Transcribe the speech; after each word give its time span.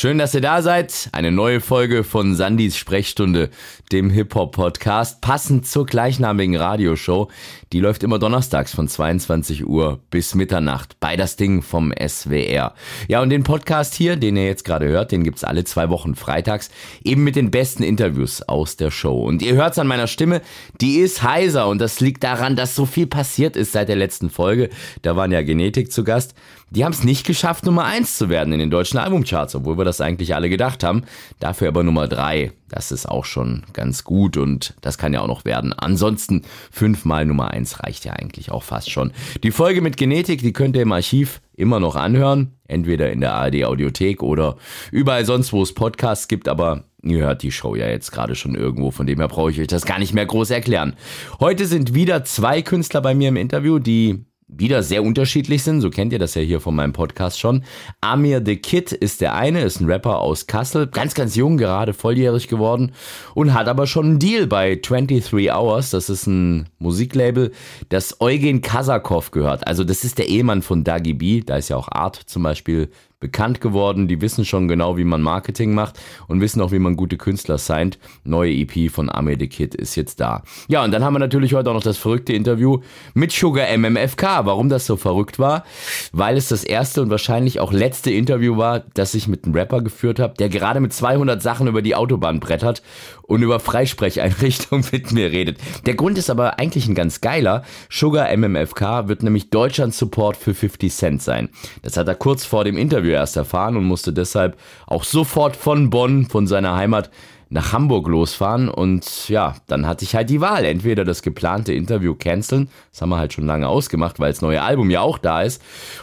Schön, 0.00 0.16
dass 0.16 0.32
ihr 0.32 0.40
da 0.40 0.62
seid. 0.62 1.10
Eine 1.12 1.30
neue 1.30 1.60
Folge 1.60 2.04
von 2.04 2.34
Sandys 2.34 2.74
Sprechstunde, 2.78 3.50
dem 3.92 4.08
Hip-Hop-Podcast, 4.08 5.20
passend 5.20 5.66
zur 5.66 5.84
gleichnamigen 5.84 6.56
Radioshow. 6.56 7.28
Die 7.74 7.80
läuft 7.80 8.02
immer 8.02 8.18
donnerstags 8.18 8.74
von 8.74 8.88
22 8.88 9.66
Uhr 9.66 10.00
bis 10.10 10.34
Mitternacht 10.34 10.98
bei 11.00 11.16
das 11.16 11.36
Ding 11.36 11.60
vom 11.60 11.92
SWR. 11.92 12.72
Ja, 13.08 13.20
und 13.20 13.28
den 13.28 13.42
Podcast 13.42 13.92
hier, 13.92 14.16
den 14.16 14.38
ihr 14.38 14.46
jetzt 14.46 14.64
gerade 14.64 14.88
hört, 14.88 15.12
den 15.12 15.22
gibt's 15.22 15.44
alle 15.44 15.64
zwei 15.64 15.90
Wochen 15.90 16.14
freitags, 16.14 16.70
eben 17.04 17.22
mit 17.22 17.36
den 17.36 17.50
besten 17.50 17.82
Interviews 17.82 18.40
aus 18.40 18.76
der 18.76 18.90
Show. 18.90 19.22
Und 19.22 19.42
ihr 19.42 19.52
hört's 19.52 19.78
an 19.78 19.86
meiner 19.86 20.06
Stimme, 20.06 20.40
die 20.80 20.96
ist 20.96 21.22
heiser 21.22 21.68
und 21.68 21.78
das 21.78 22.00
liegt 22.00 22.24
daran, 22.24 22.56
dass 22.56 22.74
so 22.74 22.86
viel 22.86 23.06
passiert 23.06 23.54
ist 23.54 23.72
seit 23.72 23.90
der 23.90 23.96
letzten 23.96 24.30
Folge. 24.30 24.70
Da 25.02 25.14
waren 25.14 25.30
ja 25.30 25.42
Genetik 25.42 25.92
zu 25.92 26.04
Gast. 26.04 26.34
Die 26.72 26.84
haben 26.84 26.92
es 26.92 27.02
nicht 27.02 27.26
geschafft, 27.26 27.66
Nummer 27.66 27.84
eins 27.84 28.16
zu 28.16 28.28
werden 28.28 28.52
in 28.52 28.60
den 28.60 28.70
deutschen 28.70 28.98
Albumcharts, 28.98 29.56
obwohl 29.56 29.76
wir 29.76 29.84
das 29.90 30.00
eigentlich 30.00 30.34
alle 30.34 30.48
gedacht 30.48 30.84
haben. 30.84 31.02
Dafür 31.38 31.68
aber 31.68 31.82
Nummer 31.82 32.08
drei. 32.08 32.52
Das 32.68 32.92
ist 32.92 33.06
auch 33.06 33.24
schon 33.24 33.64
ganz 33.72 34.04
gut 34.04 34.36
und 34.36 34.74
das 34.80 34.96
kann 34.96 35.12
ja 35.12 35.20
auch 35.20 35.26
noch 35.26 35.44
werden. 35.44 35.72
Ansonsten 35.72 36.42
fünfmal 36.70 37.26
Nummer 37.26 37.50
eins 37.50 37.82
reicht 37.82 38.04
ja 38.04 38.12
eigentlich 38.12 38.50
auch 38.52 38.62
fast 38.62 38.90
schon. 38.90 39.12
Die 39.42 39.50
Folge 39.50 39.80
mit 39.80 39.96
Genetik, 39.96 40.40
die 40.40 40.52
könnt 40.52 40.76
ihr 40.76 40.82
im 40.82 40.92
Archiv 40.92 41.40
immer 41.54 41.80
noch 41.80 41.96
anhören. 41.96 42.52
Entweder 42.68 43.10
in 43.10 43.20
der 43.20 43.34
ARD 43.34 43.64
Audiothek 43.64 44.22
oder 44.22 44.56
überall 44.92 45.24
sonst, 45.24 45.52
wo 45.52 45.62
es 45.62 45.74
Podcasts 45.74 46.28
gibt, 46.28 46.48
aber 46.48 46.84
Ihr 47.02 47.24
hört 47.24 47.42
die 47.42 47.52
Show 47.52 47.76
ja 47.76 47.88
jetzt 47.88 48.12
gerade 48.12 48.34
schon 48.34 48.54
irgendwo, 48.54 48.90
von 48.90 49.06
dem 49.06 49.18
her 49.18 49.28
brauche 49.28 49.50
ich 49.50 49.58
euch 49.58 49.68
das 49.68 49.86
gar 49.86 49.98
nicht 49.98 50.12
mehr 50.12 50.26
groß 50.26 50.50
erklären. 50.50 50.96
Heute 51.38 51.64
sind 51.66 51.94
wieder 51.94 52.24
zwei 52.24 52.60
Künstler 52.60 53.00
bei 53.00 53.14
mir 53.14 53.30
im 53.30 53.36
Interview, 53.36 53.78
die 53.78 54.26
wieder 54.56 54.82
sehr 54.82 55.02
unterschiedlich 55.02 55.62
sind. 55.62 55.80
So 55.80 55.90
kennt 55.90 56.12
ihr 56.12 56.18
das 56.18 56.34
ja 56.34 56.42
hier 56.42 56.60
von 56.60 56.74
meinem 56.74 56.92
Podcast 56.92 57.38
schon. 57.38 57.64
Amir 58.00 58.42
the 58.44 58.56
Kid 58.56 58.92
ist 58.92 59.20
der 59.20 59.34
eine, 59.34 59.62
ist 59.62 59.80
ein 59.80 59.86
Rapper 59.86 60.18
aus 60.18 60.46
Kassel, 60.46 60.86
ganz, 60.86 61.14
ganz 61.14 61.36
jung, 61.36 61.56
gerade 61.56 61.94
volljährig 61.94 62.48
geworden 62.48 62.92
und 63.34 63.54
hat 63.54 63.68
aber 63.68 63.86
schon 63.86 64.06
einen 64.06 64.18
Deal 64.18 64.46
bei 64.46 64.76
23 64.76 65.52
Hours. 65.52 65.90
Das 65.90 66.10
ist 66.10 66.26
ein 66.26 66.68
Musiklabel, 66.78 67.52
das 67.88 68.20
Eugen 68.20 68.60
Kasakov 68.60 69.30
gehört. 69.30 69.66
Also 69.66 69.84
das 69.84 70.04
ist 70.04 70.18
der 70.18 70.28
Ehemann 70.28 70.62
von 70.62 70.84
Dagi 70.84 71.14
B. 71.14 71.40
Da 71.40 71.56
ist 71.56 71.68
ja 71.68 71.76
auch 71.76 71.88
Art 71.88 72.16
zum 72.16 72.42
Beispiel 72.42 72.90
bekannt 73.20 73.60
geworden, 73.60 74.08
die 74.08 74.22
wissen 74.22 74.46
schon 74.46 74.66
genau, 74.66 74.96
wie 74.96 75.04
man 75.04 75.20
Marketing 75.20 75.74
macht 75.74 76.00
und 76.26 76.40
wissen 76.40 76.62
auch, 76.62 76.72
wie 76.72 76.78
man 76.78 76.96
gute 76.96 77.18
Künstler 77.18 77.58
signed. 77.58 77.98
Neue 78.24 78.50
EP 78.50 78.90
von 78.90 79.10
Amir 79.10 79.36
the 79.38 79.46
Kid 79.46 79.74
ist 79.74 79.94
jetzt 79.94 80.20
da. 80.20 80.42
Ja, 80.68 80.82
und 80.82 80.90
dann 80.90 81.04
haben 81.04 81.12
wir 81.12 81.18
natürlich 81.18 81.52
heute 81.52 81.68
auch 81.68 81.74
noch 81.74 81.82
das 81.82 81.98
verrückte 81.98 82.32
Interview 82.32 82.80
mit 83.12 83.30
Sugar 83.30 83.66
MMFK. 83.76 84.46
Warum 84.46 84.70
das 84.70 84.86
so 84.86 84.96
verrückt 84.96 85.38
war? 85.38 85.64
Weil 86.12 86.38
es 86.38 86.48
das 86.48 86.64
erste 86.64 87.02
und 87.02 87.10
wahrscheinlich 87.10 87.60
auch 87.60 87.72
letzte 87.72 88.10
Interview 88.10 88.56
war, 88.56 88.84
das 88.94 89.12
ich 89.12 89.28
mit 89.28 89.44
einem 89.44 89.54
Rapper 89.54 89.82
geführt 89.82 90.18
habe, 90.18 90.34
der 90.38 90.48
gerade 90.48 90.80
mit 90.80 90.94
200 90.94 91.42
Sachen 91.42 91.66
über 91.66 91.82
die 91.82 91.94
Autobahn 91.94 92.40
brettert 92.40 92.82
und 93.30 93.42
über 93.42 93.60
Freisprecheinrichtungen 93.60 94.84
mit 94.90 95.12
mir 95.12 95.30
redet. 95.30 95.58
Der 95.86 95.94
Grund 95.94 96.18
ist 96.18 96.30
aber 96.30 96.58
eigentlich 96.58 96.88
ein 96.88 96.96
ganz 96.96 97.20
geiler. 97.20 97.62
Sugar 97.88 98.36
MMFK 98.36 99.06
wird 99.06 99.22
nämlich 99.22 99.50
Deutschlands 99.50 99.98
Support 99.98 100.36
für 100.36 100.52
50 100.52 100.92
Cent 100.92 101.22
sein. 101.22 101.48
Das 101.82 101.96
hat 101.96 102.08
er 102.08 102.16
kurz 102.16 102.44
vor 102.44 102.64
dem 102.64 102.76
Interview 102.76 103.12
erst 103.12 103.36
erfahren 103.36 103.76
und 103.76 103.84
musste 103.84 104.12
deshalb 104.12 104.56
auch 104.88 105.04
sofort 105.04 105.54
von 105.54 105.90
Bonn, 105.90 106.26
von 106.26 106.48
seiner 106.48 106.74
Heimat, 106.74 107.08
nach 107.50 107.72
Hamburg 107.72 108.08
losfahren 108.08 108.68
und 108.68 109.28
ja, 109.28 109.54
dann 109.66 109.86
hatte 109.86 110.04
ich 110.04 110.14
halt 110.14 110.30
die 110.30 110.40
Wahl, 110.40 110.64
entweder 110.64 111.04
das 111.04 111.22
geplante 111.22 111.72
Interview 111.72 112.14
canceln, 112.14 112.68
das 112.92 113.02
haben 113.02 113.10
wir 113.10 113.18
halt 113.18 113.32
schon 113.32 113.46
lange 113.46 113.66
ausgemacht, 113.66 114.20
weil 114.20 114.30
das 114.30 114.40
neue 114.40 114.62
Album 114.62 114.88
ja 114.88 115.00
auch 115.00 115.18
da 115.18 115.42
ist, 115.42 115.60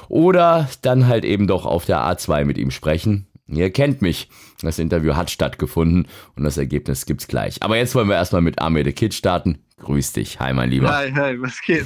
oder 0.09 0.67
dann 0.81 1.07
halt 1.07 1.23
eben 1.23 1.47
doch 1.47 1.65
auf 1.65 1.85
der 1.85 1.99
A2 1.99 2.43
mit 2.43 2.57
ihm 2.57 2.69
sprechen. 2.69 3.27
Ihr 3.47 3.71
kennt 3.71 4.01
mich. 4.01 4.29
Das 4.61 4.79
Interview 4.79 5.15
hat 5.15 5.29
stattgefunden 5.29 6.07
und 6.35 6.43
das 6.43 6.57
Ergebnis 6.57 7.05
gibt's 7.05 7.27
gleich. 7.27 7.61
Aber 7.61 7.77
jetzt 7.77 7.93
wollen 7.93 8.09
wir 8.09 8.15
erstmal 8.15 8.41
mit 8.41 8.59
Arme 8.59 8.83
the 8.83 8.91
Kid 8.91 9.13
starten. 9.13 9.59
Grüß 9.79 10.13
dich, 10.13 10.39
hi 10.39 10.53
mein 10.53 10.71
Lieber. 10.71 10.89
Hi, 10.89 11.11
hi, 11.11 11.39
was 11.39 11.61
geht? 11.61 11.85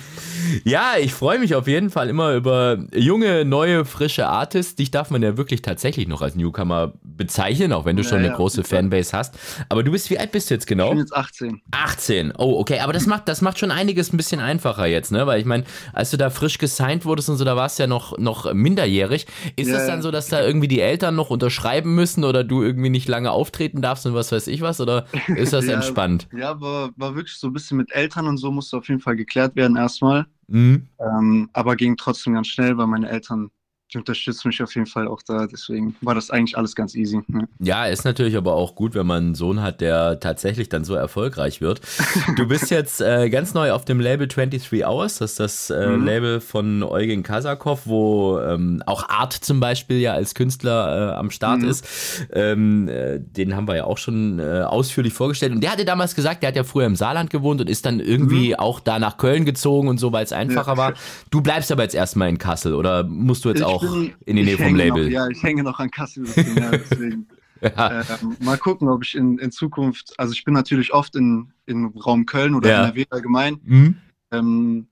Ja, 0.63 0.94
ich 0.97 1.13
freue 1.13 1.40
mich 1.40 1.56
auf 1.56 1.68
jeden 1.68 1.90
Fall 1.90 2.07
immer 2.07 2.34
über 2.34 2.78
junge, 2.96 3.44
neue, 3.44 3.84
frische 3.84 4.28
Artists. 4.28 4.75
Dich 4.75 4.91
darf 4.91 5.09
man 5.09 5.22
ja 5.22 5.35
wirklich 5.35 5.62
tatsächlich 5.62 6.07
noch 6.07 6.22
als 6.22 6.35
Newcomer 6.35 6.94
bezeichnen, 7.22 7.72
auch 7.72 7.86
wenn 7.86 7.96
du 7.96 8.02
ja, 8.02 8.09
schon 8.09 8.18
eine 8.20 8.30
ja, 8.30 8.36
große 8.36 8.64
Fanbase 8.64 9.16
hast. 9.16 9.38
Aber 9.70 9.84
du 9.84 9.92
bist, 9.92 10.09
wie 10.09 10.18
alt 10.18 10.32
bist 10.32 10.50
du 10.50 10.56
jetzt 10.56 10.66
genau? 10.66 10.86
Ich 10.86 10.92
bin 10.92 11.00
jetzt 11.00 11.16
18. 11.16 11.62
18, 11.70 12.34
oh, 12.36 12.59
okay, 12.59 12.80
aber 12.80 12.94
das 12.94 13.06
macht, 13.06 13.28
das 13.28 13.42
macht 13.42 13.59
schon 13.59 13.70
einiges 13.70 14.12
ein 14.12 14.18
bisschen 14.18 14.42
einfacher 14.42 14.88
jetzt, 14.88 15.12
ne? 15.12 15.28
Weil 15.28 15.40
ich 15.40 15.46
meine, 15.46 15.66
als 15.94 16.09
du 16.09 16.18
da 16.18 16.32
frisch 16.32 16.58
gesigned 16.58 17.06
wurdest 17.06 17.30
und 17.30 17.38
so, 17.38 17.46
da 17.46 17.56
warst 17.56 17.78
du 17.78 17.84
ja 17.84 17.88
noch, 17.88 18.18
noch 18.18 18.52
minderjährig. 18.54 19.28
Ist 19.56 19.68
es 19.68 19.74
ja, 19.74 19.88
dann 19.88 20.02
so, 20.02 20.09
dass 20.09 20.30
da 20.30 20.42
irgendwie 20.44 20.68
die 20.68 20.82
Eltern 20.82 21.16
noch 21.16 21.30
unterschreiben 21.30 21.94
müssen 21.94 22.24
oder 22.24 22.44
du 22.44 22.64
irgendwie 22.64 22.90
nicht 22.90 23.08
lange 23.08 23.32
auftreten 23.32 23.84
darfst 23.84 24.06
und 24.08 24.16
was 24.16 24.32
weiß 24.32 24.48
ich 24.48 24.62
was? 24.62 24.82
Oder 24.82 25.06
ist 25.36 25.53
das 25.53 25.68
entspannt? 25.68 26.28
Ja, 26.36 26.59
war, 26.59 26.90
war 26.96 27.16
wirklich 27.16 27.38
so 27.38 27.48
ein 27.48 27.53
bisschen 27.53 27.78
mit 27.78 27.92
Eltern 27.92 28.28
und 28.28 28.38
so 28.38 28.52
musste 28.52 28.78
auf 28.78 28.88
jeden 28.88 29.02
Fall 29.02 29.16
geklärt 29.16 29.56
werden 29.56 29.78
erstmal. 29.78 30.26
Mhm. 30.48 30.88
Ähm, 31.00 31.50
aber 31.53 31.76
ging 31.76 31.96
trotzdem 31.98 32.34
ganz 32.34 32.48
schnell, 32.48 32.78
weil 32.78 32.88
meine 32.88 33.09
Eltern 33.09 33.52
die 33.94 33.97
unterstützt 33.97 34.46
mich 34.46 34.62
auf 34.63 34.74
jeden 34.75 34.88
Fall 34.88 35.07
auch 35.07 35.22
da. 35.22 35.47
Deswegen 35.47 35.96
war 36.02 36.16
das 36.16 36.31
eigentlich 36.31 36.57
alles 36.57 36.75
ganz 36.75 36.96
easy. 36.96 37.22
Ne? 37.28 37.47
Ja, 37.59 37.85
ist 37.85 38.06
natürlich 38.06 38.38
aber 38.38 38.53
auch 38.53 38.75
gut, 38.75 38.96
wenn 38.96 39.06
man 39.06 39.24
einen 39.24 39.35
Sohn 39.35 39.62
hat, 39.62 39.81
der 39.81 40.19
tatsächlich 40.19 40.69
dann 40.69 40.84
so 40.84 40.96
erfolgreich 40.96 41.62
wird. 41.62 41.81
Du 42.38 42.47
bist 42.47 42.72
jetzt 42.72 43.02
äh, 43.02 43.29
ganz 43.29 43.53
neu 43.53 43.72
auf 43.72 43.84
dem 43.84 44.00
Label 44.00 44.28
23 44.28 44.85
Hours. 44.85 45.18
Das 45.18 45.31
ist 45.31 45.40
das 45.40 45.69
äh, 45.69 45.88
mhm. 45.88 46.06
Label 46.06 46.40
von 46.40 46.81
Eugen 46.84 47.24
Kasakov, 47.24 47.81
wo 47.85 48.40
ähm, 48.40 48.81
auch 48.85 49.09
Art 49.09 49.34
zum 49.34 49.59
Beispiel 49.59 49.97
ja 49.97 50.13
als 50.13 50.34
Künstler 50.34 51.12
äh, 51.12 51.16
am 51.16 51.29
Start 51.29 51.62
mhm. 51.62 51.69
ist. 51.69 51.85
Ähm, 52.31 52.88
äh, 52.88 53.19
den 53.19 53.56
haben 53.56 53.68
wir 53.68 53.75
ja 53.75 53.84
auch 53.84 53.97
schon 53.97 54.40
äh, 54.40 54.62
ausführlich 54.62 55.13
vorgestellt. 55.13 55.52
Und 55.52 55.62
der 55.62 55.72
hatte 55.72 55.84
damals 55.84 56.16
gesagt, 56.16 56.44
der 56.44 56.50
hat 56.50 56.56
ja 56.56 56.63
früher 56.63 56.85
im 56.85 56.96
Saarland 56.96 57.29
gewohnt 57.29 57.59
und 57.59 57.69
ist 57.69 57.85
dann 57.85 58.00
irgendwie 58.00 58.50
mhm. 58.50 58.56
auch 58.56 58.79
da 58.79 59.00
nach 59.00 59.18
Köln 59.18 59.46
gezogen 59.46 59.90
und 59.90 59.97
so, 59.97 60.12
weil 60.13 60.23
es 60.23 60.31
einfacher 60.31 60.73
ja. 60.73 60.78
war. 60.78 60.94
Du 61.31 61.41
bleibst 61.41 61.72
aber 61.72 61.84
jetzt 61.84 61.96
erstmal 61.96 62.29
in 62.29 62.38
Kassel 62.38 62.73
oder 62.73 63.03
musst 63.03 63.44
du 63.46 63.50
jetzt 63.50 63.59
ich 63.59 63.66
auch 63.66 63.81
bin, 63.81 64.14
in 64.25 64.36
die 64.36 64.44
Nähe 64.44 64.58
vom 64.58 64.75
Label. 64.75 65.06
Noch, 65.06 65.12
ja, 65.12 65.28
ich 65.28 65.42
hänge 65.44 65.64
noch 65.64 65.80
an 65.80 65.92
Kassel, 65.92 66.25
ja, 66.25 66.72
deswegen. 66.72 67.28
ja. 67.62 68.02
ähm, 68.02 68.36
mal 68.40 68.58
gucken, 68.58 68.90
ob 68.90 69.03
ich 69.03 69.16
in, 69.16 69.38
in 69.38 69.52
Zukunft, 69.52 70.14
also 70.18 70.34
ich 70.34 70.44
bin 70.44 70.53
natürlich 70.53 70.94
oft 70.94 71.16
in, 71.16 71.52
in 71.66 71.86
Raum 71.86 72.25
Köln 72.25 72.56
oder 72.56 72.70
ja. 72.70 72.84
NRW 72.84 73.06
allgemein. 73.09 73.59
Mhm. 73.64 73.97
Ähm, 74.31 74.88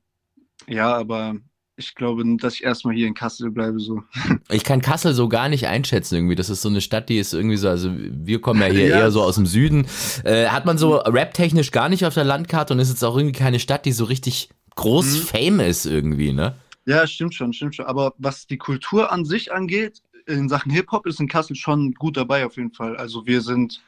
ja, 0.68 0.96
aber 0.96 1.36
ich 1.80 1.96
glaube, 1.96 2.24
dass 2.38 2.56
ich 2.56 2.64
erstmal 2.64 2.94
hier 2.94 3.08
in 3.08 3.14
Kassel 3.14 3.52
bleibe. 3.52 3.80
So. 3.80 4.04
Ich 4.50 4.64
kann 4.64 4.82
Kassel 4.82 5.14
so 5.14 5.30
gar 5.30 5.50
nicht 5.50 5.68
einschätzen 5.68 6.16
irgendwie. 6.16 6.36
Das 6.36 6.50
ist 6.50 6.62
so 6.62 6.70
eine 6.70 6.82
Stadt, 6.82 7.10
die 7.10 7.18
ist 7.18 7.34
irgendwie 7.34 7.58
so, 7.58 7.70
also 7.70 7.92
wir 7.96 8.42
kommen 8.42 8.62
ja 8.62 8.68
hier 8.68 8.88
ja. 8.90 9.00
eher 9.00 9.12
so 9.12 9.24
aus 9.24 9.36
dem 9.36 9.46
Süden. 9.46 9.88
Äh, 10.24 10.48
hat 10.48 10.66
man 10.66 10.78
so 10.78 10.98
rap-technisch 10.98 11.72
gar 11.72 11.90
nicht 11.90 12.06
auf 12.06 12.14
der 12.14 12.26
Landkarte 12.26 12.74
und 12.74 12.80
ist 12.80 12.90
jetzt 12.90 13.04
auch 13.04 13.18
irgendwie 13.18 13.38
keine 13.38 13.60
Stadt, 13.60 13.86
die 13.86 13.94
so 13.94 14.04
richtig 14.04 14.50
groß 14.76 15.06
mhm. 15.06 15.22
Fame 15.22 15.60
ist 15.62 15.86
irgendwie, 15.86 16.34
ne? 16.34 16.56
Ja, 16.86 17.06
stimmt 17.08 17.36
schon, 17.36 17.54
stimmt 17.54 17.76
schon. 17.76 17.86
Aber 17.86 18.14
was 18.18 18.48
die 18.48 18.58
Kultur 18.58 19.12
an 19.12 19.26
sich 19.26 19.52
angeht, 19.54 20.02
in 20.26 20.50
Sachen 20.50 20.72
Hip-Hop 20.72 21.06
ist 21.06 21.20
in 21.20 21.28
Kassel 21.28 21.56
schon 21.56 21.94
gut 21.94 22.18
dabei 22.18 22.46
auf 22.46 22.58
jeden 22.58 22.72
Fall. 22.74 22.98
Also 22.98 23.26
wir 23.26 23.42
sind, 23.42 23.82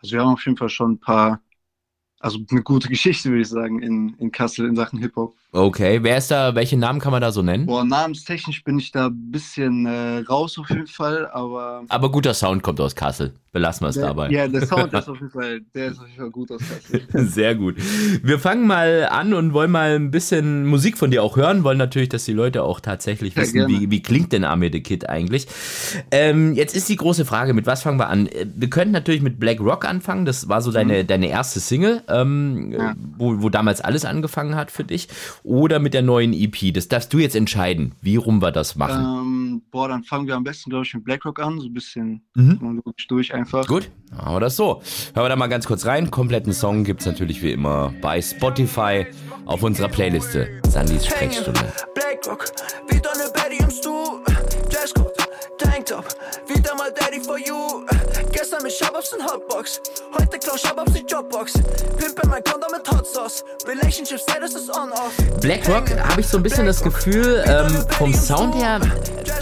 also 0.00 0.12
wir 0.14 0.20
haben 0.22 0.32
auf 0.34 0.44
jeden 0.44 0.56
Fall 0.58 0.68
schon 0.70 0.92
ein 0.92 1.00
paar 1.00 1.40
also 2.20 2.40
eine 2.50 2.62
gute 2.62 2.88
Geschichte, 2.88 3.30
würde 3.30 3.42
ich 3.42 3.48
sagen, 3.48 3.82
in, 3.82 4.14
in 4.18 4.32
Kassel 4.32 4.66
in 4.68 4.76
Sachen 4.76 4.98
Hip-Hop. 5.00 5.36
Okay, 5.56 6.00
wer 6.02 6.18
ist 6.18 6.30
da, 6.30 6.54
welche 6.54 6.76
Namen 6.76 7.00
kann 7.00 7.12
man 7.12 7.22
da 7.22 7.32
so 7.32 7.40
nennen? 7.40 7.64
Boah, 7.64 7.82
namenstechnisch 7.82 8.62
bin 8.62 8.78
ich 8.78 8.92
da 8.92 9.06
ein 9.06 9.30
bisschen 9.30 9.86
äh, 9.86 10.18
raus 10.28 10.58
auf 10.58 10.68
jeden 10.68 10.86
Fall, 10.86 11.26
aber. 11.32 11.82
Aber 11.88 12.10
guter 12.10 12.34
Sound 12.34 12.62
kommt 12.62 12.78
aus 12.78 12.94
Kassel. 12.94 13.32
Belassen 13.52 13.86
wir 13.86 13.88
es 13.88 13.96
dabei. 13.96 14.28
Ja, 14.28 14.46
der 14.46 14.66
Sound 14.66 14.92
ist 14.92 15.08
auf 15.08 15.16
jeden 15.16 15.30
Fall, 15.30 15.62
der 15.74 15.86
ist 15.86 15.98
auf 15.98 16.06
jeden 16.06 16.20
Fall 16.20 16.30
gut 16.30 16.52
aus 16.52 16.60
Kassel. 16.60 17.26
Sehr 17.26 17.54
gut. 17.54 17.76
Wir 18.22 18.38
fangen 18.38 18.66
mal 18.66 19.08
an 19.10 19.32
und 19.32 19.54
wollen 19.54 19.70
mal 19.70 19.96
ein 19.96 20.10
bisschen 20.10 20.66
Musik 20.66 20.98
von 20.98 21.10
dir 21.10 21.22
auch 21.22 21.36
hören, 21.36 21.64
wollen 21.64 21.78
natürlich, 21.78 22.10
dass 22.10 22.26
die 22.26 22.34
Leute 22.34 22.62
auch 22.62 22.80
tatsächlich 22.80 23.34
ja, 23.34 23.40
wissen, 23.40 23.66
wie, 23.66 23.90
wie 23.90 24.02
klingt 24.02 24.32
denn 24.32 24.44
Amir 24.44 24.68
the 24.70 24.82
Kid 24.82 25.08
eigentlich. 25.08 25.46
Ähm, 26.10 26.52
jetzt 26.52 26.76
ist 26.76 26.86
die 26.90 26.96
große 26.96 27.24
Frage, 27.24 27.54
mit 27.54 27.64
was 27.64 27.82
fangen 27.82 27.98
wir 27.98 28.10
an? 28.10 28.28
Wir 28.54 28.68
könnten 28.68 28.92
natürlich 28.92 29.22
mit 29.22 29.40
Black 29.40 29.60
Rock 29.60 29.86
anfangen, 29.86 30.26
das 30.26 30.50
war 30.50 30.60
so 30.60 30.70
deine, 30.70 31.04
mhm. 31.04 31.06
deine 31.06 31.28
erste 31.28 31.60
Single 31.60 32.02
ähm, 32.08 32.72
ja. 32.72 32.94
wo, 33.16 33.40
wo 33.40 33.48
damals 33.48 33.80
alles 33.80 34.04
angefangen 34.04 34.54
hat 34.54 34.70
für 34.70 34.84
dich, 34.84 35.08
oder 35.46 35.78
mit 35.78 35.94
der 35.94 36.02
neuen 36.02 36.32
EP? 36.32 36.74
Das 36.74 36.88
darfst 36.88 37.12
du 37.12 37.18
jetzt 37.18 37.36
entscheiden, 37.36 37.94
wie 38.02 38.16
rum 38.16 38.42
wir 38.42 38.50
das 38.50 38.74
machen. 38.74 39.04
Ähm, 39.04 39.62
boah, 39.70 39.88
dann 39.88 40.02
fangen 40.02 40.26
wir 40.26 40.34
am 40.34 40.44
besten, 40.44 40.70
glaube 40.70 40.84
ich, 40.84 40.92
mit 40.92 41.04
BlackRock 41.04 41.38
an, 41.40 41.60
so 41.60 41.68
ein 41.68 41.72
bisschen 41.72 42.20
mhm. 42.34 42.82
durch 43.08 43.32
einfach. 43.32 43.66
Gut, 43.66 43.90
machen 44.10 44.34
wir 44.34 44.40
das 44.40 44.56
so. 44.56 44.82
Hören 45.14 45.24
wir 45.24 45.28
da 45.28 45.36
mal 45.36 45.46
ganz 45.46 45.66
kurz 45.66 45.86
rein. 45.86 46.10
Kompletten 46.10 46.52
Song 46.52 46.82
gibt 46.82 47.00
es 47.00 47.06
natürlich 47.06 47.42
wie 47.42 47.52
immer 47.52 47.94
bei 48.02 48.20
Spotify 48.20 49.06
auf 49.44 49.62
unserer 49.62 49.88
Playliste. 49.88 50.60
Sandys 50.68 51.06
Sprechstunde. 51.06 51.72
BlackRock, 51.94 52.46
wieder 52.88 53.10
eine 53.14 53.30
Betty 53.32 53.62
im 53.62 53.70
Stuhl. 53.70 54.24
Jazzcode, 54.70 55.14
Tanktop, 55.58 56.06
wieder 56.48 56.74
mal 56.74 56.92
Daddy 56.92 57.20
for 57.20 57.38
you. 57.38 57.86
Gestern 58.56 58.62
mit 58.62 58.72
Shababs 58.72 59.12
und 59.12 59.24
Hotbox. 59.24 59.80
Heute 60.14 60.38
klau 60.38 60.56
Shababs 60.56 60.92
die 60.92 61.04
Jobbox. 61.06 61.54
Pimpe 61.98 62.26
mein 62.28 62.42
Konto 62.42 62.66
mit 62.72 62.90
Hot 62.90 63.06
Sauce. 63.06 63.44
Relationship 63.66 64.18
Status 64.18 64.54
ist 64.54 64.70
on-off. 64.70 65.14
Blackrock 65.40 65.90
habe 65.90 66.20
ich 66.20 66.26
so 66.26 66.38
ein 66.38 66.42
bisschen 66.42 66.64
das 66.64 66.82
Gefühl, 66.82 67.42
ähm, 67.46 67.70
vom 67.90 68.14
Sound 68.14 68.54
her, 68.54 68.80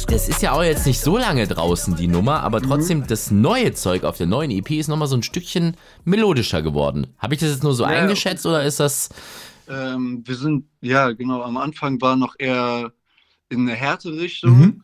das 0.08 0.28
ist 0.28 0.42
ja 0.42 0.52
auch 0.52 0.62
jetzt 0.62 0.86
nicht 0.86 1.00
so 1.00 1.16
lange 1.16 1.46
draußen, 1.46 1.94
die 1.94 2.08
Nummer, 2.08 2.40
aber 2.40 2.60
mhm. 2.60 2.64
trotzdem 2.64 2.98
mhm. 3.00 3.06
das 3.06 3.30
neue 3.30 3.72
Zeug 3.72 4.04
auf 4.04 4.16
der 4.16 4.26
neuen 4.26 4.50
EP 4.50 4.70
ist 4.72 4.88
nochmal 4.88 5.08
so 5.08 5.16
ein 5.16 5.22
Stückchen 5.22 5.76
melodischer 6.04 6.62
geworden. 6.62 7.08
Habe 7.18 7.34
ich 7.34 7.40
das 7.40 7.50
jetzt 7.50 7.62
nur 7.62 7.74
so 7.74 7.84
ja, 7.84 7.90
eingeschätzt 7.90 8.46
oder 8.46 8.64
ist 8.64 8.80
das. 8.80 9.10
Ähm, 9.68 10.22
wir 10.24 10.34
sind, 10.34 10.66
ja, 10.80 11.12
genau, 11.12 11.42
am 11.42 11.56
Anfang 11.56 12.00
war 12.00 12.16
noch 12.16 12.34
eher 12.38 12.92
in 13.48 13.60
eine 13.60 13.74
härte 13.74 14.12
Richtung. 14.12 14.58
Mhm. 14.58 14.82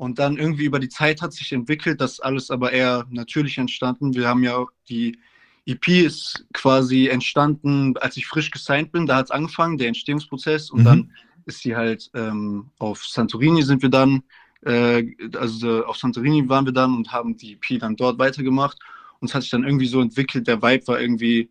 Und 0.00 0.18
dann 0.18 0.38
irgendwie 0.38 0.64
über 0.64 0.78
die 0.78 0.88
Zeit 0.88 1.20
hat 1.20 1.34
sich 1.34 1.52
entwickelt, 1.52 2.00
das 2.00 2.20
alles 2.20 2.50
aber 2.50 2.72
eher 2.72 3.04
natürlich 3.10 3.58
entstanden. 3.58 4.14
Wir 4.14 4.28
haben 4.28 4.42
ja 4.42 4.56
auch 4.56 4.70
die 4.88 5.18
EP 5.66 5.88
ist 5.88 6.46
quasi 6.54 7.08
entstanden, 7.08 7.94
als 7.98 8.16
ich 8.16 8.26
frisch 8.26 8.50
gesigned 8.50 8.92
bin. 8.92 9.04
Da 9.04 9.16
hat 9.16 9.26
es 9.26 9.30
angefangen, 9.30 9.76
der 9.76 9.88
Entstehungsprozess. 9.88 10.70
Und 10.70 10.80
mhm. 10.80 10.84
dann 10.84 11.12
ist 11.44 11.60
sie 11.60 11.76
halt 11.76 12.10
ähm, 12.14 12.70
auf 12.78 13.04
Santorini 13.04 13.62
sind 13.62 13.82
wir 13.82 13.90
dann, 13.90 14.22
äh, 14.62 15.04
also 15.36 15.84
auf 15.84 15.98
Santorini 15.98 16.48
waren 16.48 16.64
wir 16.64 16.72
dann 16.72 16.96
und 16.96 17.12
haben 17.12 17.36
die 17.36 17.58
EP 17.60 17.78
dann 17.78 17.94
dort 17.94 18.18
weitergemacht. 18.18 18.78
Und 19.18 19.28
es 19.28 19.34
hat 19.34 19.42
sich 19.42 19.50
dann 19.50 19.64
irgendwie 19.64 19.86
so 19.86 20.00
entwickelt, 20.00 20.46
der 20.46 20.62
Vibe 20.62 20.86
war 20.86 20.98
irgendwie, 20.98 21.50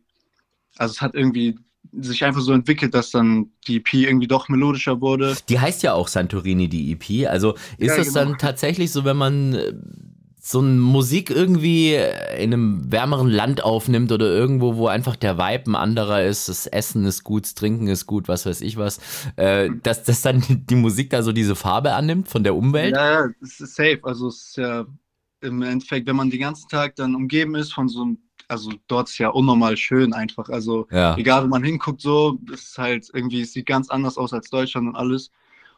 also 0.76 0.94
es 0.94 1.02
hat 1.02 1.14
irgendwie 1.14 1.56
sich 1.92 2.24
einfach 2.24 2.42
so 2.42 2.54
entwickelt, 2.54 2.94
dass 2.94 3.12
dann 3.12 3.52
die 3.68 3.78
EP 3.78 3.94
irgendwie 3.94 4.28
doch 4.28 4.50
melodischer 4.50 5.02
wurde. 5.02 5.36
Die 5.50 5.60
heißt 5.60 5.84
ja 5.84 5.94
auch 5.94 6.08
Santorini, 6.08 6.68
die 6.68 6.92
EP. 6.92 7.30
Also 7.30 7.56
ist 7.78 7.90
ja, 7.90 7.98
das 7.98 8.08
genau. 8.08 8.20
dann 8.20 8.38
tatsächlich 8.38 8.92
so, 8.92 9.06
wenn 9.06 9.18
man 9.18 9.54
äh, 9.54 9.74
so 10.42 10.60
eine 10.60 10.70
Musik 10.70 11.30
irgendwie 11.30 11.96
in 11.96 12.54
einem 12.54 12.92
wärmeren 12.92 13.30
Land 13.30 13.64
aufnimmt 13.64 14.12
oder 14.12 14.28
irgendwo, 14.28 14.78
wo 14.78 14.88
einfach 14.88 15.16
der 15.16 15.38
Vibe 15.38 15.72
ein 15.72 15.76
anderer 15.76 16.24
ist, 16.24 16.48
das 16.48 16.66
Essen 16.66 17.06
ist 17.06 17.24
gut, 17.24 17.44
das 17.44 17.56
Trinken 17.56 17.88
ist 17.88 18.08
gut, 18.08 18.28
was 18.28 18.46
weiß 18.46 18.62
ich 18.62 18.78
was, 18.78 19.00
äh, 19.36 19.70
dass, 19.84 20.04
dass 20.04 20.22
dann 20.22 20.44
die 20.48 20.76
Musik 20.76 21.10
da 21.10 21.24
so 21.24 21.34
diese 21.34 21.56
Farbe 21.56 21.94
annimmt 21.94 22.30
von 22.30 22.44
der 22.44 22.56
Umwelt? 22.56 22.96
Ja, 22.96 23.26
ja, 23.26 23.34
das 23.42 23.60
ist 23.60 23.76
safe. 23.76 24.00
Also 24.04 24.28
es 24.28 24.48
ist 24.48 24.58
ja 24.58 24.86
im 25.42 25.62
Endeffekt, 25.62 26.08
wenn 26.08 26.16
man 26.16 26.30
den 26.30 26.42
ganzen 26.42 26.70
Tag 26.70 26.96
dann 26.96 27.16
umgeben 27.16 27.56
ist 27.56 27.74
von 27.74 27.90
so 27.90 28.02
einem 28.02 28.18
also 28.50 28.74
dort 28.88 29.10
ist 29.10 29.18
ja 29.20 29.30
unnormal 29.30 29.78
schön 29.78 30.14
einfach. 30.14 30.50
Also 30.50 30.88
ja. 30.92 31.16
egal, 31.18 31.44
wo 31.44 31.48
man 31.48 31.64
hinguckt, 31.64 32.02
so, 32.02 32.40
es 32.52 32.70
ist 32.70 32.78
halt 32.78 33.10
irgendwie, 33.14 33.42
es 33.42 33.54
sieht 33.54 33.68
ganz 33.68 33.90
anders 33.90 34.18
aus 34.18 34.34
als 34.34 34.50
Deutschland 34.50 34.88
und 34.88 34.96
alles. 34.96 35.32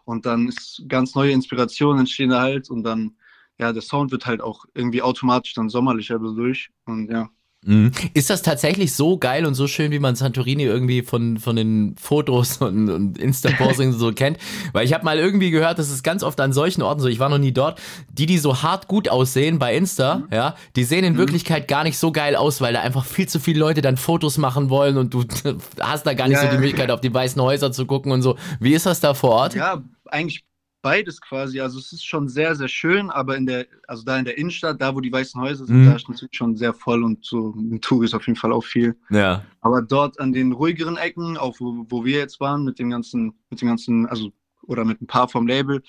Und 0.05 0.25
dann 0.25 0.47
ist 0.47 0.83
ganz 0.87 1.13
neue 1.13 1.31
Inspiration 1.31 1.99
entstehen 1.99 2.33
halt 2.33 2.69
und 2.69 2.83
dann, 2.83 3.15
ja, 3.59 3.71
der 3.73 3.81
Sound 3.81 4.11
wird 4.11 4.25
halt 4.25 4.41
auch 4.41 4.65
irgendwie 4.73 5.01
automatisch 5.01 5.53
dann 5.53 5.69
sommerlicher 5.69 6.17
dadurch. 6.17 6.71
Und 6.85 7.11
ja. 7.11 7.29
Mhm. 7.63 7.91
Ist 8.15 8.31
das 8.31 8.41
tatsächlich 8.41 8.95
so 8.95 9.19
geil 9.19 9.45
und 9.45 9.53
so 9.53 9.67
schön, 9.67 9.91
wie 9.91 9.99
man 9.99 10.15
Santorini 10.15 10.63
irgendwie 10.63 11.03
von, 11.03 11.37
von 11.37 11.55
den 11.55 11.95
Fotos 11.95 12.57
und, 12.57 12.89
und 12.89 13.19
Insta-Posting 13.19 13.91
so 13.91 14.11
kennt? 14.11 14.39
Weil 14.73 14.83
ich 14.85 14.93
habe 14.93 15.05
mal 15.05 15.19
irgendwie 15.19 15.51
gehört, 15.51 15.77
dass 15.77 15.91
es 15.91 16.01
ganz 16.01 16.23
oft 16.23 16.39
an 16.39 16.53
solchen 16.53 16.81
Orten 16.81 17.01
so, 17.01 17.07
ich 17.07 17.19
war 17.19 17.29
noch 17.29 17.37
nie 17.37 17.51
dort, 17.51 17.79
die, 18.11 18.25
die 18.25 18.39
so 18.39 18.63
hart 18.63 18.87
gut 18.87 19.09
aussehen 19.09 19.59
bei 19.59 19.75
Insta, 19.75 20.15
mhm. 20.15 20.27
ja, 20.31 20.55
die 20.75 20.83
sehen 20.83 21.03
in 21.03 21.13
mhm. 21.13 21.19
Wirklichkeit 21.19 21.67
gar 21.67 21.83
nicht 21.83 21.99
so 21.99 22.11
geil 22.11 22.35
aus, 22.35 22.61
weil 22.61 22.73
da 22.73 22.81
einfach 22.81 23.05
viel 23.05 23.29
zu 23.29 23.39
viele 23.39 23.59
Leute 23.59 23.81
dann 23.81 23.97
Fotos 23.97 24.39
machen 24.39 24.71
wollen 24.71 24.97
und 24.97 25.13
du 25.13 25.23
hast 25.79 26.07
da 26.07 26.15
gar 26.15 26.27
nicht 26.27 26.41
ja, 26.41 26.49
so 26.49 26.49
die 26.49 26.57
Möglichkeit, 26.57 26.89
auf 26.89 27.01
die 27.01 27.13
weißen 27.13 27.39
Häuser 27.39 27.71
zu 27.71 27.85
gucken 27.85 28.11
und 28.11 28.23
so. 28.23 28.37
Wie 28.59 28.73
ist 28.73 28.87
das 28.87 29.01
da 29.01 29.13
vor 29.13 29.31
Ort? 29.31 29.53
Ja, 29.53 29.83
eigentlich 30.05 30.43
beides 30.81 31.21
quasi. 31.21 31.59
Also 31.59 31.79
es 31.79 31.91
ist 31.91 32.05
schon 32.05 32.27
sehr, 32.27 32.55
sehr 32.55 32.67
schön, 32.67 33.09
aber 33.09 33.37
in 33.37 33.45
der, 33.45 33.67
also 33.87 34.03
da 34.03 34.17
in 34.17 34.25
der 34.25 34.37
Innenstadt, 34.37 34.81
da 34.81 34.95
wo 34.95 34.99
die 34.99 35.11
weißen 35.11 35.39
Häuser 35.39 35.65
sind, 35.65 35.81
mhm. 35.81 35.85
da 35.85 35.95
ist 35.95 36.09
natürlich 36.09 36.35
schon 36.35 36.55
sehr 36.55 36.73
voll 36.73 37.03
und 37.03 37.25
so 37.25 37.53
ein 37.55 37.81
Tour 37.81 38.03
ist 38.03 38.13
auf 38.13 38.25
jeden 38.27 38.37
Fall 38.37 38.51
auch 38.51 38.63
viel. 38.63 38.95
Ja. 39.09 39.43
Aber 39.61 39.81
dort 39.81 40.19
an 40.19 40.33
den 40.33 40.51
ruhigeren 40.51 40.97
Ecken, 40.97 41.37
auch 41.37 41.59
wo, 41.59 41.85
wo 41.89 42.05
wir 42.05 42.17
jetzt 42.17 42.39
waren, 42.39 42.63
mit 42.63 42.79
dem 42.79 42.89
ganzen, 42.89 43.33
mit 43.49 43.61
dem 43.61 43.67
ganzen, 43.67 44.05
also 44.07 44.31
oder 44.63 44.85
mit 44.85 45.01
ein 45.01 45.07
paar 45.07 45.27
vom 45.27 45.47
Label, 45.47 45.81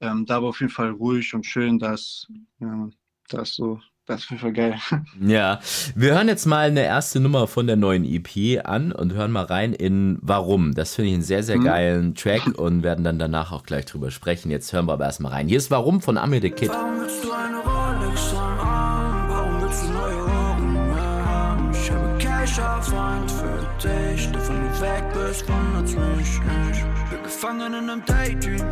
ähm, 0.00 0.26
da 0.26 0.42
war 0.42 0.50
auf 0.50 0.60
jeden 0.60 0.72
Fall 0.72 0.90
ruhig 0.90 1.34
und 1.34 1.44
schön, 1.44 1.78
da 1.78 1.94
ist, 1.94 2.28
ja, 2.58 2.88
da 3.28 3.42
ist 3.42 3.54
so 3.54 3.80
das 4.10 4.30
ist 4.30 4.40
voll 4.40 4.52
geil. 4.52 4.74
Ja, 5.20 5.60
wir 5.94 6.14
hören 6.14 6.28
jetzt 6.28 6.46
mal 6.46 6.68
eine 6.68 6.82
erste 6.82 7.20
Nummer 7.20 7.46
von 7.46 7.66
der 7.66 7.76
neuen 7.76 8.04
EP 8.04 8.60
an 8.64 8.92
und 8.92 9.12
hören 9.12 9.30
mal 9.30 9.44
rein 9.44 9.72
in 9.72 10.18
Warum. 10.20 10.74
Das 10.74 10.94
finde 10.94 11.10
ich 11.10 11.14
einen 11.14 11.22
sehr, 11.22 11.42
sehr 11.42 11.58
mhm. 11.58 11.64
geilen 11.64 12.14
Track 12.14 12.58
und 12.58 12.82
werden 12.82 13.04
dann 13.04 13.18
danach 13.18 13.52
auch 13.52 13.62
gleich 13.62 13.86
drüber 13.86 14.10
sprechen. 14.10 14.50
Jetzt 14.50 14.72
hören 14.72 14.86
wir 14.86 14.94
aber 14.94 15.04
erstmal 15.04 15.32
rein. 15.32 15.48
Hier 15.48 15.58
ist 15.58 15.70
Warum 15.70 16.00
von 16.00 16.18
Amir 16.18 16.40
the 16.40 16.50
Kid. 16.50 16.70
Warum 16.70 17.00
willst 17.00 17.24
du 17.24 17.30
eine 17.32 17.58
Rolex 17.58 18.34
an? 18.34 19.28
Warum 19.28 19.62
willst 19.62 19.84
du 19.84 19.92
neue 19.92 20.22
Ohren 20.22 20.96
haben? 21.26 21.70
Ich 21.72 21.90
habe 21.90 22.18
Cash 22.18 22.58
auf 22.58 22.92
Hand 22.92 23.30
für 23.30 23.88
dich. 23.88 24.32
Davon 24.32 24.56
du 24.56 24.80
weg 24.80 25.04
bist, 25.14 25.44
wundert's 25.48 25.94
mich 25.94 26.40
nicht. 26.40 27.10
Bin 27.10 27.22
gefangen 27.22 27.74
in 27.74 27.90
einem 27.90 28.04
Daydream. 28.04 28.66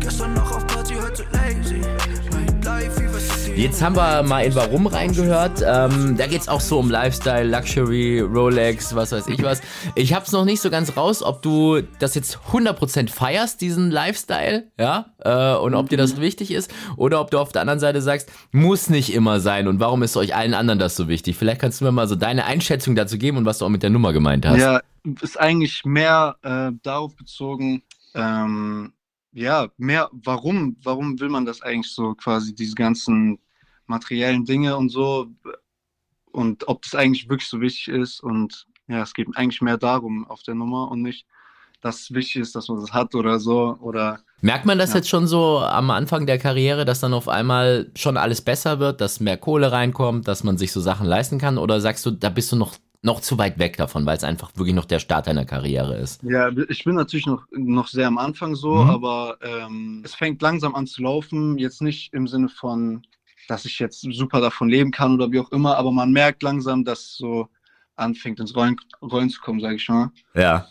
Gestern 0.00 0.34
noch 0.34 0.56
auf 0.56 0.66
Party, 0.66 0.94
heute 0.94 1.24
lazy. 1.32 1.80
Jetzt 3.56 3.82
haben 3.82 3.94
wir 3.94 4.24
mal 4.24 4.40
in 4.40 4.54
Warum 4.56 4.88
reingehört. 4.88 5.62
Ähm, 5.64 6.16
da 6.16 6.26
geht 6.26 6.40
es 6.40 6.48
auch 6.48 6.60
so 6.60 6.80
um 6.80 6.90
Lifestyle, 6.90 7.44
Luxury, 7.44 8.18
Rolex, 8.20 8.94
was 8.96 9.12
weiß 9.12 9.28
ich 9.28 9.42
was. 9.44 9.62
Ich 9.94 10.12
habe 10.12 10.24
es 10.24 10.32
noch 10.32 10.44
nicht 10.44 10.60
so 10.60 10.70
ganz 10.70 10.96
raus, 10.96 11.22
ob 11.22 11.40
du 11.40 11.80
das 12.00 12.16
jetzt 12.16 12.38
100% 12.50 13.10
feierst, 13.10 13.60
diesen 13.60 13.92
Lifestyle, 13.92 14.72
ja, 14.78 15.06
äh, 15.20 15.56
und 15.56 15.74
ob 15.74 15.88
dir 15.88 15.96
das 15.96 16.20
wichtig 16.20 16.50
ist, 16.50 16.74
oder 16.96 17.20
ob 17.20 17.30
du 17.30 17.38
auf 17.38 17.52
der 17.52 17.60
anderen 17.60 17.78
Seite 17.78 18.02
sagst, 18.02 18.30
muss 18.50 18.90
nicht 18.90 19.14
immer 19.14 19.38
sein 19.38 19.68
und 19.68 19.78
warum 19.78 20.02
ist 20.02 20.16
euch 20.16 20.34
allen 20.34 20.54
anderen 20.54 20.80
das 20.80 20.96
so 20.96 21.06
wichtig? 21.06 21.36
Vielleicht 21.36 21.60
kannst 21.60 21.80
du 21.80 21.84
mir 21.84 21.92
mal 21.92 22.08
so 22.08 22.16
deine 22.16 22.46
Einschätzung 22.46 22.96
dazu 22.96 23.18
geben 23.18 23.38
und 23.38 23.44
was 23.44 23.58
du 23.58 23.66
auch 23.66 23.70
mit 23.70 23.84
der 23.84 23.90
Nummer 23.90 24.12
gemeint 24.12 24.46
hast. 24.46 24.58
Ja, 24.58 24.80
ist 25.20 25.38
eigentlich 25.38 25.84
mehr 25.84 26.36
äh, 26.42 26.72
darauf 26.82 27.14
bezogen, 27.14 27.82
ähm, 28.14 28.92
ja, 29.34 29.68
mehr, 29.76 30.08
warum, 30.12 30.76
warum 30.82 31.18
will 31.20 31.28
man 31.28 31.44
das 31.44 31.60
eigentlich 31.60 31.92
so 31.92 32.14
quasi, 32.14 32.54
diese 32.54 32.74
ganzen 32.74 33.38
materiellen 33.86 34.44
Dinge 34.44 34.76
und 34.76 34.88
so 34.88 35.26
und 36.30 36.66
ob 36.68 36.82
das 36.82 36.94
eigentlich 36.94 37.28
wirklich 37.28 37.48
so 37.48 37.60
wichtig 37.60 37.88
ist 37.88 38.20
und 38.20 38.66
ja, 38.86 39.02
es 39.02 39.12
geht 39.12 39.28
eigentlich 39.34 39.60
mehr 39.60 39.76
darum 39.76 40.26
auf 40.28 40.42
der 40.42 40.54
Nummer 40.54 40.90
und 40.90 41.02
nicht, 41.02 41.26
dass 41.80 42.00
es 42.00 42.14
wichtig 42.14 42.42
ist, 42.42 42.54
dass 42.54 42.68
man 42.68 42.80
das 42.80 42.92
hat 42.92 43.14
oder 43.14 43.38
so 43.38 43.76
oder 43.80 44.20
Merkt 44.40 44.66
man 44.66 44.78
das 44.78 44.90
ja. 44.90 44.96
jetzt 44.96 45.08
schon 45.08 45.26
so 45.26 45.58
am 45.60 45.90
Anfang 45.90 46.26
der 46.26 46.38
Karriere, 46.38 46.84
dass 46.84 47.00
dann 47.00 47.14
auf 47.14 47.28
einmal 47.28 47.90
schon 47.96 48.18
alles 48.18 48.42
besser 48.42 48.78
wird, 48.78 49.00
dass 49.00 49.18
mehr 49.18 49.38
Kohle 49.38 49.72
reinkommt, 49.72 50.28
dass 50.28 50.44
man 50.44 50.58
sich 50.58 50.70
so 50.70 50.82
Sachen 50.82 51.06
leisten 51.06 51.38
kann? 51.38 51.56
Oder 51.56 51.80
sagst 51.80 52.04
du, 52.04 52.10
da 52.10 52.28
bist 52.28 52.52
du 52.52 52.56
noch 52.56 52.74
noch 53.04 53.20
zu 53.20 53.36
weit 53.36 53.58
weg 53.58 53.76
davon, 53.76 54.06
weil 54.06 54.16
es 54.16 54.24
einfach 54.24 54.56
wirklich 54.56 54.74
noch 54.74 54.86
der 54.86 54.98
Start 54.98 55.26
deiner 55.26 55.44
Karriere 55.44 55.96
ist. 55.96 56.22
Ja, 56.22 56.50
ich 56.68 56.84
bin 56.84 56.94
natürlich 56.94 57.26
noch, 57.26 57.44
noch 57.50 57.86
sehr 57.86 58.06
am 58.06 58.16
Anfang 58.16 58.54
so, 58.54 58.76
mhm. 58.76 58.90
aber 58.90 59.36
ähm, 59.42 60.02
es 60.04 60.14
fängt 60.14 60.40
langsam 60.40 60.74
an 60.74 60.86
zu 60.86 61.02
laufen. 61.02 61.58
Jetzt 61.58 61.82
nicht 61.82 62.14
im 62.14 62.26
Sinne 62.26 62.48
von, 62.48 63.02
dass 63.46 63.66
ich 63.66 63.78
jetzt 63.78 64.00
super 64.00 64.40
davon 64.40 64.70
leben 64.70 64.90
kann 64.90 65.14
oder 65.14 65.30
wie 65.30 65.40
auch 65.40 65.52
immer, 65.52 65.76
aber 65.76 65.92
man 65.92 66.12
merkt 66.12 66.42
langsam, 66.42 66.82
dass 66.82 67.14
so 67.14 67.48
anfängt 67.96 68.40
ins 68.40 68.56
Rollen, 68.56 68.76
Rollen 69.02 69.28
zu 69.28 69.40
kommen, 69.40 69.60
sage 69.60 69.76
ich 69.76 69.88
mal. 69.88 70.10
Ja. 70.34 70.66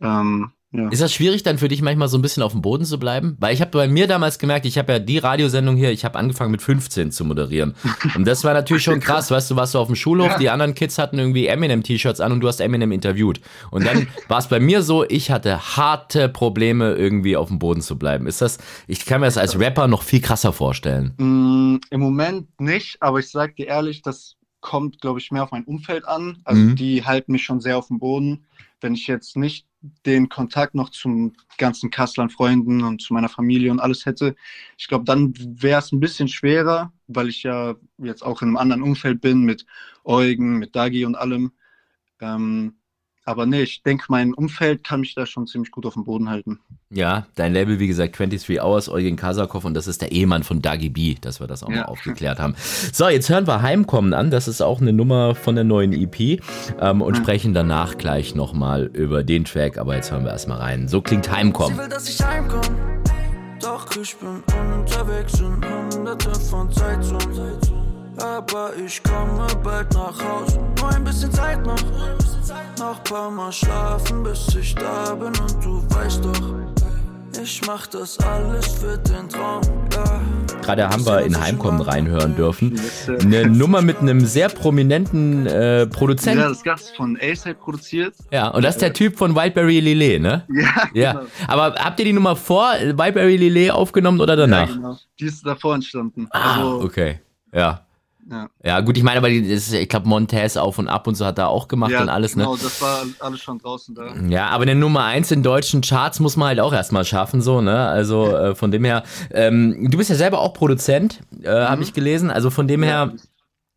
Ähm, 0.00 0.52
ja. 0.76 0.88
Ist 0.88 1.02
das 1.02 1.12
schwierig 1.12 1.42
dann 1.42 1.58
für 1.58 1.68
dich 1.68 1.82
manchmal 1.82 2.08
so 2.08 2.18
ein 2.18 2.22
bisschen 2.22 2.42
auf 2.42 2.52
dem 2.52 2.62
Boden 2.62 2.84
zu 2.84 2.98
bleiben? 2.98 3.36
Weil 3.40 3.54
ich 3.54 3.60
habe 3.60 3.70
bei 3.70 3.88
mir 3.88 4.06
damals 4.06 4.38
gemerkt, 4.38 4.66
ich 4.66 4.78
habe 4.78 4.92
ja 4.92 4.98
die 4.98 5.18
Radiosendung 5.18 5.76
hier, 5.76 5.90
ich 5.90 6.04
habe 6.04 6.18
angefangen 6.18 6.50
mit 6.50 6.62
15 6.62 7.10
zu 7.12 7.24
moderieren. 7.24 7.74
Und 8.14 8.26
das 8.26 8.44
war 8.44 8.54
natürlich 8.54 8.82
schon 8.82 9.00
krass, 9.00 9.30
weißt 9.30 9.50
du, 9.50 9.56
warst 9.56 9.74
du 9.74 9.78
auf 9.78 9.86
dem 9.86 9.96
Schulhof, 9.96 10.28
ja. 10.28 10.38
die 10.38 10.50
anderen 10.50 10.74
Kids 10.74 10.98
hatten 10.98 11.18
irgendwie 11.18 11.46
Eminem-T-Shirts 11.46 12.20
an 12.20 12.32
und 12.32 12.40
du 12.40 12.48
hast 12.48 12.60
Eminem 12.60 12.92
interviewt. 12.92 13.40
Und 13.70 13.86
dann 13.86 14.06
war 14.28 14.38
es 14.38 14.48
bei 14.48 14.60
mir 14.60 14.82
so, 14.82 15.04
ich 15.08 15.30
hatte 15.30 15.76
harte 15.76 16.28
Probleme, 16.28 16.94
irgendwie 16.94 17.36
auf 17.36 17.48
dem 17.48 17.58
Boden 17.58 17.80
zu 17.80 17.98
bleiben. 17.98 18.26
Ist 18.26 18.42
das, 18.42 18.58
ich 18.86 19.06
kann 19.06 19.20
mir 19.20 19.26
das 19.26 19.38
als 19.38 19.58
Rapper 19.58 19.88
noch 19.88 20.02
viel 20.02 20.20
krasser 20.20 20.52
vorstellen. 20.52 21.14
Mm, 21.16 21.80
Im 21.90 22.00
Moment 22.00 22.48
nicht, 22.60 22.96
aber 23.00 23.18
ich 23.18 23.30
sag 23.30 23.56
dir 23.56 23.66
ehrlich, 23.66 24.02
das 24.02 24.36
kommt, 24.66 25.00
glaube 25.00 25.20
ich, 25.20 25.30
mehr 25.30 25.44
auf 25.44 25.52
mein 25.52 25.64
Umfeld 25.64 26.06
an. 26.06 26.40
Also 26.44 26.60
mhm. 26.60 26.76
die 26.76 27.04
halten 27.04 27.32
mich 27.32 27.44
schon 27.44 27.60
sehr 27.60 27.78
auf 27.78 27.86
dem 27.86 28.00
Boden. 28.00 28.44
Wenn 28.80 28.94
ich 28.94 29.06
jetzt 29.06 29.36
nicht 29.36 29.66
den 30.04 30.28
Kontakt 30.28 30.74
noch 30.74 30.90
zum 30.90 31.34
ganzen 31.56 31.90
Kasseln 31.90 32.28
Freunden 32.30 32.82
und 32.82 33.00
zu 33.00 33.14
meiner 33.14 33.28
Familie 33.28 33.70
und 33.70 33.78
alles 33.78 34.04
hätte, 34.04 34.34
ich 34.76 34.88
glaube, 34.88 35.04
dann 35.04 35.32
wäre 35.38 35.78
es 35.78 35.92
ein 35.92 36.00
bisschen 36.00 36.26
schwerer, 36.26 36.92
weil 37.06 37.28
ich 37.28 37.44
ja 37.44 37.76
jetzt 37.98 38.22
auch 38.22 38.42
in 38.42 38.48
einem 38.48 38.56
anderen 38.56 38.82
Umfeld 38.82 39.20
bin 39.20 39.42
mit 39.42 39.64
Eugen, 40.04 40.58
mit 40.58 40.74
Dagi 40.74 41.06
und 41.06 41.14
allem. 41.14 41.52
Ähm, 42.20 42.74
aber 43.26 43.44
nee, 43.44 43.62
ich 43.62 43.82
denke, 43.82 44.04
mein 44.08 44.32
Umfeld 44.32 44.84
kann 44.84 45.00
mich 45.00 45.14
da 45.14 45.26
schon 45.26 45.48
ziemlich 45.48 45.72
gut 45.72 45.84
auf 45.84 45.94
dem 45.94 46.04
Boden 46.04 46.30
halten. 46.30 46.60
Ja, 46.90 47.26
dein 47.34 47.52
Label, 47.52 47.80
wie 47.80 47.88
gesagt, 47.88 48.16
23 48.16 48.62
Hours, 48.62 48.88
Eugen 48.88 49.16
Kasakov 49.16 49.64
und 49.64 49.74
das 49.74 49.88
ist 49.88 50.00
der 50.00 50.12
Ehemann 50.12 50.44
von 50.44 50.62
Dagi 50.62 50.88
B, 50.88 51.16
dass 51.20 51.40
wir 51.40 51.48
das 51.48 51.64
auch 51.64 51.68
ja. 51.68 51.78
mal 51.78 51.84
aufgeklärt 51.86 52.38
haben. 52.38 52.54
So, 52.92 53.08
jetzt 53.08 53.28
hören 53.28 53.48
wir 53.48 53.62
Heimkommen 53.62 54.14
an. 54.14 54.30
Das 54.30 54.46
ist 54.46 54.60
auch 54.60 54.80
eine 54.80 54.92
Nummer 54.92 55.34
von 55.34 55.56
der 55.56 55.64
neuen 55.64 55.92
EP 55.92 56.40
ähm, 56.80 57.02
und 57.02 57.18
mhm. 57.18 57.22
sprechen 57.22 57.52
danach 57.52 57.98
gleich 57.98 58.36
nochmal 58.36 58.84
über 58.92 59.24
den 59.24 59.44
Track. 59.44 59.76
Aber 59.76 59.96
jetzt 59.96 60.12
hören 60.12 60.24
wir 60.24 60.30
erstmal 60.30 60.58
rein. 60.58 60.86
So 60.86 61.02
klingt 61.02 61.28
Heimkommen. 61.30 61.76
Sie 61.76 61.82
will, 61.82 61.88
dass 61.88 62.08
ich 62.08 62.24
heimkomme, 62.24 63.02
doch 63.60 63.96
ich 63.96 64.16
bin 64.16 64.42
unterwegs 64.78 65.40
in 65.40 65.60
hunderte 65.92 66.32
von 66.34 66.70
Zeitzonen. 66.70 67.85
Aber 68.18 68.72
ich 68.84 69.02
komme 69.02 69.46
bald 69.62 69.92
nach 69.94 70.18
Haus. 70.22 70.58
Nur 70.80 70.90
ein 70.90 71.04
bisschen 71.04 71.32
Zeit 71.32 71.64
noch, 71.64 71.76
noch 72.78 73.02
paar 73.04 73.30
Mal 73.30 73.52
schlafen, 73.52 74.22
bis 74.22 74.54
ich 74.54 74.74
da 74.74 75.14
bin 75.14 75.28
und 75.28 75.64
du 75.64 75.82
weißt 75.94 76.24
doch, 76.24 76.56
ich 77.42 77.60
mach 77.66 77.86
das 77.86 78.18
alles 78.20 78.66
für 78.66 78.96
den 78.98 79.28
Traum, 79.28 79.60
ja. 79.92 80.20
Gerade 80.62 80.88
haben 80.88 81.06
wir 81.06 81.20
in 81.20 81.38
Heimkommen 81.38 81.80
reinhören 81.80 82.34
dürfen. 82.34 82.80
Eine 83.20 83.46
Nummer 83.46 83.82
mit 83.82 83.98
einem 83.98 84.20
sehr 84.20 84.48
prominenten 84.48 85.46
äh, 85.46 85.86
Produzenten. 85.86 86.40
Ja, 86.40 86.48
das 86.48 86.62
Gast 86.64 86.96
von 86.96 87.16
A-Side 87.20 87.54
produziert. 87.54 88.14
Ja, 88.32 88.48
und 88.48 88.64
das 88.64 88.76
ist 88.76 88.82
der 88.82 88.92
Typ 88.92 89.16
von 89.16 89.36
Wildberry 89.36 89.80
Lillet, 89.80 90.20
ne? 90.20 90.44
Ja, 90.52 90.88
ja. 90.92 91.12
Genau. 91.12 91.26
Aber 91.46 91.74
habt 91.76 92.00
ihr 92.00 92.06
die 92.06 92.12
Nummer 92.12 92.34
vor 92.34 92.72
Wildberry 92.80 93.36
Lillet 93.36 93.70
aufgenommen 93.70 94.20
oder 94.20 94.34
danach? 94.34 94.68
Ja, 94.68 94.74
genau. 94.74 94.98
Die 95.20 95.26
ist 95.26 95.46
davor 95.46 95.76
entstanden. 95.76 96.26
Ah, 96.30 96.56
also, 96.56 96.80
okay. 96.84 97.20
Ja. 97.52 97.85
Ja. 98.28 98.48
ja, 98.64 98.80
gut, 98.80 98.96
ich 98.96 99.04
meine, 99.04 99.18
aber 99.18 99.28
die, 99.28 99.38
ist, 99.38 99.72
ich 99.72 99.88
glaube, 99.88 100.08
Montez 100.08 100.56
auf 100.56 100.78
und 100.78 100.88
ab 100.88 101.06
und 101.06 101.14
so 101.14 101.24
hat 101.24 101.38
da 101.38 101.46
auch 101.46 101.68
gemacht 101.68 101.92
ja, 101.92 102.02
und 102.02 102.08
alles, 102.08 102.32
genau, 102.32 102.52
ne? 102.52 102.58
Genau, 102.58 102.68
das 102.68 102.82
war 102.82 103.04
alles 103.20 103.40
schon 103.40 103.58
draußen 103.58 103.94
da. 103.94 104.14
Ja, 104.28 104.48
aber 104.48 104.62
eine 104.62 104.74
Nummer 104.74 105.04
1 105.04 105.30
in 105.30 105.44
deutschen 105.44 105.80
Charts 105.80 106.18
muss 106.18 106.36
man 106.36 106.48
halt 106.48 106.60
auch 106.60 106.72
erstmal 106.72 107.04
schaffen, 107.04 107.40
so, 107.40 107.60
ne? 107.60 107.86
Also 107.86 108.26
äh, 108.36 108.54
von 108.56 108.72
dem 108.72 108.84
her, 108.84 109.04
ähm, 109.30 109.90
du 109.90 109.96
bist 109.96 110.10
ja 110.10 110.16
selber 110.16 110.40
auch 110.40 110.54
Produzent, 110.54 111.20
äh, 111.42 111.50
mhm. 111.50 111.68
habe 111.68 111.82
ich 111.82 111.92
gelesen. 111.92 112.30
Also 112.30 112.50
von 112.50 112.66
dem 112.66 112.82
her, 112.82 113.12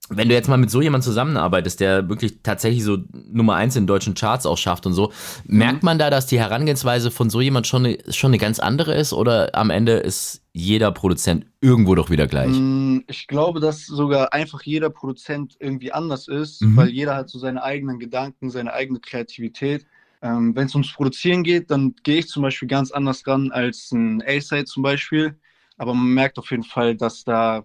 wenn 0.10 0.28
du 0.28 0.34
jetzt 0.34 0.50
mal 0.50 0.58
mit 0.58 0.72
so 0.72 0.82
jemand 0.82 1.04
zusammenarbeitest, 1.04 1.80
der 1.80 2.10
wirklich 2.10 2.40
tatsächlich 2.42 2.84
so 2.84 2.98
Nummer 3.32 3.56
eins 3.56 3.76
in 3.76 3.88
deutschen 3.88 4.16
Charts 4.16 4.46
auch 4.46 4.58
schafft 4.58 4.86
und 4.86 4.94
so, 4.94 5.12
mhm. 5.46 5.58
merkt 5.58 5.84
man 5.84 6.00
da, 6.00 6.10
dass 6.10 6.26
die 6.26 6.40
Herangehensweise 6.40 7.12
von 7.12 7.30
so 7.30 7.42
jemand 7.42 7.68
schon 7.68 7.86
eine, 7.86 7.98
schon 8.10 8.32
eine 8.32 8.40
ganz 8.40 8.60
andere 8.60 8.96
ist 8.96 9.14
oder 9.14 9.56
am 9.56 9.70
Ende 9.70 9.94
ist 9.94 10.42
jeder 10.52 10.92
Produzent 10.92 11.46
irgendwo 11.62 11.96
doch 11.96 12.10
wieder 12.10 12.28
gleich? 12.28 12.50
Mm, 12.50 13.00
ich 13.08 13.28
glaube, 13.28 13.60
dass 13.60 13.86
sogar 13.86 14.34
einfach 14.34 14.64
jeder 14.64 14.90
Produzent 14.90 15.56
irgendwie 15.60 15.92
anders 15.92 16.28
ist, 16.28 16.62
mhm. 16.62 16.76
weil 16.76 16.90
jeder 16.90 17.16
hat 17.16 17.30
so 17.30 17.38
seine 17.38 17.64
eigenen 17.64 18.00
Gedanken, 18.00 18.50
seine 18.50 18.74
eigene 18.74 19.00
Kreativität. 19.00 19.86
Ähm, 20.22 20.56
Wenn 20.56 20.66
es 20.66 20.74
ums 20.74 20.92
Produzieren 20.92 21.44
geht, 21.44 21.70
dann 21.72 21.96
gehe 22.04 22.18
ich 22.20 22.28
zum 22.28 22.42
Beispiel 22.42 22.68
ganz 22.68 22.92
anders 22.92 23.26
ran 23.28 23.52
als 23.52 23.92
ein 23.92 24.22
A-Side 24.26 24.66
zum 24.66 24.84
Beispiel. 24.84 25.38
Aber 25.78 25.94
man 25.94 26.14
merkt 26.14 26.38
auf 26.40 26.52
jeden 26.52 26.64
Fall, 26.64 26.96
dass 26.96 27.24
da 27.24 27.64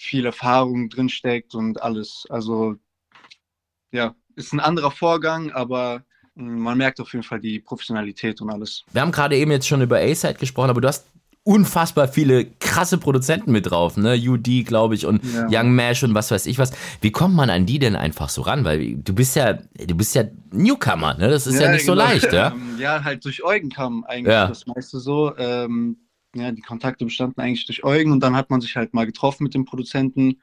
viel 0.00 0.24
Erfahrung 0.24 0.88
drinsteckt 0.88 1.54
und 1.54 1.82
alles. 1.82 2.24
Also 2.30 2.76
ja, 3.92 4.14
ist 4.34 4.54
ein 4.54 4.60
anderer 4.60 4.90
Vorgang, 4.90 5.52
aber 5.52 6.04
hm, 6.36 6.58
man 6.58 6.78
merkt 6.78 7.00
auf 7.00 7.12
jeden 7.12 7.22
Fall 7.22 7.38
die 7.38 7.60
Professionalität 7.60 8.40
und 8.40 8.50
alles. 8.50 8.84
Wir 8.92 9.02
haben 9.02 9.12
gerade 9.12 9.36
eben 9.36 9.50
jetzt 9.50 9.68
schon 9.68 9.82
über 9.82 9.98
A-Side 9.98 10.34
gesprochen, 10.34 10.70
aber 10.70 10.80
du 10.80 10.88
hast 10.88 11.06
unfassbar 11.42 12.08
viele 12.08 12.46
krasse 12.46 12.96
Produzenten 12.96 13.52
mit 13.52 13.70
drauf, 13.70 13.96
ne? 13.98 14.14
UD, 14.14 14.64
glaube 14.64 14.94
ich, 14.94 15.04
und 15.04 15.22
ja. 15.24 15.48
Young 15.50 15.74
Mash 15.74 16.02
und 16.02 16.14
was 16.14 16.30
weiß 16.30 16.46
ich 16.46 16.58
was. 16.58 16.72
Wie 17.02 17.10
kommt 17.10 17.34
man 17.34 17.50
an 17.50 17.66
die 17.66 17.78
denn 17.78 17.96
einfach 17.96 18.30
so 18.30 18.42
ran? 18.42 18.64
Weil 18.64 18.96
du 18.96 19.14
bist 19.14 19.36
ja, 19.36 19.54
du 19.54 19.94
bist 19.94 20.14
ja 20.14 20.24
Newcomer, 20.50 21.14
ne? 21.14 21.28
Das 21.28 21.46
ist 21.46 21.56
ja, 21.56 21.66
ja 21.66 21.72
nicht 21.72 21.84
genau. 21.84 21.92
so 21.92 21.98
leicht, 21.98 22.32
ja? 22.32 22.54
ja, 22.78 23.04
halt 23.04 23.24
durch 23.24 23.44
Eugen 23.44 23.68
kam 23.68 24.04
eigentlich 24.04 24.32
ja. 24.32 24.46
das 24.46 24.66
meiste 24.66 24.98
so. 24.98 25.36
Ähm, 25.36 25.98
ja, 26.34 26.52
die 26.52 26.62
Kontakte 26.62 27.04
bestanden 27.04 27.40
eigentlich 27.40 27.66
durch 27.66 27.84
Eugen 27.84 28.12
und 28.12 28.20
dann 28.20 28.36
hat 28.36 28.50
man 28.50 28.60
sich 28.60 28.76
halt 28.76 28.94
mal 28.94 29.06
getroffen 29.06 29.44
mit 29.44 29.54
dem 29.54 29.64
Produzenten 29.64 30.40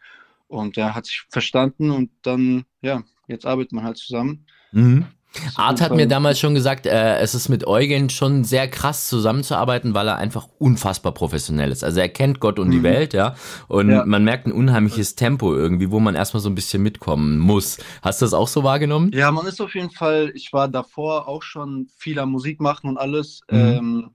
und 0.47 0.77
der 0.77 0.95
hat 0.95 1.05
sich 1.05 1.23
verstanden 1.29 1.91
und 1.91 2.09
dann, 2.23 2.65
ja, 2.81 3.03
jetzt 3.27 3.45
arbeitet 3.45 3.73
man 3.73 3.83
halt 3.83 3.97
zusammen. 3.97 4.45
Mhm. 4.71 5.07
Art 5.55 5.81
hat 5.81 5.93
mir 5.93 6.07
damals 6.07 6.39
schon 6.39 6.55
gesagt, 6.55 6.85
äh, 6.85 7.17
es 7.19 7.35
ist 7.35 7.49
mit 7.49 7.67
Eugen 7.67 8.09
schon 8.09 8.43
sehr 8.43 8.67
krass 8.67 9.07
zusammenzuarbeiten, 9.07 9.93
weil 9.93 10.07
er 10.07 10.17
einfach 10.17 10.47
unfassbar 10.57 11.13
professionell 11.13 11.71
ist. 11.71 11.83
Also 11.83 11.99
er 11.99 12.09
kennt 12.09 12.39
Gott 12.39 12.59
und 12.59 12.69
mhm. 12.69 12.71
die 12.71 12.83
Welt, 12.83 13.13
ja. 13.13 13.35
Und 13.67 13.91
ja. 13.91 14.05
man 14.05 14.23
merkt 14.23 14.47
ein 14.47 14.51
unheimliches 14.51 15.15
Tempo 15.15 15.53
irgendwie, 15.53 15.91
wo 15.91 15.99
man 15.99 16.15
erstmal 16.15 16.41
so 16.41 16.49
ein 16.49 16.55
bisschen 16.55 16.81
mitkommen 16.81 17.37
muss. 17.39 17.77
Hast 18.01 18.21
du 18.21 18.25
das 18.25 18.33
auch 18.33 18.47
so 18.47 18.63
wahrgenommen? 18.63 19.11
Ja, 19.13 19.31
man 19.31 19.45
ist 19.45 19.61
auf 19.61 19.75
jeden 19.75 19.91
Fall, 19.91 20.31
ich 20.33 20.53
war 20.53 20.67
davor 20.67 21.27
auch 21.27 21.43
schon 21.43 21.87
viel 21.97 22.19
am 22.19 22.31
Musik 22.31 22.59
machen 22.59 22.89
und 22.89 22.97
alles. 22.97 23.41
Mhm. 23.51 23.57
Ähm, 23.57 24.09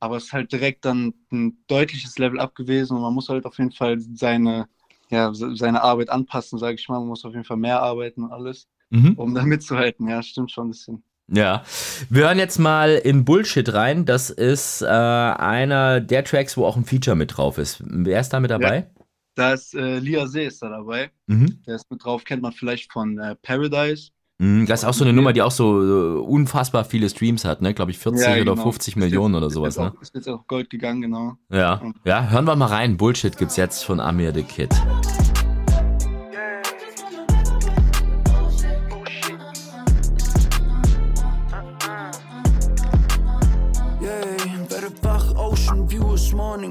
aber 0.00 0.16
es 0.16 0.24
ist 0.24 0.32
halt 0.32 0.50
direkt 0.50 0.84
dann 0.84 1.14
ein 1.30 1.58
deutliches 1.68 2.18
Level 2.18 2.40
up 2.40 2.54
gewesen 2.54 2.96
und 2.96 3.02
man 3.02 3.14
muss 3.14 3.28
halt 3.28 3.44
auf 3.44 3.58
jeden 3.58 3.72
Fall 3.72 4.00
seine, 4.00 4.66
ja, 5.10 5.32
seine 5.32 5.82
Arbeit 5.82 6.08
anpassen, 6.08 6.58
sage 6.58 6.74
ich 6.74 6.88
mal. 6.88 6.98
Man 6.98 7.08
muss 7.08 7.24
auf 7.24 7.32
jeden 7.32 7.44
Fall 7.44 7.58
mehr 7.58 7.82
arbeiten 7.82 8.24
und 8.24 8.32
alles, 8.32 8.66
mhm. 8.88 9.14
um 9.16 9.34
da 9.34 9.44
mitzuhalten. 9.44 10.08
Ja, 10.08 10.22
stimmt 10.22 10.50
schon 10.50 10.68
ein 10.68 10.70
bisschen. 10.70 11.04
Ja, 11.32 11.62
wir 12.08 12.24
hören 12.24 12.38
jetzt 12.38 12.58
mal 12.58 12.96
in 12.96 13.24
Bullshit 13.24 13.72
rein. 13.72 14.04
Das 14.04 14.30
ist 14.30 14.82
äh, 14.82 14.86
einer 14.86 16.00
der 16.00 16.24
Tracks, 16.24 16.56
wo 16.56 16.64
auch 16.64 16.76
ein 16.76 16.84
Feature 16.84 17.14
mit 17.14 17.36
drauf 17.36 17.56
ist. 17.58 17.80
Wer 17.86 18.20
ist 18.20 18.30
da 18.30 18.40
mit 18.40 18.50
dabei? 18.50 18.78
Ja, 18.78 19.04
da 19.36 19.52
ist 19.52 19.74
äh, 19.74 19.98
Lia 20.00 20.26
See 20.26 20.46
ist 20.46 20.60
da 20.62 20.70
dabei. 20.70 21.10
Mhm. 21.26 21.62
Der 21.66 21.76
ist 21.76 21.88
mit 21.90 22.04
drauf, 22.04 22.24
kennt 22.24 22.42
man 22.42 22.52
vielleicht 22.52 22.92
von 22.92 23.18
äh, 23.18 23.36
Paradise. 23.36 24.10
Mhm, 24.40 24.64
das 24.64 24.80
ist 24.80 24.88
auch 24.88 24.94
so 24.94 25.04
eine 25.04 25.12
Nummer, 25.12 25.34
die 25.34 25.42
auch 25.42 25.50
so 25.50 26.24
unfassbar 26.26 26.86
viele 26.86 27.10
Streams 27.10 27.44
hat, 27.44 27.60
ne? 27.60 27.74
Glaube 27.74 27.90
ich 27.90 27.98
40 27.98 28.26
ja, 28.26 28.34
genau. 28.36 28.52
oder 28.52 28.62
50 28.62 28.96
Millionen 28.96 29.34
jetzt, 29.34 29.42
oder 29.42 29.50
sowas, 29.50 29.76
ne? 29.76 29.92
Ist 30.00 30.14
jetzt 30.14 30.28
auch 30.28 30.46
Gold 30.46 30.70
gegangen, 30.70 31.02
genau. 31.02 31.34
Ja. 31.50 31.82
Ja, 32.04 32.30
hören 32.30 32.46
wir 32.46 32.56
mal 32.56 32.66
rein. 32.66 32.96
Bullshit 32.96 33.36
gibt's 33.36 33.56
jetzt 33.56 33.84
von 33.84 34.00
Amir 34.00 34.32
the 34.32 34.42
Kid. 34.42 34.70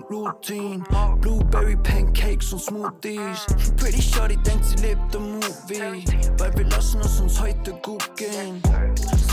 Routine. 0.10 0.84
Blueberry 1.22 1.76
pancakes 1.78 2.54
und 2.54 2.62
Smoothies. 2.62 3.46
Pretty 3.78 4.02
Shorty 4.02 4.38
denkt, 4.38 4.66
sie 4.66 4.76
lebt 4.78 5.16
im 5.16 5.34
Movie. 5.34 6.06
Weil 6.38 6.58
wir 6.58 6.66
lassen 6.66 7.02
es 7.02 7.20
uns 7.20 7.40
heute 7.42 7.74
gut 7.82 8.16
gehen. 8.16 8.62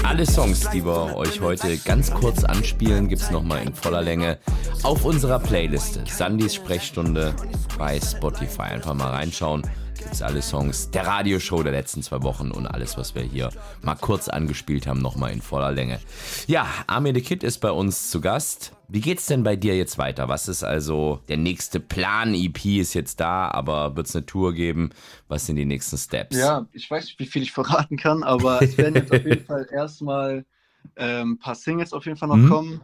Alle 0.03 0.27
Songs, 0.27 0.69
die 0.71 0.85
wir 0.85 1.17
euch 1.17 1.41
heute 1.41 1.77
ganz 1.79 2.11
kurz 2.11 2.45
anspielen, 2.45 3.09
gibt's 3.09 3.31
nochmal 3.31 3.63
in 3.63 3.75
voller 3.75 4.03
Länge 4.03 4.39
auf 4.83 5.05
unserer 5.05 5.39
Playliste. 5.39 6.05
Sandys 6.07 6.55
Sprechstunde 6.55 7.35
bei 7.79 7.99
Spotify. 8.01 8.63
Einfach 8.63 8.95
mal 8.95 9.11
reinschauen 9.11 9.63
gibt's 9.97 10.23
alle 10.23 10.43
Songs 10.43 10.91
der 10.91 11.07
Radioshow 11.07 11.63
der 11.63 11.73
letzten 11.73 12.03
zwei 12.03 12.23
Wochen 12.23 12.51
und 12.51 12.67
alles, 12.67 12.97
was 12.97 13.15
wir 13.15 13.23
hier 13.23 13.51
mal 13.83 13.95
kurz 13.95 14.29
angespielt 14.29 14.87
haben, 14.87 15.01
nochmal 15.01 15.33
in 15.33 15.43
voller 15.43 15.73
Länge. 15.73 16.01
Ja, 16.47 16.67
Armin 16.87 17.15
the 17.15 17.21
Kid 17.21 17.43
ist 17.43 17.59
bei 17.59 17.71
uns 17.71 18.11
zu 18.11 18.21
Gast. 18.21 18.73
Wie 18.89 19.01
geht's 19.01 19.27
denn 19.27 19.43
bei 19.43 19.57
dir 19.57 19.77
jetzt 19.77 19.99
weiter? 19.99 20.29
Was 20.29 20.49
ist 20.49 20.63
also 20.63 21.21
der 21.29 21.37
nächste 21.37 21.81
Plan? 21.81 22.35
EP 22.35 22.65
ist 22.65 22.95
jetzt 22.95 23.19
da, 23.21 23.51
aber 23.51 23.97
wird 23.97 24.07
es 24.07 24.15
eine 24.15 24.27
Tour 24.27 24.55
geben? 24.55 24.91
Was 25.29 25.47
sind 25.47 25.57
die 25.57 25.65
nächsten 25.65 25.97
Steps? 25.99 26.37
Ja, 26.37 26.67
ich 26.73 26.91
weiß 26.91 27.05
nicht, 27.07 27.19
wie 27.19 27.27
viel 27.27 27.43
ich 27.43 27.53
verraten 27.53 27.97
kann, 27.97 28.23
aber 28.23 28.63
es 28.63 28.79
werden 28.79 28.95
jetzt 28.95 29.13
auf 29.13 29.25
jeden 29.25 29.45
Fall 29.47 29.67
erstmal 29.73 30.45
ähm, 30.97 31.33
ein 31.33 31.39
paar 31.39 31.55
Singles 31.55 31.93
auf 31.93 32.07
jeden 32.07 32.17
Fall 32.17 32.29
noch 32.29 32.37
mhm. 32.37 32.49
kommen. 32.49 32.81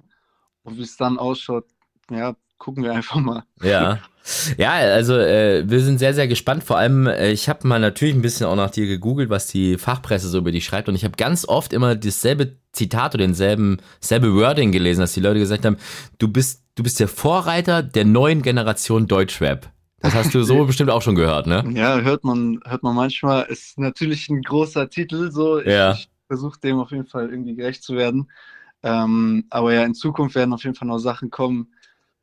Und 0.65 0.77
wie 0.77 0.83
es 0.83 0.97
dann 0.97 1.19
ausschaut, 1.19 1.67
ja, 2.11 2.37
gucken 2.59 2.85
wir 2.85 2.93
einfach 2.93 3.17
mal. 3.17 3.45
Ja. 3.63 3.99
Ja, 4.57 4.73
also 4.73 5.17
äh, 5.17 5.69
wir 5.69 5.81
sind 5.81 5.99
sehr, 5.99 6.15
sehr 6.15 6.29
gespannt. 6.29 6.65
Vor 6.65 6.79
allem, 6.79 7.07
äh, 7.07 7.33
ich 7.33 7.49
habe 7.49 7.67
mal 7.67 7.81
natürlich 7.81 8.15
ein 8.15 8.23
bisschen 8.23 8.47
auch 8.47 8.57
nach 8.57 8.71
dir 8.71 8.87
gegoogelt, 8.87 9.31
was 9.31 9.49
die 9.49 9.79
Fachpresse 9.79 10.29
so 10.29 10.39
über 10.39 10.53
dich 10.53 10.65
schreibt. 10.65 10.89
Und 10.89 10.95
ich 10.95 11.05
habe 11.05 11.17
ganz 11.17 11.47
oft 11.47 11.73
immer 11.73 11.97
dasselbe 11.97 12.57
Zitat 12.73 13.15
oder 13.15 13.25
denselben 13.25 13.79
selbe 14.01 14.35
Wording 14.35 14.73
gelesen, 14.73 15.01
dass 15.01 15.15
die 15.15 15.21
Leute 15.21 15.41
gesagt 15.41 15.65
haben, 15.65 15.77
du 16.19 16.29
bist, 16.29 16.63
du 16.77 16.83
bist 16.83 17.01
der 17.01 17.09
Vorreiter 17.09 17.83
der 17.83 18.05
neuen 18.05 18.43
Generation 18.43 19.09
Deutschrap. 19.09 19.71
Das 20.01 20.15
hast 20.15 20.35
du 20.35 20.43
so 20.43 20.65
bestimmt 20.67 20.91
auch 20.91 21.03
schon 21.03 21.15
gehört, 21.15 21.47
ne? 21.47 21.65
Ja, 21.75 22.01
hört 22.01 22.25
man, 22.25 22.61
hört 22.65 22.83
man 22.83 22.95
manchmal. 22.95 23.45
Ist 23.45 23.79
natürlich 23.79 24.29
ein 24.29 24.43
großer 24.43 24.89
Titel, 24.89 25.31
so. 25.31 25.61
Ja. 25.61 25.93
Ich, 25.93 26.01
ich 26.01 26.09
versuche 26.29 26.59
dem 26.61 26.79
auf 26.79 26.91
jeden 26.91 27.07
Fall 27.07 27.29
irgendwie 27.29 27.57
gerecht 27.57 27.83
zu 27.83 27.97
werden. 27.97 28.31
Ähm, 28.83 29.45
aber 29.51 29.75
ja, 29.75 29.85
in 29.85 29.95
Zukunft 29.95 30.35
werden 30.35 30.53
auf 30.53 30.65
jeden 30.65 30.75
Fall 30.75 30.89
noch 30.89 30.99
Sachen 30.99 31.31
kommen, 31.31 31.69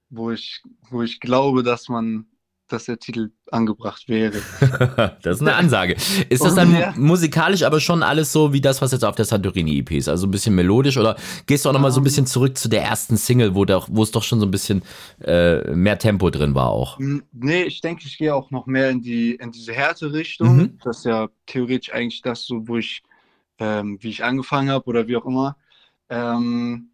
wo 0.09 0.31
ich, 0.31 0.61
wo 0.89 1.01
ich 1.01 1.19
glaube, 1.19 1.63
dass 1.63 1.89
man, 1.89 2.25
dass 2.67 2.85
der 2.85 2.99
Titel 2.99 3.31
angebracht 3.51 4.07
wäre. 4.07 4.41
das 5.21 5.37
ist 5.37 5.41
eine 5.41 5.55
Ansage. 5.55 5.95
Ist 6.29 6.43
das 6.43 6.55
dann 6.55 6.75
ja. 6.75 6.93
musikalisch 6.95 7.63
aber 7.63 7.79
schon 7.79 8.03
alles 8.03 8.31
so 8.31 8.53
wie 8.53 8.61
das, 8.61 8.81
was 8.81 8.91
jetzt 8.91 9.03
auf 9.03 9.15
der 9.15 9.25
Santorini 9.25 9.79
EP 9.79 9.91
ist? 9.91 10.07
Also 10.07 10.27
ein 10.27 10.31
bisschen 10.31 10.55
melodisch 10.55 10.97
oder 10.97 11.15
gehst 11.45 11.65
du 11.65 11.69
auch 11.69 11.73
nochmal 11.73 11.91
so 11.91 11.99
ein 11.99 12.03
bisschen 12.03 12.27
zurück 12.27 12.57
zu 12.57 12.69
der 12.69 12.83
ersten 12.83 13.17
Single, 13.17 13.55
wo, 13.55 13.65
doch, 13.65 13.87
wo 13.91 14.03
es 14.03 14.11
doch 14.11 14.23
schon 14.23 14.39
so 14.39 14.45
ein 14.45 14.51
bisschen 14.51 14.83
äh, 15.23 15.71
mehr 15.73 15.97
Tempo 15.97 16.29
drin 16.29 16.53
war 16.53 16.69
auch? 16.69 16.99
Nee, 16.99 17.63
ich 17.63 17.81
denke, 17.81 18.03
ich 18.05 18.17
gehe 18.17 18.33
auch 18.33 18.51
noch 18.51 18.65
mehr 18.67 18.89
in 18.89 19.01
die 19.01 19.35
in 19.35 19.51
diese 19.51 19.73
Härte-Richtung. 19.73 20.57
Mhm. 20.57 20.79
Das 20.83 20.99
ist 20.99 21.05
ja 21.05 21.29
theoretisch 21.45 21.93
eigentlich 21.93 22.21
das 22.21 22.45
so, 22.45 22.67
wo 22.67 22.77
ich, 22.77 23.01
ähm, 23.57 23.97
wie 24.01 24.09
ich 24.09 24.23
angefangen 24.23 24.69
habe 24.69 24.85
oder 24.85 25.07
wie 25.07 25.17
auch 25.17 25.25
immer. 25.25 25.57
Ähm, 26.09 26.89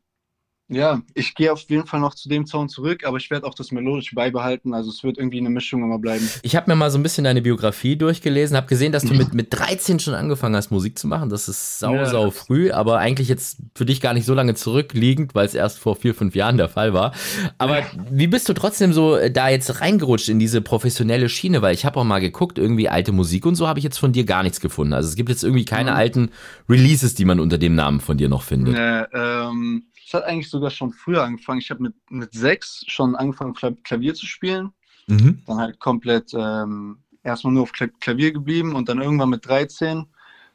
Ja, 0.67 1.01
ich 1.13 1.35
gehe 1.35 1.53
auf 1.53 1.61
jeden 1.69 1.85
Fall 1.85 1.99
noch 1.99 2.15
zu 2.15 2.27
dem 2.27 2.47
Sound 2.47 2.71
zurück, 2.71 3.05
aber 3.05 3.17
ich 3.17 3.29
werde 3.29 3.45
auch 3.45 3.53
das 3.53 3.71
Melodische 3.71 4.15
beibehalten. 4.15 4.73
Also 4.73 4.89
es 4.89 5.03
wird 5.03 5.19
irgendwie 5.19 5.37
eine 5.37 5.51
Mischung 5.51 5.83
immer 5.83 5.99
bleiben. 5.99 6.27
Ich 6.41 6.55
habe 6.55 6.71
mir 6.71 6.75
mal 6.75 6.89
so 6.89 6.97
ein 6.97 7.03
bisschen 7.03 7.23
deine 7.23 7.43
Biografie 7.43 7.95
durchgelesen, 7.95 8.57
habe 8.57 8.65
gesehen, 8.65 8.91
dass 8.91 9.03
du 9.03 9.13
mit, 9.13 9.35
mit 9.35 9.53
13 9.53 9.99
schon 9.99 10.15
angefangen 10.15 10.55
hast, 10.55 10.71
Musik 10.71 10.97
zu 10.97 11.07
machen. 11.07 11.29
Das 11.29 11.47
ist 11.47 11.77
sau, 11.77 11.93
ja, 11.93 12.07
sau 12.07 12.31
früh, 12.31 12.71
aber 12.71 12.97
eigentlich 12.97 13.27
jetzt 13.27 13.59
für 13.75 13.85
dich 13.85 14.01
gar 14.01 14.15
nicht 14.15 14.25
so 14.25 14.33
lange 14.33 14.55
zurückliegend, 14.55 15.35
weil 15.35 15.45
es 15.45 15.53
erst 15.53 15.77
vor 15.77 15.95
vier, 15.95 16.15
fünf 16.15 16.33
Jahren 16.33 16.57
der 16.57 16.69
Fall 16.69 16.93
war. 16.93 17.13
Aber 17.59 17.83
wie 18.09 18.27
bist 18.27 18.49
du 18.49 18.53
trotzdem 18.53 18.91
so 18.91 19.17
äh, 19.17 19.29
da 19.29 19.49
jetzt 19.49 19.81
reingerutscht 19.81 20.29
in 20.29 20.39
diese 20.39 20.61
professionelle 20.61 21.29
Schiene? 21.29 21.61
Weil 21.61 21.75
ich 21.75 21.85
habe 21.85 21.99
auch 21.99 22.03
mal 22.03 22.19
geguckt, 22.19 22.57
irgendwie 22.57 22.89
alte 22.89 23.11
Musik 23.11 23.45
und 23.45 23.53
so 23.53 23.67
habe 23.67 23.77
ich 23.77 23.83
jetzt 23.83 23.99
von 23.99 24.13
dir 24.13 24.23
gar 24.23 24.41
nichts 24.41 24.59
gefunden. 24.59 24.93
Also 24.93 25.09
es 25.09 25.15
gibt 25.15 25.29
jetzt 25.29 25.43
irgendwie 25.43 25.65
keine 25.65 25.91
mhm. 25.91 25.97
alten 25.97 26.29
Releases, 26.67 27.13
die 27.13 27.25
man 27.25 27.39
unter 27.39 27.59
dem 27.59 27.75
Namen 27.75 27.99
von 27.99 28.17
dir 28.17 28.29
noch 28.29 28.41
findet. 28.41 28.73
Nee, 28.73 29.03
ähm 29.13 29.83
es 30.05 30.13
hat 30.13 30.23
eigentlich 30.23 30.49
sogar 30.49 30.69
schon 30.69 30.91
früher 30.91 31.23
angefangen. 31.23 31.59
Ich 31.59 31.71
habe 31.71 31.81
mit, 31.81 31.95
mit 32.09 32.31
sechs 32.33 32.83
schon 32.87 33.15
angefangen, 33.15 33.55
Klavier 33.83 34.13
zu 34.13 34.27
spielen. 34.27 34.71
Mhm. 35.07 35.41
Dann 35.47 35.57
halt 35.57 35.79
komplett 35.79 36.31
ähm, 36.35 36.99
erstmal 37.23 37.53
nur 37.53 37.63
auf 37.63 37.71
Klavier 37.71 38.31
geblieben 38.31 38.75
und 38.75 38.87
dann 38.87 39.01
irgendwann 39.01 39.29
mit 39.29 39.47
13 39.47 40.05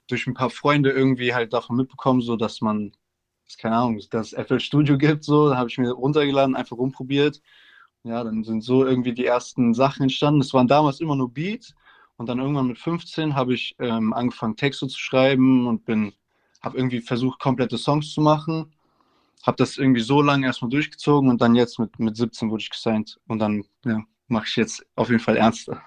durch 0.06 0.26
ein 0.26 0.34
paar 0.34 0.50
Freunde 0.50 0.90
irgendwie 0.90 1.34
halt 1.34 1.52
davon 1.52 1.76
mitbekommen, 1.76 2.20
so 2.20 2.36
dass 2.36 2.60
man, 2.60 2.92
das, 3.44 3.58
keine 3.58 3.76
Ahnung, 3.76 4.00
dass 4.10 4.32
FL 4.32 4.60
Studio 4.60 4.96
gibt, 4.96 5.24
so, 5.24 5.50
da 5.50 5.56
habe 5.56 5.68
ich 5.68 5.78
mir 5.78 5.90
runtergeladen, 5.90 6.54
einfach 6.54 6.76
rumprobiert. 6.76 7.42
Ja, 8.04 8.22
dann 8.22 8.44
sind 8.44 8.62
so 8.62 8.86
irgendwie 8.86 9.12
die 9.12 9.26
ersten 9.26 9.74
Sachen 9.74 10.04
entstanden. 10.04 10.40
Es 10.40 10.54
waren 10.54 10.68
damals 10.68 11.00
immer 11.00 11.16
nur 11.16 11.32
Beats 11.32 11.74
und 12.16 12.28
dann 12.28 12.38
irgendwann 12.38 12.68
mit 12.68 12.78
15 12.78 13.34
habe 13.34 13.54
ich 13.54 13.74
ähm, 13.80 14.12
angefangen, 14.12 14.56
Texte 14.56 14.86
zu 14.86 14.98
schreiben 14.98 15.66
und 15.66 15.84
bin, 15.84 16.12
habe 16.62 16.78
irgendwie 16.78 17.00
versucht, 17.00 17.40
komplette 17.40 17.78
Songs 17.78 18.12
zu 18.12 18.20
machen 18.20 18.72
habe 19.42 19.56
das 19.56 19.78
irgendwie 19.78 20.00
so 20.00 20.22
lange 20.22 20.46
erstmal 20.46 20.70
durchgezogen 20.70 21.30
und 21.30 21.40
dann 21.40 21.54
jetzt 21.54 21.78
mit, 21.78 21.98
mit 21.98 22.16
17 22.16 22.50
wurde 22.50 22.62
ich 22.62 22.70
gesigned 22.70 23.18
und 23.26 23.38
dann 23.38 23.64
ja, 23.84 24.02
mache 24.28 24.46
ich 24.46 24.56
jetzt 24.56 24.84
auf 24.96 25.08
jeden 25.08 25.20
Fall 25.20 25.36
ernster. 25.36 25.82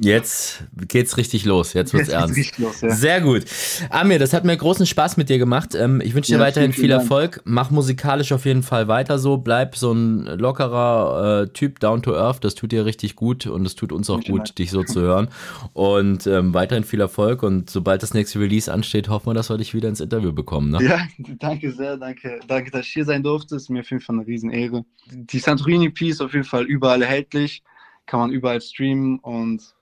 Jetzt 0.00 0.64
geht's 0.88 1.16
richtig 1.16 1.44
los. 1.44 1.72
Jetzt 1.72 1.92
wird's 1.92 2.08
Jetzt 2.08 2.14
ernst. 2.14 2.58
Los, 2.58 2.80
ja. 2.80 2.90
Sehr 2.90 3.20
gut. 3.20 3.44
Amir, 3.90 4.18
das 4.18 4.32
hat 4.32 4.44
mir 4.44 4.56
großen 4.56 4.86
Spaß 4.86 5.16
mit 5.16 5.28
dir 5.28 5.38
gemacht. 5.38 5.74
Ähm, 5.74 6.00
ich 6.00 6.14
wünsche 6.14 6.32
dir 6.32 6.38
ja, 6.38 6.44
weiterhin 6.44 6.72
viel 6.72 6.90
Erfolg. 6.90 7.40
Mach 7.44 7.70
musikalisch 7.70 8.32
auf 8.32 8.44
jeden 8.44 8.62
Fall 8.62 8.88
weiter 8.88 9.18
so. 9.18 9.38
Bleib 9.38 9.76
so 9.76 9.92
ein 9.92 10.26
lockerer 10.38 11.42
äh, 11.42 11.48
Typ, 11.48 11.80
down 11.80 12.02
to 12.02 12.14
earth. 12.14 12.44
Das 12.44 12.54
tut 12.54 12.72
dir 12.72 12.84
richtig 12.84 13.16
gut 13.16 13.46
und 13.46 13.66
es 13.66 13.74
tut 13.74 13.92
uns 13.92 14.08
auch 14.10 14.22
gut, 14.22 14.40
Dank. 14.40 14.56
dich 14.56 14.70
so 14.70 14.84
zu 14.84 15.00
hören. 15.00 15.28
Und 15.72 16.26
ähm, 16.26 16.54
weiterhin 16.54 16.84
viel 16.84 17.00
Erfolg. 17.00 17.42
Und 17.42 17.70
sobald 17.70 18.02
das 18.02 18.14
nächste 18.14 18.40
Release 18.40 18.72
ansteht, 18.72 19.08
hoffen 19.08 19.26
wir, 19.26 19.34
dass 19.34 19.50
wir 19.50 19.56
dich 19.56 19.74
wieder 19.74 19.88
ins 19.88 20.00
Interview 20.00 20.32
bekommen. 20.32 20.70
Ne? 20.70 20.84
Ja, 20.84 21.00
danke 21.38 21.72
sehr. 21.72 21.96
Danke, 21.96 22.40
danke, 22.46 22.70
dass 22.70 22.86
ich 22.86 22.92
hier 22.92 23.04
sein 23.04 23.22
durfte. 23.22 23.56
Ist 23.56 23.68
mir 23.70 23.80
auf 23.80 23.90
jeden 23.90 24.02
Fall 24.02 24.16
eine 24.16 24.26
Riesenehre. 24.26 24.84
Die 25.10 25.38
Santorini-Piece 25.38 26.20
auf 26.20 26.32
jeden 26.32 26.44
Fall 26.44 26.64
überall 26.64 27.02
erhältlich. 27.02 27.62
Kann 28.06 28.20
man 28.20 28.30
überall 28.30 28.60
streamen 28.60 29.18
und 29.18 29.74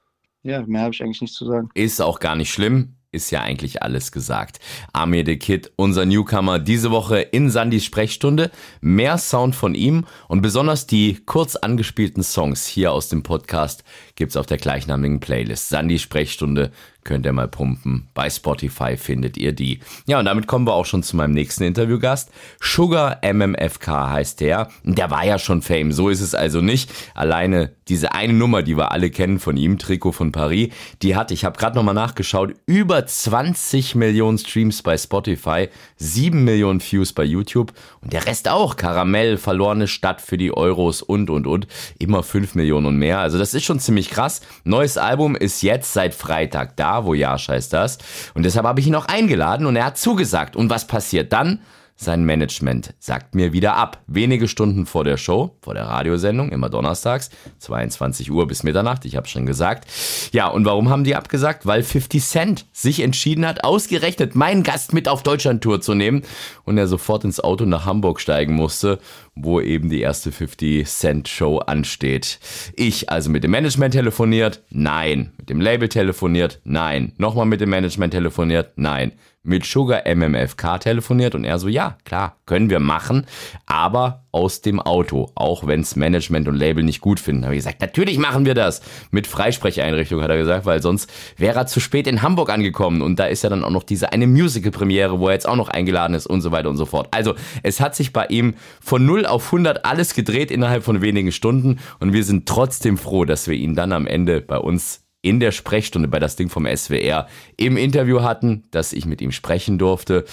ja, 0.46 0.64
mehr 0.66 0.82
habe 0.82 0.94
ich 0.94 1.02
eigentlich 1.02 1.20
nicht 1.20 1.34
zu 1.34 1.46
sagen. 1.46 1.68
Ist 1.74 2.00
auch 2.00 2.20
gar 2.20 2.36
nicht 2.36 2.52
schlimm 2.52 2.96
ist 3.16 3.30
ja 3.30 3.40
eigentlich 3.40 3.82
alles 3.82 4.12
gesagt. 4.12 4.60
Amir 4.92 5.24
the 5.24 5.38
Kid, 5.38 5.72
unser 5.76 6.04
Newcomer, 6.04 6.58
diese 6.58 6.90
Woche 6.90 7.20
in 7.20 7.50
Sandys 7.50 7.84
Sprechstunde. 7.84 8.50
Mehr 8.80 9.18
Sound 9.18 9.56
von 9.56 9.74
ihm 9.74 10.04
und 10.28 10.42
besonders 10.42 10.86
die 10.86 11.22
kurz 11.24 11.56
angespielten 11.56 12.22
Songs 12.22 12.66
hier 12.66 12.92
aus 12.92 13.08
dem 13.08 13.22
Podcast 13.22 13.82
gibt's 14.14 14.36
auf 14.36 14.46
der 14.46 14.58
gleichnamigen 14.58 15.18
Playlist. 15.18 15.70
Sandy 15.70 15.98
Sprechstunde 15.98 16.70
könnt 17.06 17.24
ihr 17.24 17.32
mal 17.32 17.48
pumpen. 17.48 18.08
Bei 18.12 18.28
Spotify 18.28 18.96
findet 18.98 19.38
ihr 19.38 19.52
die. 19.52 19.80
Ja, 20.06 20.18
und 20.18 20.26
damit 20.26 20.46
kommen 20.46 20.66
wir 20.66 20.74
auch 20.74 20.84
schon 20.84 21.02
zu 21.02 21.16
meinem 21.16 21.32
nächsten 21.32 21.64
Interviewgast. 21.64 22.30
Sugar 22.60 23.20
MMFK 23.22 24.10
heißt 24.10 24.40
der. 24.40 24.68
Der 24.82 25.10
war 25.10 25.24
ja 25.24 25.38
schon 25.38 25.62
Fame, 25.62 25.92
so 25.92 26.10
ist 26.10 26.20
es 26.20 26.34
also 26.34 26.60
nicht. 26.60 26.92
Alleine 27.14 27.70
diese 27.88 28.12
eine 28.12 28.32
Nummer, 28.32 28.62
die 28.62 28.76
wir 28.76 28.90
alle 28.90 29.10
kennen 29.10 29.38
von 29.38 29.56
ihm, 29.56 29.78
Trikot 29.78 30.12
von 30.12 30.32
Paris, 30.32 30.72
die 31.02 31.14
hat, 31.14 31.30
ich 31.30 31.44
habe 31.44 31.56
gerade 31.56 31.76
nochmal 31.76 31.94
nachgeschaut, 31.94 32.54
über 32.66 33.06
20 33.06 33.94
Millionen 33.94 34.38
Streams 34.38 34.82
bei 34.82 34.98
Spotify, 34.98 35.68
7 35.96 36.42
Millionen 36.42 36.80
Views 36.80 37.12
bei 37.12 37.22
YouTube 37.22 37.72
und 38.00 38.12
der 38.12 38.26
Rest 38.26 38.48
auch. 38.48 38.76
Karamell, 38.76 39.36
verlorene 39.36 39.86
Stadt 39.86 40.20
für 40.20 40.36
die 40.36 40.52
Euros 40.52 41.00
und, 41.00 41.30
und, 41.30 41.46
und. 41.46 41.68
Immer 41.98 42.24
5 42.24 42.56
Millionen 42.56 42.86
und 42.86 42.96
mehr. 42.96 43.20
Also 43.20 43.38
das 43.38 43.54
ist 43.54 43.64
schon 43.64 43.78
ziemlich 43.78 44.10
krass. 44.10 44.40
Neues 44.64 44.98
Album 44.98 45.36
ist 45.36 45.62
jetzt 45.62 45.92
seit 45.92 46.14
Freitag 46.14 46.76
da. 46.76 46.95
Voyage 47.04 47.48
heißt 47.48 47.72
das. 47.72 47.98
Und 48.34 48.44
deshalb 48.44 48.66
habe 48.66 48.80
ich 48.80 48.86
ihn 48.86 48.94
auch 48.94 49.06
eingeladen 49.06 49.66
und 49.66 49.76
er 49.76 49.86
hat 49.86 49.98
zugesagt. 49.98 50.56
Und 50.56 50.70
was 50.70 50.86
passiert 50.86 51.32
dann? 51.32 51.60
Sein 51.98 52.24
Management 52.24 52.92
sagt 52.98 53.34
mir 53.34 53.54
wieder 53.54 53.74
ab. 53.74 54.02
Wenige 54.06 54.48
Stunden 54.48 54.84
vor 54.84 55.02
der 55.02 55.16
Show, 55.16 55.56
vor 55.62 55.72
der 55.72 55.86
Radiosendung, 55.86 56.50
immer 56.50 56.68
donnerstags, 56.68 57.30
22 57.60 58.30
Uhr 58.30 58.46
bis 58.46 58.62
Mitternacht, 58.62 59.06
ich 59.06 59.16
habe 59.16 59.26
schon 59.28 59.46
gesagt. 59.46 59.88
Ja, 60.30 60.48
und 60.48 60.66
warum 60.66 60.90
haben 60.90 61.04
die 61.04 61.16
abgesagt? 61.16 61.64
Weil 61.64 61.82
50 61.82 62.22
Cent 62.22 62.66
sich 62.70 63.00
entschieden 63.00 63.46
hat, 63.46 63.64
ausgerechnet 63.64 64.34
meinen 64.34 64.62
Gast 64.62 64.92
mit 64.92 65.08
auf 65.08 65.22
Deutschland-Tour 65.22 65.80
zu 65.80 65.94
nehmen 65.94 66.22
und 66.64 66.76
er 66.76 66.86
sofort 66.86 67.24
ins 67.24 67.40
Auto 67.40 67.64
nach 67.64 67.86
Hamburg 67.86 68.20
steigen 68.20 68.54
musste, 68.54 68.98
wo 69.36 69.60
eben 69.60 69.88
die 69.90 70.00
erste 70.00 70.32
50 70.32 70.86
Cent 70.88 71.28
Show 71.28 71.58
ansteht. 71.58 72.40
Ich 72.74 73.10
also 73.10 73.30
mit 73.30 73.44
dem 73.44 73.52
Management 73.52 73.94
telefoniert? 73.94 74.62
Nein. 74.70 75.32
Mit 75.38 75.50
dem 75.50 75.60
Label 75.60 75.88
telefoniert? 75.88 76.60
Nein. 76.64 77.12
Nochmal 77.18 77.46
mit 77.46 77.60
dem 77.60 77.70
Management 77.70 78.12
telefoniert? 78.12 78.72
Nein 78.76 79.12
mit 79.46 79.64
Sugar 79.64 80.02
MMFK 80.12 80.80
telefoniert 80.80 81.34
und 81.34 81.44
er 81.44 81.58
so, 81.58 81.68
ja, 81.68 81.96
klar, 82.04 82.36
können 82.46 82.68
wir 82.68 82.80
machen, 82.80 83.26
aber 83.64 84.25
aus 84.36 84.60
dem 84.60 84.80
Auto, 84.80 85.30
auch 85.34 85.66
wenns 85.66 85.96
Management 85.96 86.46
und 86.46 86.56
Label 86.56 86.84
nicht 86.84 87.00
gut 87.00 87.18
finden. 87.18 87.44
Habe 87.44 87.54
ich 87.54 87.60
gesagt, 87.60 87.80
natürlich 87.80 88.18
machen 88.18 88.44
wir 88.44 88.52
das. 88.52 88.82
Mit 89.10 89.26
Freisprecheinrichtung 89.26 90.20
hat 90.20 90.28
er 90.28 90.36
gesagt, 90.36 90.66
weil 90.66 90.82
sonst 90.82 91.10
wäre 91.38 91.60
er 91.60 91.66
zu 91.66 91.80
spät 91.80 92.06
in 92.06 92.20
Hamburg 92.20 92.50
angekommen 92.50 93.00
und 93.00 93.18
da 93.18 93.24
ist 93.24 93.44
ja 93.44 93.48
dann 93.48 93.64
auch 93.64 93.70
noch 93.70 93.82
diese 93.82 94.12
eine 94.12 94.26
Musical-Premiere, 94.26 95.20
wo 95.20 95.28
er 95.28 95.32
jetzt 95.32 95.48
auch 95.48 95.56
noch 95.56 95.70
eingeladen 95.70 96.12
ist 96.12 96.26
und 96.26 96.42
so 96.42 96.52
weiter 96.52 96.68
und 96.68 96.76
so 96.76 96.84
fort. 96.84 97.08
Also, 97.12 97.34
es 97.62 97.80
hat 97.80 97.96
sich 97.96 98.12
bei 98.12 98.26
ihm 98.26 98.56
von 98.78 99.06
0 99.06 99.24
auf 99.24 99.46
100 99.46 99.86
alles 99.86 100.12
gedreht 100.12 100.50
innerhalb 100.50 100.84
von 100.84 101.00
wenigen 101.00 101.32
Stunden 101.32 101.78
und 101.98 102.12
wir 102.12 102.22
sind 102.22 102.46
trotzdem 102.46 102.98
froh, 102.98 103.24
dass 103.24 103.48
wir 103.48 103.54
ihn 103.54 103.74
dann 103.74 103.92
am 103.92 104.06
Ende 104.06 104.42
bei 104.42 104.58
uns 104.58 105.05
in 105.26 105.40
der 105.40 105.50
Sprechstunde 105.50 106.06
bei 106.06 106.20
das 106.20 106.36
Ding 106.36 106.48
vom 106.48 106.66
SWR 106.66 107.26
im 107.56 107.76
Interview 107.76 108.22
hatten, 108.22 108.62
dass 108.70 108.92
ich 108.92 109.06
mit 109.06 109.20
ihm 109.20 109.32
sprechen 109.32 109.76
durfte. 109.76 110.24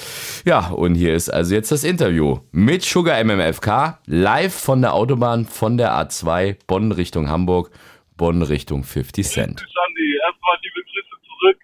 Ja, 0.45 0.69
und 0.69 0.93
hier 0.93 1.15
ist 1.15 1.29
also 1.29 1.55
jetzt 1.55 1.71
das 1.71 1.83
Interview 1.83 2.41
mit 2.51 2.83
Sugar 2.83 3.21
MMFK 3.23 3.97
live 4.05 4.53
von 4.53 4.81
der 4.81 4.93
Autobahn 4.93 5.45
von 5.45 5.77
der 5.77 5.93
A2 5.93 6.57
Bonn 6.67 6.91
Richtung 6.91 7.27
Hamburg, 7.27 7.71
Bonn 8.17 8.43
Richtung 8.43 8.83
50 8.83 9.25
Cent. 9.25 9.61
Andi, 9.61 10.17
erstmal 10.27 10.57
liebe 10.61 10.81
Grüße 10.85 11.15
zurück. 11.25 11.59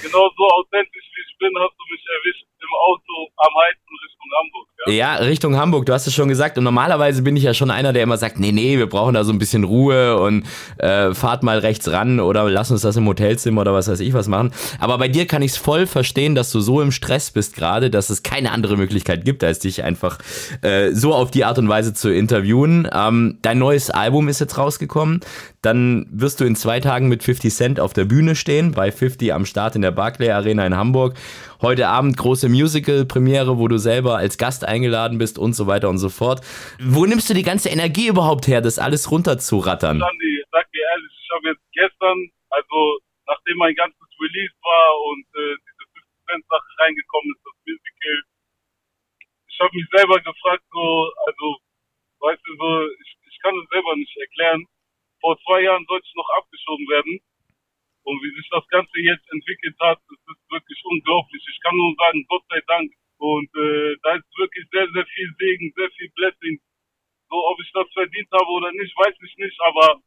Genauso 0.00 0.42
authentisch 0.54 1.06
wie 1.14 1.22
ich 1.26 1.38
bin, 1.38 1.50
hast 1.58 1.74
du 1.74 1.84
mich 1.90 2.04
erwischt 2.14 2.46
im 2.62 2.72
Auto 2.86 3.14
am 3.38 3.54
Hamburg. 3.58 3.81
Ja? 4.86 4.92
ja, 4.92 5.14
Richtung 5.16 5.56
Hamburg, 5.56 5.86
du 5.86 5.92
hast 5.92 6.06
es 6.06 6.14
schon 6.14 6.28
gesagt. 6.28 6.58
Und 6.58 6.64
normalerweise 6.64 7.22
bin 7.22 7.36
ich 7.36 7.44
ja 7.44 7.54
schon 7.54 7.70
einer, 7.70 7.92
der 7.92 8.02
immer 8.02 8.16
sagt, 8.16 8.38
nee, 8.38 8.52
nee, 8.52 8.78
wir 8.78 8.88
brauchen 8.88 9.14
da 9.14 9.24
so 9.24 9.32
ein 9.32 9.38
bisschen 9.38 9.64
Ruhe 9.64 10.18
und 10.18 10.44
äh, 10.78 11.14
fahrt 11.14 11.42
mal 11.42 11.58
rechts 11.58 11.90
ran 11.90 12.20
oder 12.20 12.48
lass 12.50 12.70
uns 12.70 12.82
das 12.82 12.96
im 12.96 13.06
Hotelzimmer 13.06 13.62
oder 13.62 13.72
was 13.72 13.88
weiß 13.88 14.00
ich 14.00 14.12
was 14.12 14.28
machen. 14.28 14.52
Aber 14.78 14.98
bei 14.98 15.08
dir 15.08 15.26
kann 15.26 15.42
ich 15.42 15.52
es 15.52 15.56
voll 15.56 15.86
verstehen, 15.86 16.34
dass 16.34 16.50
du 16.50 16.60
so 16.60 16.80
im 16.80 16.92
Stress 16.92 17.30
bist 17.30 17.54
gerade, 17.54 17.90
dass 17.90 18.10
es 18.10 18.22
keine 18.22 18.50
andere 18.50 18.76
Möglichkeit 18.76 19.24
gibt, 19.24 19.44
als 19.44 19.60
dich 19.60 19.84
einfach 19.84 20.18
äh, 20.62 20.92
so 20.92 21.14
auf 21.14 21.30
die 21.30 21.44
Art 21.44 21.58
und 21.58 21.68
Weise 21.68 21.94
zu 21.94 22.10
interviewen. 22.10 22.88
Ähm, 22.92 23.38
dein 23.42 23.58
neues 23.58 23.90
Album 23.90 24.28
ist 24.28 24.40
jetzt 24.40 24.58
rausgekommen. 24.58 25.20
Dann 25.62 26.06
wirst 26.10 26.40
du 26.40 26.44
in 26.44 26.56
zwei 26.56 26.80
Tagen 26.80 27.08
mit 27.08 27.22
50 27.22 27.54
Cent 27.54 27.78
auf 27.78 27.92
der 27.92 28.04
Bühne 28.04 28.34
stehen, 28.34 28.72
bei 28.72 28.90
50 28.90 29.32
am 29.32 29.46
Start 29.46 29.76
in 29.76 29.82
der 29.82 29.92
Barclay 29.92 30.30
Arena 30.30 30.66
in 30.66 30.76
Hamburg. 30.76 31.14
Heute 31.62 31.86
Abend 31.86 32.16
große 32.16 32.48
Musical-Premiere, 32.48 33.58
wo 33.58 33.68
du 33.68 33.78
selber 33.78 34.16
als 34.16 34.38
Gast 34.38 34.64
eingeladen 34.64 35.18
bist 35.18 35.38
und 35.38 35.54
so 35.54 35.68
weiter 35.68 35.88
und 35.88 35.98
so 35.98 36.08
fort. 36.08 36.40
Wo 36.82 37.06
nimmst 37.06 37.30
du 37.30 37.34
die 37.34 37.44
ganze 37.46 37.68
Energie 37.68 38.08
überhaupt 38.08 38.48
her, 38.48 38.60
das 38.60 38.80
alles 38.80 39.08
runterzurattern? 39.12 40.00
Sandy, 40.00 40.42
sag 40.50 40.66
dir 40.72 40.82
ehrlich, 40.82 41.12
ich 41.14 41.30
habe 41.30 41.48
jetzt 41.54 41.66
gestern, 41.70 42.18
also 42.50 42.98
nachdem 43.28 43.56
mein 43.58 43.74
ganzes 43.76 44.08
Release 44.18 44.54
war 44.66 44.98
und 45.14 45.26
äh, 45.30 45.54
diese 45.62 45.84
50 46.34 46.50
Sache 46.50 46.70
reingekommen 46.82 47.30
ist, 47.38 47.42
das 47.46 47.54
Musical, 47.62 48.18
ich 49.46 49.58
habe 49.62 49.76
mich 49.78 49.86
selber 49.94 50.18
gefragt, 50.18 50.64
so, 50.72 51.12
also, 51.22 51.46
weißt 52.18 52.42
du, 52.50 52.50
so, 52.58 52.82
ich, 52.98 53.14
ich 53.30 53.38
kann 53.42 53.54
es 53.54 53.68
selber 53.70 53.94
nicht 53.94 54.16
erklären. 54.18 54.66
Vor 55.22 55.38
zwei 55.46 55.62
Jahren 55.62 55.86
sollte 55.86 56.04
ich 56.04 56.14
noch 56.18 56.28
abgeschoben 56.36 56.86
werden. 56.90 57.20
Und 58.02 58.18
wie 58.18 58.34
sich 58.34 58.48
das 58.50 58.66
Ganze 58.68 58.98
jetzt 58.98 59.26
entwickelt 59.30 59.78
hat, 59.78 60.02
das 60.10 60.18
ist 60.18 60.50
wirklich 60.50 60.80
unglaublich. 60.84 61.42
Ich 61.46 61.60
kann 61.62 61.76
nur 61.76 61.94
sagen, 61.94 62.26
Gott 62.26 62.42
sei 62.50 62.60
Dank. 62.66 62.90
Und 63.22 63.46
äh, 63.54 63.94
da 64.02 64.18
ist 64.18 64.26
wirklich 64.36 64.66
sehr, 64.74 64.90
sehr 64.90 65.06
viel 65.06 65.30
Segen, 65.38 65.72
sehr 65.76 65.90
viel 65.94 66.10
Blessing. 66.18 66.58
So, 67.30 67.38
ob 67.38 67.56
ich 67.62 67.70
das 67.70 67.86
verdient 67.94 68.28
habe 68.34 68.50
oder 68.50 68.72
nicht, 68.72 68.92
weiß 68.98 69.14
ich 69.22 69.36
nicht, 69.38 69.58
aber 69.62 70.02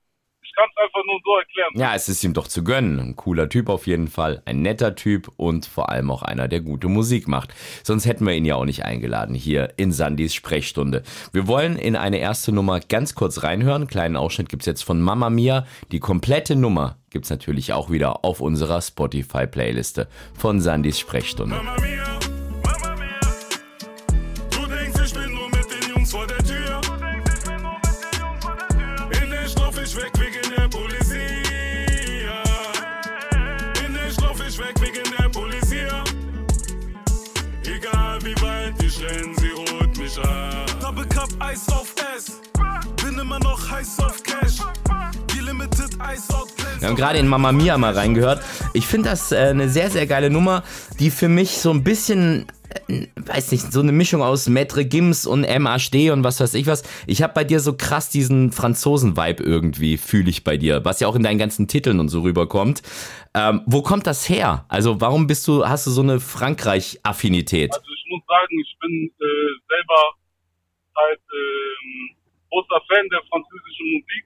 kann 0.56 0.70
es 0.70 0.84
einfach 0.84 1.06
nur 1.06 1.20
so 1.24 1.38
erklären. 1.38 1.72
Ja, 1.76 1.96
es 1.96 2.10
ist 2.10 2.24
ihm 2.24 2.34
doch 2.34 2.48
zu 2.48 2.64
gönnen. 2.64 3.00
Ein 3.00 3.16
cooler 3.16 3.50
Typ 3.50 3.70
auf 3.70 3.88
jeden 3.88 4.08
Fall, 4.08 4.42
ein 4.46 4.62
netter 4.62 4.96
Typ 4.96 5.32
und 5.38 5.66
vor 5.66 5.90
allem 5.90 6.10
auch 6.12 6.24
einer, 6.24 6.48
der 6.48 6.62
gute 6.62 6.88
Musik 6.88 7.28
macht. 7.28 7.54
Sonst 7.84 8.06
hätten 8.06 8.26
wir 8.26 8.34
ihn 8.34 8.46
ja 8.46 8.56
auch 8.56 8.66
nicht 8.66 8.86
eingeladen 8.86 9.36
hier 9.36 9.74
in 9.78 9.92
Sandys 9.92 10.34
Sprechstunde. 10.34 11.04
Wir 11.32 11.48
wollen 11.48 11.78
in 11.78 11.96
eine 11.96 12.18
erste 12.18 12.52
Nummer 12.52 12.80
ganz 12.80 13.16
kurz 13.16 13.44
reinhören. 13.44 13.88
kleinen 13.88 14.16
Ausschnitt 14.16 14.50
gibt's 14.50 14.66
jetzt 14.66 14.84
von 14.84 15.02
Mama 15.02 15.30
Mia. 15.30 15.66
Die 15.92 16.00
komplette 16.00 16.56
Nummer 16.56 16.98
gibt's 17.10 17.30
natürlich 17.30 17.74
auch 17.74 17.90
wieder 17.90 18.26
auf 18.26 18.42
unserer 18.42 18.82
Spotify-Playliste 18.82 20.08
von 20.38 20.62
Sandys 20.62 21.00
Sprechstunde. 21.00 21.56
Mama 21.56 21.76
Mia. 21.82 22.25
Eis 41.40 41.68
auf 41.70 41.94
S. 42.16 42.42
Bin 43.04 43.20
immer 43.20 43.40
noch 43.40 43.70
heiß 43.70 44.00
auf 44.00 44.24
Cash. 44.24 44.60
Wir 46.80 46.90
haben 46.90 46.96
gerade 46.96 47.18
in 47.20 47.28
Mamma 47.28 47.52
Mia 47.52 47.78
mal 47.78 47.94
reingehört. 47.94 48.44
Ich 48.74 48.86
finde 48.86 49.10
das 49.10 49.32
äh, 49.32 49.38
eine 49.38 49.70
sehr, 49.70 49.90
sehr 49.90 50.06
geile 50.06 50.30
Nummer, 50.30 50.64
die 51.00 51.10
für 51.10 51.30
mich 51.30 51.58
so 51.58 51.72
ein 51.72 51.84
bisschen 51.84 52.46
äh, 52.88 53.08
weiß 53.16 53.52
nicht, 53.52 53.72
so 53.72 53.80
eine 53.80 53.92
Mischung 53.92 54.22
aus 54.22 54.48
Maître 54.48 54.84
Gims 54.84 55.26
und 55.26 55.42
MHD 55.42 56.12
und 56.12 56.24
was 56.24 56.40
weiß 56.40 56.54
ich 56.54 56.68
was. 56.68 56.84
Ich 57.08 57.24
habe 57.24 57.34
bei 57.34 57.44
dir 57.44 57.60
so 57.60 57.74
krass 57.74 58.10
diesen 58.10 58.52
Franzosen-Vibe 58.52 59.44
irgendwie, 59.44 59.98
fühle 59.98 60.30
ich 60.30 60.44
bei 60.44 60.58
dir, 60.58 60.86
was 60.86 61.00
ja 61.00 61.08
auch 61.08 61.16
in 61.16 61.24
deinen 61.24 61.40
ganzen 61.40 61.68
Titeln 61.68 62.00
und 62.00 62.10
so 62.10 62.22
rüberkommt. 62.22 62.82
Ähm, 63.34 63.62
wo 63.66 63.82
kommt 63.82 64.06
das 64.06 64.30
her? 64.30 64.66
Also 64.68 65.02
warum 65.02 65.28
bist 65.28 65.48
du, 65.48 65.66
hast 65.66 65.88
du 65.88 65.92
so 65.92 66.02
eine 66.02 66.20
Frankreich-Affinität? 66.20 67.74
Also 67.74 67.88
ich 67.90 68.06
muss 68.10 68.22
sagen, 68.28 68.60
ich 68.62 68.78
bin 68.80 69.12
äh, 69.20 69.26
selber 69.70 70.25
halt 70.96 71.22
ähm, 71.32 72.16
großer 72.50 72.82
Fan 72.88 73.08
der 73.10 73.24
französischen 73.30 73.88
Musik. 73.94 74.26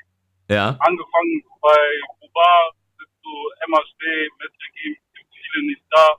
Ja. 0.50 0.78
Angefangen 0.80 1.44
bei 1.62 1.84
Buba 2.20 2.72
bis 2.98 3.10
zu 3.22 3.34
MHD, 3.68 4.02
gibt 5.14 5.30
viele 5.34 5.66
nicht 5.66 5.84
da. 5.92 6.16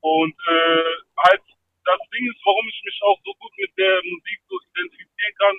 Und 0.00 0.36
äh, 0.48 0.94
halt 1.18 1.42
das 1.84 2.00
Ding 2.12 2.24
ist, 2.28 2.40
warum 2.44 2.66
ich 2.68 2.80
mich 2.84 2.98
auch 3.02 3.18
so 3.24 3.32
gut 3.40 3.52
mit 3.56 3.72
der 3.76 4.00
Musik 4.04 4.38
so 4.48 4.56
identifizieren 4.72 5.34
kann, 5.38 5.56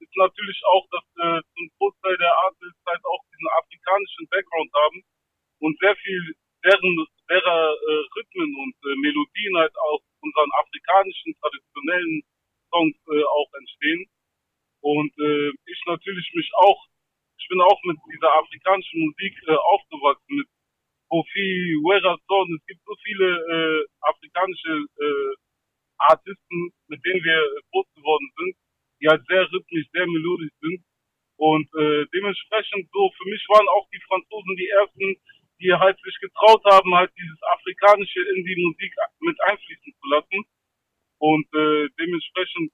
ist 0.00 0.16
natürlich 0.16 0.60
auch, 0.66 0.84
dass 0.90 1.06
äh, 1.22 1.40
zum 1.54 1.64
Großteil 1.78 2.16
der 2.18 2.34
Artists 2.50 2.82
halt 2.86 3.04
auch 3.04 3.22
diesen 3.30 3.48
afrikanischen 3.58 4.26
Background 4.28 4.70
haben 4.74 4.98
und 5.60 5.78
sehr 5.78 5.96
viel 5.96 6.34
deren, 6.64 7.06
derer 7.28 7.62
äh, 7.70 8.02
Rhythmen 8.16 8.50
und 8.56 8.74
äh, 8.84 8.96
Melodien 8.96 9.56
halt 9.56 9.74
aus 9.78 10.02
unseren 10.20 10.50
afrikanischen 10.58 11.34
traditionellen 11.40 12.22
Songs 12.74 12.96
äh, 13.06 13.22
auch 13.22 13.50
entstehen. 13.54 14.06
Und 14.82 15.12
äh, 15.18 15.50
ich 15.70 15.80
natürlich 15.86 16.28
mich 16.34 16.50
auch, 16.58 16.80
ich 17.38 17.46
bin 17.48 17.60
auch 17.60 17.80
mit 17.84 17.96
dieser 18.12 18.32
afrikanischen 18.34 19.00
Musik 19.06 19.34
äh, 19.46 19.54
aufgewachsen, 19.54 20.34
mit 20.42 20.48
Kofi, 21.08 21.78
Wera 21.86 22.18
Son, 22.26 22.58
es 22.58 22.66
gibt 22.66 22.82
so 22.84 22.94
viele 23.04 23.28
äh, 23.30 23.86
afrikanische 24.02 24.84
äh, 24.98 25.34
Artisten, 26.10 26.72
mit 26.88 27.00
denen 27.04 27.22
wir 27.22 27.40
groß 27.70 27.86
geworden 27.94 28.28
sind, 28.36 28.56
die 29.00 29.08
halt 29.08 29.22
sehr 29.28 29.46
rhythmisch, 29.52 29.86
sehr 29.92 30.06
melodisch 30.06 30.52
sind. 30.60 30.82
Und 31.36 31.68
äh, 31.78 32.06
dementsprechend 32.12 32.88
so, 32.92 33.10
für 33.16 33.28
mich 33.30 33.44
waren 33.48 33.68
auch 33.68 33.86
die 33.90 34.02
Franzosen 34.06 34.56
die 34.56 34.68
ersten, 34.68 35.16
die 35.60 35.72
halt 35.72 35.98
sich 36.02 36.18
getraut 36.20 36.64
haben, 36.64 36.94
halt 36.94 37.12
dieses 37.16 37.40
Afrikanische 37.42 38.20
in 38.20 38.44
die 38.44 38.58
Musik 38.64 38.92
mit 39.20 39.40
einfließen 39.42 39.92
zu 40.00 40.08
lassen. 40.08 40.44
Und 41.18 41.46
äh, 41.54 41.88
dementsprechend 41.98 42.70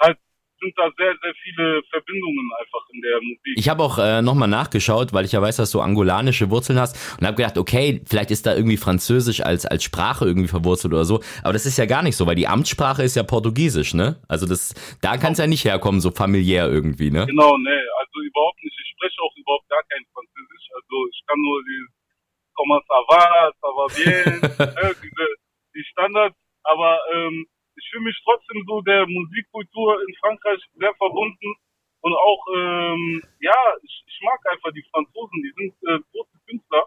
halt 0.00 0.18
sind 0.60 0.74
da 0.76 0.90
sehr, 0.96 1.14
sehr 1.22 1.34
viele 1.42 1.82
Verbindungen 1.90 2.50
einfach 2.60 2.86
in 2.92 3.00
der 3.00 3.20
Musik. 3.20 3.54
Ich 3.56 3.68
habe 3.68 3.82
auch 3.82 3.98
äh, 3.98 4.22
nochmal 4.22 4.48
nachgeschaut, 4.48 5.12
weil 5.12 5.24
ich 5.24 5.32
ja 5.32 5.40
weiß, 5.40 5.56
dass 5.56 5.70
du 5.70 5.80
angolanische 5.80 6.50
Wurzeln 6.50 6.78
hast 6.78 7.18
und 7.18 7.26
habe 7.26 7.36
gedacht, 7.36 7.58
okay, 7.58 8.02
vielleicht 8.06 8.30
ist 8.30 8.46
da 8.46 8.54
irgendwie 8.54 8.76
Französisch 8.76 9.40
als, 9.40 9.66
als 9.66 9.82
Sprache 9.82 10.26
irgendwie 10.26 10.48
verwurzelt 10.48 10.92
oder 10.92 11.04
so. 11.04 11.20
Aber 11.42 11.52
das 11.52 11.66
ist 11.66 11.78
ja 11.78 11.86
gar 11.86 12.02
nicht 12.02 12.16
so, 12.16 12.26
weil 12.26 12.36
die 12.36 12.46
Amtssprache 12.46 13.02
ist 13.02 13.16
ja 13.16 13.22
Portugiesisch, 13.22 13.94
ne? 13.94 14.20
Also 14.28 14.46
das, 14.46 14.74
da 15.00 15.16
kann 15.16 15.32
es 15.32 15.38
ja 15.38 15.46
nicht 15.46 15.64
herkommen, 15.64 16.00
so 16.00 16.10
familiär 16.10 16.68
irgendwie, 16.68 17.10
ne? 17.10 17.26
Genau, 17.26 17.56
ne, 17.56 17.80
also 17.98 18.20
überhaupt 18.20 18.62
nicht. 18.62 18.76
Ich 18.78 18.92
spreche 18.96 19.20
auch 19.22 19.34
überhaupt 19.36 19.68
gar 19.68 19.82
kein 19.88 20.04
Französisch. 20.12 20.68
Also 20.74 21.08
ich 21.10 21.20
kann 21.26 21.40
nur 21.40 21.62
die 21.64 21.86
Comment 22.54 22.82
ça 22.88 23.00
va, 23.08 23.52
ça 23.62 23.68
va 23.72 23.86
bien, 23.88 24.40
ne, 24.82 24.94
diese, 25.02 25.26
die 25.74 25.84
Standards, 25.92 26.36
aber 26.64 26.98
ähm, 27.14 27.46
ich 27.80 27.88
fühle 27.90 28.04
mich 28.04 28.20
trotzdem 28.24 28.64
so 28.66 28.80
der 28.82 29.06
Musikkultur 29.06 30.00
in 30.06 30.14
Frankreich 30.20 30.60
sehr 30.76 30.94
verbunden 30.94 31.54
und 32.02 32.14
auch, 32.14 32.44
ähm, 32.56 33.22
ja, 33.40 33.56
ich, 33.82 34.04
ich 34.06 34.20
mag 34.22 34.38
einfach 34.50 34.72
die 34.72 34.84
Franzosen, 34.90 35.42
die 35.42 35.52
sind 35.56 35.74
äh, 35.88 35.98
große 36.12 36.38
Künstler 36.48 36.84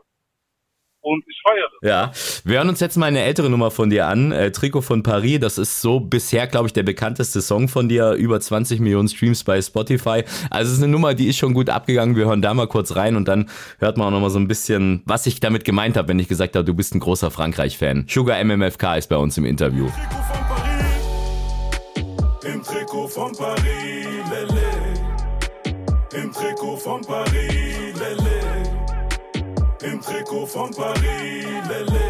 und 1.01 1.23
ich 1.27 1.41
feiere. 1.45 1.69
Ja, 1.81 2.11
wir 2.45 2.57
hören 2.57 2.69
uns 2.69 2.79
jetzt 2.79 2.97
mal 2.97 3.07
eine 3.07 3.21
ältere 3.21 3.49
Nummer 3.49 3.69
von 3.69 3.89
dir 3.89 4.07
an, 4.07 4.31
äh, 4.31 4.51
Trikot 4.51 4.81
von 4.81 5.03
Paris. 5.03 5.39
Das 5.39 5.57
ist 5.57 5.81
so 5.81 5.99
bisher, 5.99 6.47
glaube 6.47 6.67
ich, 6.67 6.73
der 6.73 6.83
bekannteste 6.83 7.41
Song 7.41 7.67
von 7.67 7.89
dir. 7.89 8.13
Über 8.13 8.39
20 8.39 8.79
Millionen 8.79 9.07
Streams 9.07 9.43
bei 9.43 9.61
Spotify. 9.61 10.23
Also 10.49 10.71
es 10.71 10.77
ist 10.77 10.83
eine 10.83 10.91
Nummer, 10.91 11.13
die 11.13 11.27
ist 11.27 11.37
schon 11.37 11.53
gut 11.53 11.69
abgegangen. 11.69 12.15
Wir 12.15 12.25
hören 12.25 12.41
da 12.41 12.53
mal 12.53 12.67
kurz 12.67 12.95
rein 12.95 13.15
und 13.15 13.27
dann 13.27 13.49
hört 13.79 13.97
man 13.97 14.07
auch 14.07 14.11
noch 14.11 14.21
mal 14.21 14.29
so 14.29 14.39
ein 14.39 14.47
bisschen, 14.47 15.03
was 15.05 15.27
ich 15.27 15.39
damit 15.39 15.65
gemeint 15.65 15.97
habe, 15.97 16.07
wenn 16.07 16.19
ich 16.19 16.27
gesagt 16.27 16.55
habe, 16.55 16.65
du 16.65 16.73
bist 16.73 16.95
ein 16.95 16.99
großer 16.99 17.29
Frankreich-Fan. 17.29 18.05
Sugar 18.09 18.43
MMFK 18.43 18.97
ist 18.97 19.09
bei 19.09 19.17
uns 19.17 19.37
im 19.37 19.45
Interview. 19.45 19.89
Trikot 19.89 20.23
von 20.23 20.42
Trikot 22.93 23.07
von 23.07 23.31
Paris, 23.31 24.05
lele. 24.29 24.69
Im 26.13 26.31
Trikot 26.31 26.77
von 26.77 27.01
Paris, 27.01 27.95
lele. 27.95 28.37
Im 29.81 29.99
Trikot 29.99 30.45
von 30.45 30.69
Paris, 30.69 31.47
lele. 31.67 32.03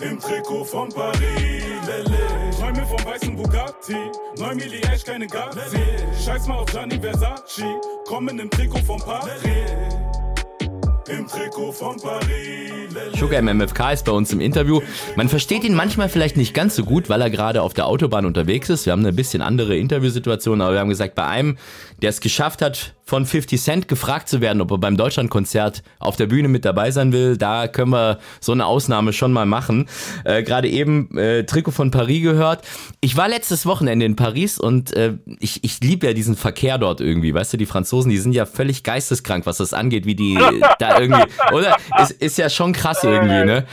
Im 0.00 0.20
Trikot 0.20 0.64
von 0.64 0.88
Paris, 0.90 1.64
lele. 1.88 2.52
Träume 2.56 2.86
vom 2.86 3.04
weißen 3.04 3.34
Bugatti, 3.34 3.96
9 4.38 4.56
Milli 4.56 4.80
echt 4.82 5.06
keine 5.06 5.26
Gazi. 5.26 5.82
Scheiß 6.24 6.46
mal 6.46 6.58
auf 6.58 6.66
Gianni 6.66 7.00
Versace, 7.00 7.64
kommen 8.06 8.38
im 8.38 8.48
Trikot 8.48 8.84
von 8.86 9.00
Paris. 9.00 9.42
Im 11.08 11.26
Trikot 11.26 11.72
von 11.72 11.96
Paris. 11.96 12.81
Sugar 13.18 13.40
MMFK 13.42 13.92
ist 13.92 14.04
bei 14.04 14.12
uns 14.12 14.32
im 14.32 14.40
Interview. 14.40 14.80
Man 15.16 15.28
versteht 15.28 15.64
ihn 15.64 15.74
manchmal 15.74 16.08
vielleicht 16.08 16.36
nicht 16.36 16.54
ganz 16.54 16.76
so 16.76 16.84
gut, 16.84 17.08
weil 17.08 17.20
er 17.20 17.30
gerade 17.30 17.62
auf 17.62 17.74
der 17.74 17.86
Autobahn 17.86 18.26
unterwegs 18.26 18.70
ist. 18.70 18.86
Wir 18.86 18.92
haben 18.92 19.00
eine 19.00 19.12
bisschen 19.12 19.42
andere 19.42 19.76
Interviewsituation, 19.76 20.60
aber 20.60 20.72
wir 20.72 20.80
haben 20.80 20.88
gesagt, 20.88 21.14
bei 21.14 21.26
einem, 21.26 21.58
der 22.00 22.10
es 22.10 22.20
geschafft 22.20 22.62
hat, 22.62 22.94
von 23.12 23.26
50 23.26 23.60
Cent 23.60 23.88
gefragt 23.88 24.26
zu 24.30 24.40
werden, 24.40 24.62
ob 24.62 24.70
er 24.70 24.78
beim 24.78 24.96
Deutschlandkonzert 24.96 25.82
auf 25.98 26.16
der 26.16 26.28
Bühne 26.28 26.48
mit 26.48 26.64
dabei 26.64 26.90
sein 26.90 27.12
will, 27.12 27.36
da 27.36 27.68
können 27.68 27.92
wir 27.92 28.18
so 28.40 28.52
eine 28.52 28.64
Ausnahme 28.64 29.12
schon 29.12 29.34
mal 29.34 29.44
machen. 29.44 29.86
Äh, 30.24 30.42
Gerade 30.42 30.70
eben 30.70 31.14
äh, 31.18 31.44
Trikot 31.44 31.72
von 31.72 31.90
Paris 31.90 32.22
gehört. 32.22 32.64
Ich 33.02 33.14
war 33.14 33.28
letztes 33.28 33.66
Wochenende 33.66 34.06
in 34.06 34.16
Paris 34.16 34.58
und 34.58 34.96
äh, 34.96 35.18
ich, 35.40 35.62
ich 35.62 35.78
liebe 35.80 36.06
ja 36.06 36.14
diesen 36.14 36.36
Verkehr 36.36 36.78
dort 36.78 37.02
irgendwie. 37.02 37.34
Weißt 37.34 37.52
du, 37.52 37.58
die 37.58 37.66
Franzosen, 37.66 38.10
die 38.10 38.16
sind 38.16 38.32
ja 38.32 38.46
völlig 38.46 38.82
geisteskrank, 38.82 39.44
was 39.44 39.58
das 39.58 39.74
angeht, 39.74 40.06
wie 40.06 40.14
die 40.14 40.38
da 40.78 40.98
irgendwie, 40.98 41.30
oder? 41.52 41.76
Ist, 42.00 42.12
ist 42.12 42.38
ja 42.38 42.48
schon 42.48 42.72
krass 42.72 43.04
irgendwie, 43.04 43.44
ne? 43.44 43.66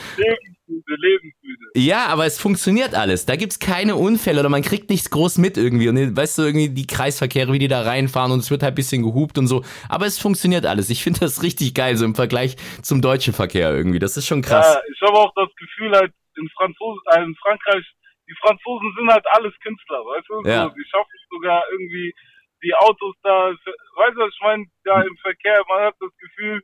Lebensmüde. 0.69 1.65
Ja, 1.75 2.08
aber 2.08 2.25
es 2.25 2.39
funktioniert 2.39 2.95
alles. 2.95 3.25
Da 3.25 3.36
gibt's 3.36 3.60
keine 3.60 3.95
Unfälle 3.95 4.39
oder 4.39 4.49
man 4.49 4.62
kriegt 4.62 4.89
nichts 4.89 5.10
groß 5.10 5.38
mit 5.38 5.58
irgendwie. 5.58 5.89
Und 5.89 6.15
weißt 6.15 6.38
du, 6.38 6.43
irgendwie 6.43 6.69
die 6.69 6.88
Kreisverkehre, 6.88 7.51
wie 7.53 7.60
die 7.60 7.67
da 7.67 7.82
reinfahren 7.82 8.32
und 8.32 8.39
es 8.39 8.51
wird 8.51 8.63
halt 8.63 8.73
ein 8.73 8.75
bisschen 8.75 9.03
gehupt 9.03 9.38
und 9.38 9.47
so. 9.47 9.63
Aber 9.88 10.05
es 10.05 10.19
funktioniert 10.19 10.65
alles. 10.65 10.89
Ich 10.89 11.03
finde 11.03 11.19
das 11.19 11.43
richtig 11.43 11.73
geil, 11.73 11.97
so 11.97 12.05
im 12.05 12.15
Vergleich 12.15 12.55
zum 12.82 13.01
deutschen 13.01 13.34
Verkehr 13.34 13.73
irgendwie. 13.75 13.99
Das 13.99 14.17
ist 14.17 14.27
schon 14.27 14.41
krass. 14.41 14.75
Ja, 14.75 14.82
ich 14.91 15.01
habe 15.01 15.17
auch 15.17 15.34
das 15.36 15.49
Gefühl 15.55 15.91
halt 15.95 16.13
in, 16.38 16.49
Franzos 16.55 16.99
äh, 17.12 17.23
in 17.23 17.36
Frankreich, 17.36 17.86
die 18.27 18.36
Franzosen 18.41 18.93
sind 18.97 19.12
halt 19.12 19.25
alles 19.34 19.53
Künstler, 19.62 19.97
weißt 19.97 20.27
du? 20.29 20.49
Ja. 20.49 20.63
So, 20.63 20.69
die 20.69 20.86
schaffen 20.89 21.19
sogar 21.32 21.63
irgendwie 21.71 22.13
die 22.62 22.75
Autos 22.75 23.15
da, 23.23 23.49
weißt 23.49 24.15
du, 24.15 24.19
was 24.19 24.34
ich 24.34 24.41
meine, 24.41 24.65
da 24.84 25.01
im 25.01 25.17
Verkehr, 25.17 25.62
man 25.69 25.86
hat 25.86 25.95
das 25.99 26.15
Gefühl, 26.17 26.62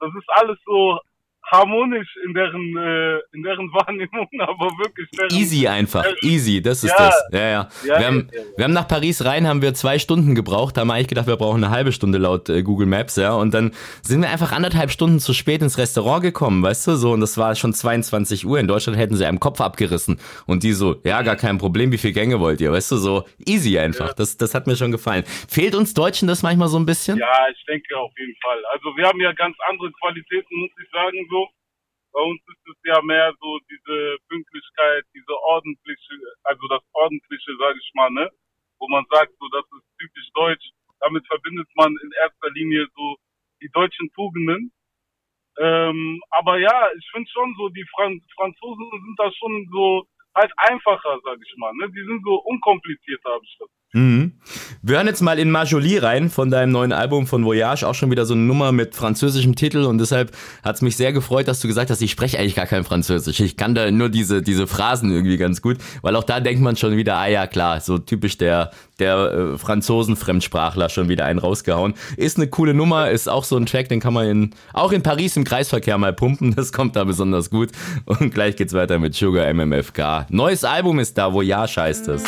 das 0.00 0.10
ist 0.14 0.28
alles 0.28 0.58
so 0.64 0.98
harmonisch 1.50 2.08
in 2.24 2.34
deren, 2.34 2.76
äh, 2.76 3.18
in 3.32 3.42
deren 3.42 3.72
Wahrnehmung, 3.72 4.28
aber 4.38 4.70
wirklich. 4.78 5.08
Deren, 5.10 5.30
easy 5.30 5.66
einfach, 5.66 6.02
deren, 6.02 6.16
easy, 6.22 6.60
das 6.60 6.84
ist 6.84 6.90
ja, 6.90 7.06
das. 7.06 7.14
Ja, 7.32 7.38
ja. 7.38 7.68
ja 7.84 7.98
wir, 7.98 8.06
haben, 8.06 8.28
ja, 8.32 8.40
wir 8.56 8.64
haben 8.64 8.72
nach 8.72 8.88
Paris 8.88 9.24
rein, 9.24 9.46
haben 9.46 9.62
wir 9.62 9.74
zwei 9.74 9.98
Stunden 9.98 10.34
gebraucht, 10.34 10.76
haben 10.78 10.90
eigentlich 10.90 11.08
gedacht, 11.08 11.26
wir 11.26 11.36
brauchen 11.36 11.62
eine 11.62 11.72
halbe 11.72 11.92
Stunde 11.92 12.18
laut 12.18 12.48
äh, 12.48 12.62
Google 12.62 12.86
Maps, 12.86 13.16
ja, 13.16 13.32
und 13.34 13.54
dann 13.54 13.72
sind 14.02 14.22
wir 14.22 14.30
einfach 14.30 14.52
anderthalb 14.52 14.90
Stunden 14.90 15.20
zu 15.20 15.32
spät 15.32 15.62
ins 15.62 15.78
Restaurant 15.78 16.22
gekommen, 16.22 16.62
weißt 16.62 16.88
du, 16.88 16.96
so, 16.96 17.12
und 17.12 17.20
das 17.20 17.38
war 17.38 17.54
schon 17.54 17.72
22 17.72 18.46
Uhr. 18.46 18.58
In 18.58 18.68
Deutschland 18.68 18.98
hätten 18.98 19.16
sie 19.16 19.24
einem 19.24 19.40
Kopf 19.40 19.60
abgerissen 19.60 20.18
und 20.46 20.62
die 20.62 20.72
so, 20.72 20.96
ja, 21.04 21.22
gar 21.22 21.36
kein 21.36 21.58
Problem, 21.58 21.92
wie 21.92 21.98
viel 21.98 22.12
Gänge 22.12 22.40
wollt 22.40 22.60
ihr, 22.60 22.72
weißt 22.72 22.92
du, 22.92 22.96
so 22.96 23.24
easy 23.44 23.78
einfach. 23.78 24.14
Das, 24.14 24.36
das 24.36 24.54
hat 24.54 24.66
mir 24.66 24.76
schon 24.76 24.90
gefallen. 24.90 25.24
Fehlt 25.48 25.74
uns 25.74 25.94
Deutschen 25.94 26.28
das 26.28 26.42
manchmal 26.42 26.68
so 26.68 26.78
ein 26.78 26.86
bisschen? 26.86 27.18
Ja, 27.18 27.46
ich 27.50 27.64
denke 27.66 27.96
auf 27.96 28.12
jeden 28.18 28.36
Fall. 28.42 28.58
Also 28.72 28.96
wir 28.96 29.06
haben 29.06 29.20
ja 29.20 29.32
ganz 29.32 29.56
andere 29.68 29.90
Qualitäten, 29.92 30.56
muss 30.60 30.70
ich 30.82 30.90
sagen, 30.90 31.26
so. 31.30 31.45
Bei 32.16 32.22
uns 32.22 32.40
ist 32.48 32.64
es 32.64 32.76
ja 32.84 33.02
mehr 33.02 33.30
so 33.40 33.58
diese 33.68 34.16
Pünktlichkeit, 34.30 35.04
diese 35.12 35.36
ordentliche, 35.52 36.14
also 36.44 36.66
das 36.68 36.80
ordentliche, 36.94 37.52
sage 37.58 37.78
ich 37.78 37.90
mal, 37.92 38.10
ne? 38.10 38.30
Wo 38.78 38.88
man 38.88 39.04
sagt, 39.10 39.32
so 39.38 39.46
das 39.52 39.66
ist 39.76 39.84
typisch 39.98 40.28
deutsch. 40.32 40.66
Damit 41.00 41.26
verbindet 41.26 41.68
man 41.74 41.94
in 42.02 42.10
erster 42.12 42.50
Linie 42.52 42.86
so 42.96 43.16
die 43.60 43.68
deutschen 43.68 44.10
Tugenden. 44.12 44.72
Ähm, 45.58 46.22
aber 46.30 46.58
ja, 46.58 46.88
ich 46.98 47.06
finde 47.12 47.28
schon 47.30 47.54
so, 47.58 47.68
die 47.68 47.84
Fran 47.94 48.18
Franzosen 48.34 48.90
sind 48.92 49.16
da 49.18 49.30
schon 49.32 49.68
so 49.70 50.08
halt 50.34 50.52
einfacher, 50.56 51.20
sag 51.22 51.38
ich 51.44 51.54
mal. 51.58 51.74
Ne? 51.74 51.90
Die 51.90 52.04
sind 52.04 52.24
so 52.24 52.36
unkomplizierter, 52.36 53.28
habe 53.28 53.44
ich 53.44 53.56
das. 53.58 53.68
Mhm. 53.96 54.32
Wir 54.82 54.96
hören 54.96 55.06
jetzt 55.06 55.22
mal 55.22 55.38
in 55.38 55.50
Marjolie 55.50 56.02
rein 56.02 56.28
von 56.28 56.50
deinem 56.50 56.70
neuen 56.70 56.92
Album 56.92 57.26
von 57.26 57.46
Voyage, 57.46 57.88
auch 57.88 57.94
schon 57.94 58.10
wieder 58.10 58.26
so 58.26 58.34
eine 58.34 58.42
Nummer 58.42 58.70
mit 58.70 58.94
französischem 58.94 59.54
Titel 59.54 59.84
und 59.84 59.96
deshalb 59.96 60.36
hat 60.62 60.76
es 60.76 60.82
mich 60.82 60.98
sehr 60.98 61.14
gefreut, 61.14 61.48
dass 61.48 61.60
du 61.60 61.66
gesagt 61.66 61.88
hast, 61.88 62.02
ich 62.02 62.10
spreche 62.10 62.38
eigentlich 62.38 62.56
gar 62.56 62.66
kein 62.66 62.84
Französisch. 62.84 63.40
Ich 63.40 63.56
kann 63.56 63.74
da 63.74 63.90
nur 63.90 64.10
diese, 64.10 64.42
diese 64.42 64.66
Phrasen 64.66 65.10
irgendwie 65.10 65.38
ganz 65.38 65.62
gut, 65.62 65.78
weil 66.02 66.14
auch 66.14 66.24
da 66.24 66.40
denkt 66.40 66.60
man 66.60 66.76
schon 66.76 66.94
wieder, 66.98 67.16
ah 67.16 67.26
ja 67.26 67.46
klar, 67.46 67.80
so 67.80 67.96
typisch 67.96 68.36
der, 68.36 68.70
der 68.98 69.16
äh, 69.16 69.58
Franzosen-Fremdsprachler 69.58 70.90
schon 70.90 71.08
wieder 71.08 71.24
einen 71.24 71.38
rausgehauen. 71.38 71.94
Ist 72.18 72.36
eine 72.36 72.48
coole 72.48 72.74
Nummer, 72.74 73.10
ist 73.10 73.30
auch 73.30 73.44
so 73.44 73.56
ein 73.56 73.64
Track, 73.64 73.88
den 73.88 74.00
kann 74.00 74.12
man 74.12 74.26
in, 74.28 74.50
auch 74.74 74.92
in 74.92 75.02
Paris 75.02 75.38
im 75.38 75.44
Kreisverkehr 75.44 75.96
mal 75.96 76.12
pumpen, 76.12 76.54
das 76.54 76.70
kommt 76.70 76.96
da 76.96 77.04
besonders 77.04 77.48
gut. 77.48 77.70
Und 78.04 78.34
gleich 78.34 78.56
geht's 78.56 78.74
weiter 78.74 78.98
mit 78.98 79.14
Sugar 79.14 79.50
MMFK. 79.54 80.26
Neues 80.28 80.64
Album 80.64 80.98
ist 80.98 81.16
da, 81.16 81.32
Voyage 81.32 81.80
heißt 81.80 82.08
es. 82.08 82.24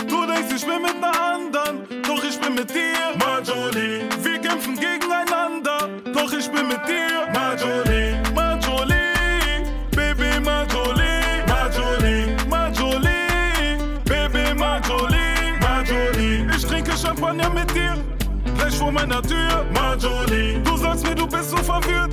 Meiner 19.08 19.22
Tür, 19.22 19.64
Marjorie. 19.72 20.58
Du 20.64 20.76
sagst 20.76 21.06
mir, 21.06 21.14
du 21.14 21.26
bist 21.26 21.50
so 21.50 21.56
verwirrt. 21.56 22.10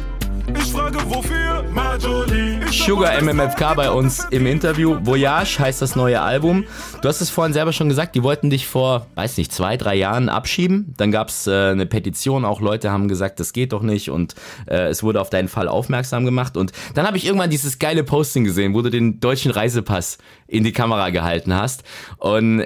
Ich 0.48 0.72
frage 0.72 0.98
wofür, 1.10 1.64
Marjorie. 1.74 2.60
Sugar 2.72 3.22
MMFK 3.22 3.76
bei 3.76 3.90
uns 3.90 4.26
im 4.32 4.46
Interview. 4.46 4.98
Voyage 5.02 5.60
heißt 5.60 5.82
das 5.82 5.96
neue 5.96 6.22
Album. 6.22 6.64
Du 7.02 7.10
hast 7.10 7.20
es 7.20 7.30
vorhin 7.30 7.52
selber 7.52 7.74
schon 7.74 7.90
gesagt, 7.90 8.16
die 8.16 8.24
wollten 8.24 8.50
dich 8.50 8.68
vor, 8.68 9.08
weiß 9.16 9.38
nicht, 9.38 9.52
zwei, 9.52 9.76
drei 9.76 9.96
Jahren 9.96 10.30
abschieben. 10.30 10.94
Dann 10.98 11.12
gab 11.12 11.30
es 11.30 11.48
äh, 11.48 11.72
eine 11.72 11.86
Petition, 11.86 12.46
auch 12.46 12.62
Leute 12.62 12.92
haben 12.92 13.08
gesagt, 13.08 13.40
das 13.40 13.52
geht 13.52 13.74
doch 13.74 13.82
nicht 13.82 14.10
und 14.10 14.36
äh, 14.68 14.88
es 14.88 15.04
wurde 15.04 15.20
auf 15.20 15.30
deinen 15.30 15.50
Fall 15.50 15.68
aufmerksam 15.68 16.24
gemacht. 16.24 16.56
Und 16.56 16.72
dann 16.94 17.06
habe 17.06 17.18
ich 17.18 17.26
irgendwann 17.26 17.50
dieses 17.50 17.80
geile 17.80 18.04
Posting 18.04 18.46
gesehen, 18.46 18.74
wo 18.74 18.82
du 18.82 18.90
den 18.90 19.20
deutschen 19.20 19.52
Reisepass 19.52 20.18
in 20.48 20.64
die 20.64 20.72
Kamera 20.72 21.10
gehalten 21.10 21.54
hast. 21.54 21.84
Und 22.20 22.60
ja. 22.60 22.66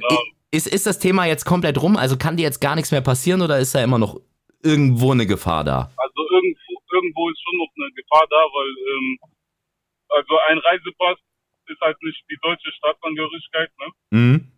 Ist, 0.52 0.68
ist 0.68 0.86
das 0.86 1.00
Thema 1.00 1.26
jetzt 1.26 1.46
komplett 1.46 1.82
rum? 1.82 1.96
Also 1.96 2.18
kann 2.18 2.38
dir 2.38 2.44
jetzt 2.44 2.60
gar 2.60 2.76
nichts 2.76 2.92
mehr 2.92 3.02
passieren 3.02 3.42
oder 3.42 3.60
ist 3.60 3.76
da 3.76 3.84
immer 3.84 4.00
noch 4.00 4.20
irgendwo 4.64 5.12
eine 5.12 5.26
Gefahr 5.26 5.64
da? 5.64 5.92
Also 5.98 6.30
irgendwo 6.30 6.70
irgendwo 6.92 7.30
ist 7.30 7.42
schon 7.44 7.58
noch 7.58 7.72
eine 7.78 7.92
Gefahr 7.94 8.26
da, 8.30 8.38
weil 8.38 8.72
ähm, 8.92 9.20
also 10.10 10.40
ein 10.50 10.58
Reisepass 10.58 11.18
ist 11.68 11.82
halt 11.82 12.02
nicht 12.02 12.24
die 12.30 12.38
deutsche 12.42 12.72
Staatsangehörigkeit, 12.72 13.72
ne? 13.78 13.88
Mhm. 14.10 14.52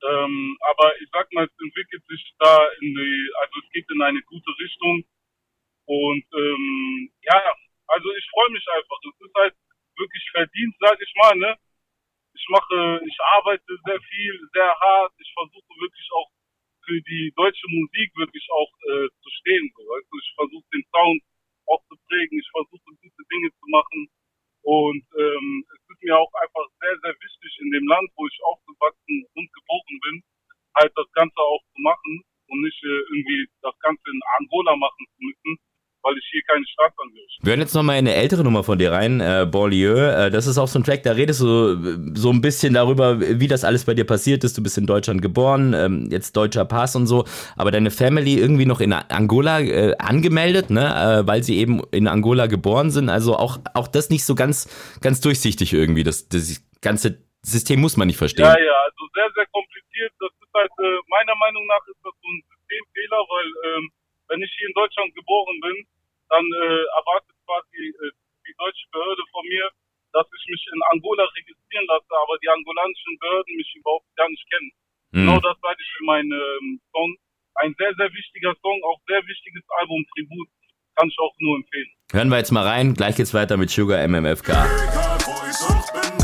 Ähm, 0.00 0.56
aber 0.70 0.94
ich 1.00 1.08
sag 1.12 1.32
mal, 1.32 1.44
es 1.44 1.64
entwickelt 1.64 2.04
sich 2.06 2.32
da 2.38 2.62
in 2.80 2.94
die, 2.94 3.30
also 3.42 3.54
es 3.64 3.72
geht 3.72 3.90
in 3.90 4.02
eine 4.02 4.22
gute 4.22 4.50
Richtung. 4.60 5.04
Und 5.86 6.24
ähm, 6.34 7.10
ja, 7.22 7.42
also 7.88 8.08
ich 8.14 8.26
freue 8.30 8.50
mich 8.50 8.64
einfach. 8.76 8.98
Es 9.02 9.26
ist 9.26 9.34
halt 9.34 9.54
wirklich 9.96 10.30
verdient, 10.30 10.74
sag 10.78 10.98
ich 11.02 11.12
mal, 11.16 11.34
ne? 11.36 11.56
Ich 12.38 12.46
mache, 12.48 13.00
ich 13.02 13.18
arbeite 13.34 13.72
sehr 13.84 14.00
viel, 14.00 14.34
sehr 14.54 14.70
hart. 14.70 15.12
Ich 15.18 15.32
versuche 15.34 15.74
wirklich 15.82 16.08
auch 16.14 16.30
für 16.86 17.00
die 17.02 17.32
deutsche 17.34 17.66
Musik 17.68 18.14
wirklich 18.16 18.46
auch 18.54 18.70
äh, 18.94 19.08
zu 19.10 19.30
stehen. 19.42 19.66
So. 19.74 19.82
Also 19.82 20.12
ich 20.22 20.32
versuche 20.38 20.68
den 20.72 20.84
Sound 20.94 21.22
auch 21.66 21.82
zu 21.90 21.96
prägen. 22.06 22.38
Ich 22.38 22.50
versuche 22.54 22.94
gute 22.94 23.24
Dinge 23.30 23.50
zu 23.50 23.66
machen. 23.68 24.08
Und 24.62 25.04
ähm, 25.18 25.64
es 25.74 25.80
ist 25.82 26.02
mir 26.02 26.16
auch 26.18 26.32
einfach 26.42 26.66
sehr, 26.80 26.96
sehr 27.02 27.14
wichtig 27.18 27.52
in 27.60 27.70
dem 27.72 27.86
Land, 27.88 28.10
wo 28.16 28.26
ich 28.26 28.38
aufgewachsen 28.44 29.26
und 29.34 29.48
geboren 29.52 29.96
bin, 30.06 30.22
halt 30.76 30.92
das 30.94 31.10
Ganze 31.12 31.40
auch 31.40 31.62
zu 31.74 31.80
machen 31.82 32.22
und 32.48 32.62
nicht 32.62 32.82
äh, 32.84 33.02
irgendwie 33.10 33.48
das 33.62 33.78
Ganze 33.80 34.02
in 34.10 34.20
Angola 34.38 34.76
machen 34.76 35.06
zu 35.14 35.18
müssen, 35.24 35.58
weil 36.02 36.16
ich 36.16 36.24
hier 36.30 36.42
keine 36.46 36.64
Staatsangehörigkeit 36.66 37.44
Wir 37.44 37.50
hören 37.50 37.60
jetzt 37.60 37.74
nochmal 37.74 37.96
eine 37.96 38.14
ältere 38.14 38.44
Nummer 38.44 38.64
von 38.64 38.78
dir 38.78 38.92
rein, 38.92 39.20
äh, 39.20 39.46
Banlieue. 39.50 40.26
Äh, 40.26 40.30
das 40.30 40.46
ist 40.46 40.58
auch 40.58 40.68
so 40.68 40.78
ein 40.78 40.84
Track, 40.84 41.02
da 41.02 41.12
redest 41.12 41.40
du 41.40 42.14
so 42.14 42.30
ein 42.30 42.40
bisschen 42.40 42.74
darüber, 42.74 43.20
wie 43.20 43.48
das 43.48 43.64
alles 43.64 43.84
bei 43.84 43.94
dir 43.94 44.04
passiert 44.04 44.44
ist. 44.44 44.56
Du 44.56 44.62
bist 44.62 44.78
in 44.78 44.86
Deutschland 44.86 45.22
geboren, 45.22 45.74
ähm, 45.74 46.08
jetzt 46.10 46.36
deutscher 46.36 46.64
Pass 46.64 46.96
und 46.96 47.06
so, 47.06 47.24
aber 47.56 47.70
deine 47.70 47.90
Family 47.90 48.38
irgendwie 48.38 48.66
noch 48.66 48.80
in 48.80 48.92
Angola 48.92 49.60
äh, 49.60 49.94
angemeldet, 49.98 50.70
ne, 50.70 50.86
äh, 51.22 51.26
weil 51.26 51.42
sie 51.42 51.58
eben 51.58 51.82
in 51.90 52.08
Angola 52.08 52.46
geboren 52.46 52.90
sind. 52.90 53.08
Also 53.08 53.36
auch, 53.36 53.58
auch 53.74 53.88
das 53.88 54.10
nicht 54.10 54.24
so 54.24 54.34
ganz, 54.34 54.68
ganz 55.00 55.20
durchsichtig 55.20 55.72
irgendwie. 55.72 56.04
Das, 56.04 56.28
das 56.28 56.62
ganze 56.80 57.26
System 57.42 57.80
muss 57.80 57.96
man 57.96 58.08
nicht 58.08 58.18
verstehen. 58.18 58.44
Ja, 58.44 58.58
ja, 58.58 58.76
also 58.84 59.02
sehr, 59.14 59.30
sehr 59.34 59.46
kompliziert. 59.52 60.12
Das 60.20 60.30
ist 60.30 60.52
halt, 60.54 60.70
äh, 60.78 60.98
meiner 61.08 61.36
Meinung 61.38 61.66
nach 61.66 61.82
ist 61.88 62.00
das 62.02 62.14
so 62.22 62.28
ein 62.28 62.42
Systemfehler, 62.50 63.20
weil 63.28 63.48
ähm, 63.66 63.90
wenn 64.28 64.42
ich 64.42 64.52
hier 64.56 64.68
in 64.68 64.74
Deutschland 64.74 65.14
geboren 65.14 65.58
bin, 65.60 65.76
dann 66.28 66.44
äh, 66.44 66.84
erwartet 66.96 67.36
quasi 67.44 67.80
äh, 67.88 68.12
die 68.46 68.54
deutsche 68.56 68.86
Behörde 68.92 69.22
von 69.32 69.44
mir, 69.48 69.68
dass 70.12 70.26
ich 70.28 70.44
mich 70.48 70.64
in 70.72 70.80
Angola 70.92 71.24
registrieren 71.24 71.86
lasse, 71.88 72.12
aber 72.12 72.36
die 72.40 72.48
angolanischen 72.48 73.18
Behörden 73.18 73.56
mich 73.56 73.74
überhaupt 73.76 74.08
gar 74.16 74.28
nicht 74.28 74.44
kennen. 74.50 74.70
Mhm. 75.12 75.18
Genau 75.24 75.40
das 75.40 75.56
sage 75.60 75.80
ich 75.80 75.90
für 75.96 76.04
meinen 76.04 76.32
ähm, 76.32 76.80
Song. 76.92 77.16
Ein 77.56 77.74
sehr, 77.76 77.92
sehr 77.96 78.12
wichtiger 78.12 78.54
Song, 78.62 78.78
auch 78.84 79.00
sehr 79.06 79.24
wichtiges 79.26 79.64
Album, 79.80 80.04
Tribut. 80.14 80.48
Kann 80.96 81.08
ich 81.08 81.18
auch 81.18 81.34
nur 81.38 81.56
empfehlen. 81.56 81.90
Hören 82.12 82.28
wir 82.28 82.38
jetzt 82.38 82.50
mal 82.50 82.66
rein. 82.66 82.94
Gleich 82.94 83.16
geht's 83.16 83.34
weiter 83.34 83.56
mit 83.56 83.70
Sugar 83.70 84.06
MMFK. 84.06 84.48
Egal, 84.48 85.18
wo 85.26 85.32
ich 85.46 85.62
auch 85.62 85.92
bin, 85.92 86.17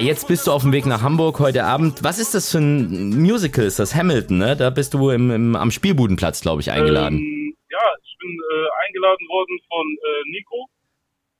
jetzt 0.00 0.28
bist 0.28 0.46
du 0.46 0.52
auf 0.52 0.62
dem 0.62 0.72
Weg 0.72 0.86
nach 0.86 1.02
Hamburg 1.02 1.38
heute 1.40 1.64
Abend. 1.64 2.02
Was 2.02 2.18
ist 2.18 2.34
das 2.34 2.50
für 2.50 2.58
ein 2.58 3.10
Musical? 3.20 3.64
Ist 3.64 3.78
das 3.78 3.94
Hamilton, 3.94 4.38
ne? 4.38 4.56
Da 4.56 4.70
bist 4.70 4.94
du 4.94 5.10
im, 5.10 5.30
im 5.30 5.56
am 5.56 5.70
Spielbudenplatz, 5.70 6.40
glaube 6.40 6.62
ich, 6.62 6.70
eingeladen. 6.70 7.18
Ähm, 7.18 7.56
ja, 7.70 7.86
ich 8.02 8.16
bin 8.18 8.30
äh, 8.30 8.86
eingeladen 8.86 9.28
worden 9.28 9.60
von 9.68 9.86
äh, 9.86 10.30
Nico. 10.30 10.68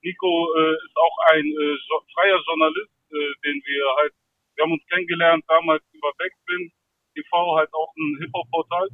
Nico 0.02 0.48
äh, 0.56 0.74
ist 0.74 0.96
auch 0.96 1.16
ein 1.32 1.44
äh, 1.44 1.76
jo 1.88 2.00
freier 2.14 2.40
Journalist, 2.46 2.92
äh, 3.10 3.32
den 3.44 3.62
wir 3.64 3.84
halt, 4.00 4.12
wir 4.54 4.64
haben 4.64 4.72
uns 4.72 4.86
kennengelernt 4.88 5.44
damals 5.48 5.82
über 5.92 6.12
Backspin 6.18 6.70
TV, 7.14 7.56
halt 7.56 7.72
auch 7.72 7.92
ein 7.96 8.18
Hip-Hop-Portal. 8.20 8.88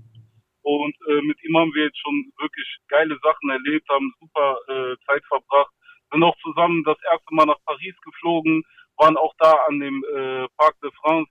Und 0.63 0.97
äh, 1.09 1.23
mit 1.23 1.39
ihm 1.45 1.57
haben 1.57 1.73
wir 1.75 1.85
jetzt 1.85 2.01
schon 2.01 2.33
wirklich 2.39 2.67
geile 2.89 3.17
Sachen 3.23 3.51
erlebt, 3.51 3.89
haben 3.89 4.13
super 4.19 4.59
äh, 4.69 4.97
Zeit 5.07 5.23
verbracht, 5.29 5.71
sind 6.11 6.23
auch 6.23 6.37
zusammen 6.43 6.83
das 6.85 6.99
erste 7.11 7.35
Mal 7.35 7.47
nach 7.47 7.63
Paris 7.65 7.95
geflogen, 8.03 8.65
waren 8.99 9.17
auch 9.17 9.35
da 9.39 9.53
an 9.69 9.81
dem 9.81 10.05
äh, 10.05 10.47
Parc 10.57 10.81
de 10.81 10.91
France, 11.01 11.31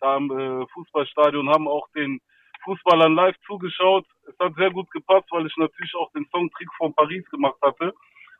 da 0.00 0.16
am 0.16 0.30
äh, 0.30 0.66
Fußballstadion, 0.72 1.48
haben 1.50 1.68
auch 1.68 1.88
den 1.94 2.20
Fußballern 2.64 3.14
live 3.14 3.36
zugeschaut. 3.46 4.06
Es 4.28 4.38
hat 4.38 4.54
sehr 4.56 4.70
gut 4.70 4.90
gepasst, 4.90 5.26
weil 5.30 5.46
ich 5.46 5.56
natürlich 5.56 5.94
auch 5.94 6.10
den 6.12 6.26
Song 6.30 6.50
Trick 6.50 6.68
von 6.76 6.94
Paris 6.94 7.28
gemacht 7.30 7.58
hatte. 7.62 7.92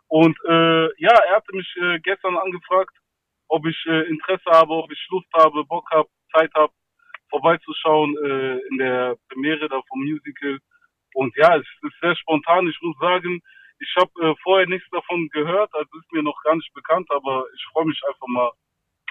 Und 0.08 0.37
äh, 0.46 0.87
ja, 1.00 1.12
er 1.28 1.37
hatte 1.37 1.56
mich 1.56 1.74
äh, 1.76 1.98
gestern 2.00 2.37
angefragt, 2.37 2.94
ob 3.48 3.66
ich 3.66 3.76
äh, 3.87 4.08
Interesse 4.08 4.50
habe, 4.50 4.72
ob 4.72 4.90
ich 4.92 5.06
Lust 5.11 5.28
habe, 5.35 5.64
Bock 5.64 5.90
habe, 5.90 6.08
Zeit 6.32 6.52
habe, 6.54 6.72
vorbeizuschauen 7.30 8.16
äh, 8.24 8.58
in 8.68 8.78
der 8.78 9.16
Premiere 9.28 9.68
da 9.68 9.80
vom 9.88 10.00
Musical. 10.00 10.58
Und 11.14 11.35
ja, 11.37 11.56
es 11.56 11.66
ist 11.82 12.00
sehr 12.00 12.16
spontan. 12.16 12.68
Ich 12.68 12.78
muss 12.82 12.96
sagen, 12.98 13.42
ich 13.82 13.94
habe 13.96 14.10
äh, 14.22 14.34
vorher 14.42 14.66
nichts 14.68 14.88
davon 14.90 15.28
gehört, 15.32 15.70
also 15.74 15.90
ist 15.98 16.12
mir 16.12 16.22
noch 16.22 16.40
gar 16.44 16.54
nicht 16.54 16.72
bekannt, 16.74 17.08
aber 17.10 17.44
ich 17.54 17.64
freue 17.72 17.86
mich 17.86 18.00
einfach 18.08 18.26
mal 18.28 18.50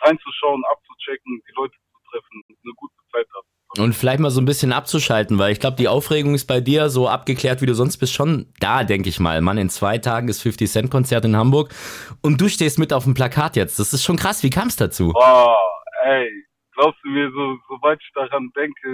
reinzuschauen, 0.01 0.63
abzuchecken, 0.71 1.41
die 1.47 1.53
Leute 1.55 1.73
zu 1.73 2.11
treffen, 2.11 2.41
eine 2.47 2.73
gute 2.75 2.93
Zeit 3.11 3.27
haben. 3.35 3.47
Und 3.77 3.93
vielleicht 3.93 4.19
mal 4.19 4.31
so 4.31 4.41
ein 4.41 4.45
bisschen 4.45 4.73
abzuschalten, 4.73 5.39
weil 5.39 5.53
ich 5.53 5.59
glaube, 5.59 5.77
die 5.77 5.87
Aufregung 5.87 6.35
ist 6.35 6.45
bei 6.45 6.59
dir 6.59 6.89
so 6.89 7.07
abgeklärt, 7.07 7.61
wie 7.61 7.65
du 7.65 7.73
sonst 7.73 7.97
bist, 7.97 8.13
schon 8.13 8.51
da, 8.59 8.83
denke 8.83 9.07
ich 9.07 9.19
mal. 9.19 9.39
Mann, 9.41 9.57
in 9.57 9.69
zwei 9.69 9.97
Tagen 9.97 10.27
ist 10.27 10.41
50 10.41 10.69
Cent 10.69 10.91
Konzert 10.91 11.23
in 11.23 11.37
Hamburg 11.37 11.73
und 12.21 12.41
du 12.41 12.49
stehst 12.49 12.79
mit 12.79 12.91
auf 12.91 13.05
dem 13.05 13.13
Plakat 13.13 13.55
jetzt. 13.55 13.79
Das 13.79 13.93
ist 13.93 14.03
schon 14.03 14.17
krass. 14.17 14.43
Wie 14.43 14.49
kam 14.49 14.67
es 14.67 14.75
dazu? 14.75 15.13
Oh, 15.15 15.55
ey, 16.03 16.29
glaubst 16.73 16.99
du 17.03 17.09
mir, 17.09 17.31
so, 17.31 17.57
sobald 17.69 18.01
ich 18.01 18.11
daran 18.13 18.51
denke, 18.57 18.89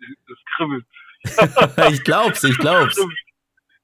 es 0.00 0.38
kribbelt. 0.56 0.86
ich 1.92 2.04
glaub's, 2.04 2.44
ich 2.44 2.56
glaub's. 2.58 2.96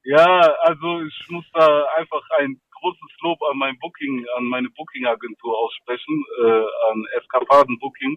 Ja, 0.06 0.54
also 0.62 1.02
ich 1.02 1.30
muss 1.30 1.44
da 1.52 1.84
einfach 1.96 2.22
ein 2.38 2.60
großes 2.70 3.10
Lob 3.22 3.42
an 3.50 3.58
mein 3.58 3.76
Booking, 3.80 4.24
an 4.36 4.44
meine 4.44 4.70
Booking-Agentur 4.70 5.58
aussprechen, 5.58 6.24
äh, 6.38 6.64
an 6.92 7.04
Eskapaden 7.18 7.76
Booking 7.80 8.16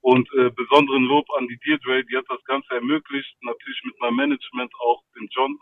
und 0.00 0.28
äh, 0.34 0.50
besonderen 0.50 1.04
Lob 1.04 1.30
an 1.38 1.46
die 1.46 1.60
Deirdre, 1.64 2.02
die 2.06 2.16
hat 2.16 2.24
das 2.28 2.42
Ganze 2.42 2.74
ermöglicht, 2.74 3.36
natürlich 3.42 3.80
mit 3.84 4.00
meinem 4.00 4.16
Management 4.16 4.72
auch, 4.80 5.04
den 5.14 5.28
John. 5.30 5.56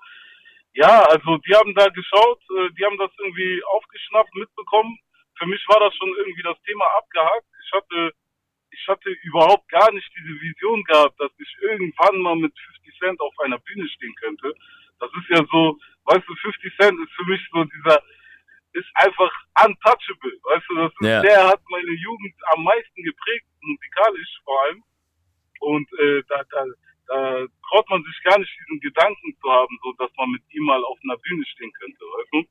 Ja, 0.73 1.03
also 1.11 1.37
die 1.45 1.55
haben 1.55 1.75
da 1.75 1.89
geschaut, 1.89 2.41
äh, 2.57 2.71
die 2.73 2.85
haben 2.87 2.97
das 2.97 3.11
irgendwie 3.19 3.63
aufgeschnappt, 3.77 4.35
mitbekommen. 4.35 4.99
Für 5.37 5.47
mich 5.47 5.63
war 5.69 5.81
das 5.81 5.95
schon 5.95 6.09
irgendwie 6.17 6.43
das 6.43 6.57
Thema 6.63 6.87
abgehakt. 6.97 7.45
Ich 7.67 7.73
hatte, 7.73 8.13
ich 8.71 8.89
hatte 8.89 9.11
überhaupt 9.25 9.69
gar 9.69 9.93
nicht 9.93 10.11
diese 10.17 10.41
Vision 10.41 10.83
gehabt, 10.85 11.21
dass 11.21 11.33
ich 11.37 11.55
irgendwann 11.61 12.17
mal 12.23 12.37
mit 12.37 12.59
50 12.59 12.99
Cent 12.99 13.21
auf 13.21 13.35
einer 13.45 13.59
Bühne 13.59 13.87
stehen 13.91 14.15
könnte. 14.15 14.55
Das 15.01 15.11
ist 15.13 15.29
ja 15.29 15.45
so, 15.51 15.79
weißt 16.05 16.27
du, 16.27 16.35
50 16.35 16.77
Cent 16.77 16.99
ist 17.01 17.13
für 17.15 17.25
mich 17.25 17.41
so 17.53 17.65
dieser 17.65 18.03
ist 18.77 18.89
einfach 18.95 19.33
untouchable. 19.65 20.33
Weißt 20.45 20.65
du, 20.69 20.75
das 20.77 20.93
ist, 20.93 21.09
ja. 21.09 21.23
der 21.23 21.49
hat 21.49 21.61
meine 21.71 21.93
Jugend 21.93 22.35
am 22.55 22.65
meisten 22.65 23.03
geprägt, 23.03 23.47
musikalisch 23.63 24.41
vor 24.45 24.63
allem. 24.65 24.83
Und 25.61 25.89
äh, 25.99 26.23
da, 26.29 26.43
da, 26.51 26.65
da 27.09 27.47
traut 27.69 27.89
man 27.89 28.05
sich 28.05 28.23
gar 28.23 28.39
nicht, 28.39 28.53
diesen 28.61 28.81
Gedanken 28.81 29.37
zu 29.41 29.51
haben, 29.51 29.79
so 29.83 29.93
dass 29.95 30.11
man 30.19 30.31
mit 30.31 30.43
ihm 30.51 30.65
mal 30.65 30.85
auf 30.85 30.99
einer 31.05 31.17
Bühne 31.17 31.45
stehen 31.47 31.73
könnte, 31.73 32.05
weißt 32.05 32.33
du? 32.33 32.45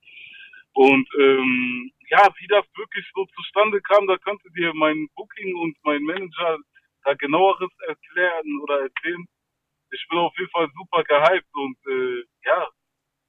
Und 0.73 1.07
ähm, 1.19 1.91
ja, 2.09 2.27
wie 2.39 2.47
das 2.47 2.65
wirklich 2.75 3.05
so 3.13 3.25
zustande 3.35 3.79
kam, 3.81 4.07
da 4.07 4.17
könnte 4.17 4.49
dir 4.57 4.73
mein 4.73 5.07
Booking 5.15 5.55
und 5.55 5.77
mein 5.83 6.03
Manager 6.03 6.57
da 7.05 7.13
genaueres 7.13 7.71
erklären 7.87 8.59
oder 8.61 8.81
erzählen. 8.81 9.25
Ich 9.91 10.05
bin 10.09 10.19
auf 10.19 10.33
jeden 10.37 10.49
Fall 10.51 10.67
super 10.75 11.03
gehypt 11.03 11.53
und 11.53 11.77
äh, 11.87 12.23
ja, 12.45 12.67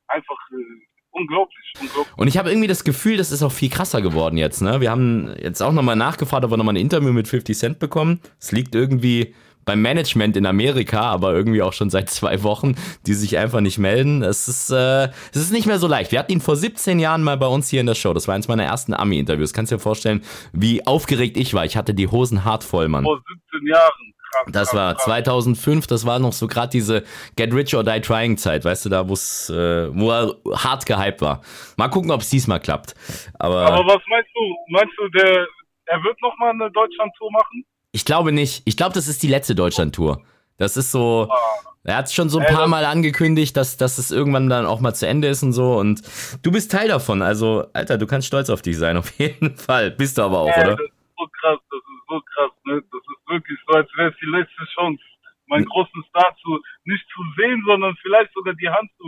einfach 0.09 0.39
äh, 0.53 0.87
unglaublich, 1.11 1.73
unglaublich. 1.81 2.17
Und 2.17 2.29
ich 2.29 2.39
habe 2.39 2.51
irgendwie 2.51 2.69
das 2.69 2.85
Gefühl, 2.85 3.17
das 3.17 3.33
ist 3.33 3.43
auch 3.43 3.53
viel 3.53 3.71
krasser 3.71 4.03
geworden 4.03 4.37
jetzt. 4.37 4.61
Ne? 4.61 4.81
Wir 4.81 4.91
haben 4.91 5.35
jetzt 5.39 5.63
auch 5.63 5.73
nochmal 5.73 5.97
nachgefragt, 5.97 6.45
ob 6.45 6.51
wir 6.51 6.57
nochmal 6.57 6.75
ein 6.75 6.81
Interview 6.81 7.13
mit 7.13 7.29
50 7.29 7.57
Cent 7.57 7.79
bekommen. 7.79 8.21
Es 8.39 8.53
liegt 8.53 8.75
irgendwie 8.75 9.35
beim 9.67 9.83
Management 9.83 10.37
in 10.37 10.47
Amerika, 10.47 11.01
aber 11.01 11.35
irgendwie 11.35 11.61
auch 11.61 11.73
schon 11.73 11.91
seit 11.91 12.09
zwei 12.09 12.45
Wochen, 12.45 12.77
die 13.07 13.15
sich 13.15 13.37
einfach 13.37 13.61
nicht 13.61 13.79
melden. 13.79 14.23
Es 14.23 14.47
ist, 14.47 14.71
äh, 14.71 15.09
es 15.33 15.41
ist 15.41 15.53
nicht 15.53 15.67
mehr 15.67 15.81
so 15.81 15.89
leicht. 15.89 16.13
Wir 16.13 16.21
hatten 16.21 16.33
ihn 16.33 16.41
vor 16.41 16.55
17 16.55 17.01
Jahren 17.01 17.25
mal 17.25 17.37
bei 17.37 17.49
uns 17.49 17.69
hier 17.69 17.81
in 17.81 17.87
der 17.87 17.97
Show. 17.97 18.15
Das 18.15 18.29
war 18.29 18.37
eins 18.37 18.47
meiner 18.47 18.65
ersten 18.65 18.95
Ami-Interviews. 18.95 19.53
Kannst 19.53 19.73
dir 19.73 19.81
vorstellen, 19.81 20.23
wie 20.53 20.87
aufgeregt 20.87 21.37
ich 21.37 21.53
war. 21.53 21.65
Ich 21.65 21.77
hatte 21.77 21.95
die 21.95 22.07
Hosen 22.07 22.45
hart 22.45 22.63
voll, 22.63 22.87
Mann. 22.89 23.03
Vor 23.03 23.21
17 23.51 23.67
Jahren. 23.67 24.15
Das 24.49 24.75
war 24.75 24.95
krass. 24.95 25.05
2005, 25.05 25.87
das 25.87 26.07
war 26.07 26.19
noch 26.19 26.33
so 26.33 26.47
gerade 26.47 26.71
diese 26.71 27.05
Get 27.37 27.53
Rich 27.53 27.75
or 27.75 27.85
Die 27.85 28.01
Trying 28.01 28.37
Zeit, 28.37 28.65
weißt 28.65 28.85
du, 28.85 28.89
da 28.89 29.09
wo's, 29.09 29.51
äh, 29.51 29.89
wo 29.95 30.11
er 30.11 30.35
hart 30.55 30.87
gehypt 30.87 31.21
war. 31.21 31.43
Mal 31.77 31.89
gucken, 31.89 32.11
ob 32.11 32.21
es 32.21 32.31
diesmal 32.31 32.61
klappt. 32.61 32.95
Aber, 33.39 33.67
Aber 33.67 33.87
was 33.87 34.03
meinst 34.09 34.31
du? 34.35 34.57
Meinst 34.69 34.95
du, 34.99 35.09
der, 35.09 35.47
er 35.87 36.03
wird 36.03 36.21
nochmal 36.23 36.51
eine 36.51 36.71
Deutschland-Tour 36.71 37.31
machen? 37.33 37.65
Ich 37.93 38.05
glaube 38.05 38.33
nicht. 38.33 38.63
Ich 38.67 38.77
glaube, 38.77 38.95
das 38.95 39.09
ist 39.09 39.23
die 39.23 39.29
letzte 39.29 39.55
Deutschland-Tour. 39.55 40.23
Das 40.59 40.77
ist 40.77 40.91
so. 40.91 41.29
Ah. 41.31 41.37
Er 41.85 41.99
hat 41.99 42.07
es 42.07 42.15
schon 42.15 42.29
so 42.29 42.41
ein 42.41 42.47
paar 42.47 42.67
Mal 42.67 42.85
angekündigt, 42.85 43.57
dass, 43.57 43.77
dass 43.77 43.99
es 43.99 44.11
irgendwann 44.11 44.49
dann 44.49 44.67
auch 44.67 44.81
mal 44.81 44.93
zu 44.93 45.07
Ende 45.07 45.29
ist 45.29 45.45
und 45.45 45.53
so. 45.53 45.77
Und 45.77 46.03
du 46.43 46.51
bist 46.51 46.73
Teil 46.73 46.89
davon. 46.89 47.23
Also, 47.23 47.67
Alter, 47.75 47.97
du 47.97 48.09
kannst 48.09 48.27
stolz 48.27 48.51
auf 48.51 48.61
dich 48.61 48.77
sein, 48.77 48.97
auf 48.97 49.11
jeden 49.19 49.57
Fall. 49.57 49.93
Bist 49.93 50.19
du 50.19 50.23
aber 50.23 50.41
auch, 50.41 50.57
oder? 50.57 50.75
Das 50.75 50.81
ist 50.81 50.93
so 51.17 51.27
krass, 51.41 51.59
das 51.71 51.81
so 52.09 52.21
krass, 52.21 52.53
ne? 52.65 52.83
Das 52.91 53.01
ist 53.01 53.29
wirklich 53.29 53.59
so, 53.67 53.75
als 53.75 53.89
wäre 53.97 54.11
es 54.11 54.17
die 54.21 54.27
letzte 54.27 54.65
Chance, 54.75 55.03
meinen 55.47 55.65
großen 55.67 56.05
Star 56.09 56.37
zu, 56.43 56.61
nicht 56.85 57.05
zu 57.15 57.23
sehen, 57.37 57.63
sondern 57.67 57.95
vielleicht 58.03 58.33
sogar 58.35 58.55
die 58.55 58.69
Hand 58.69 58.91
zu 58.99 59.05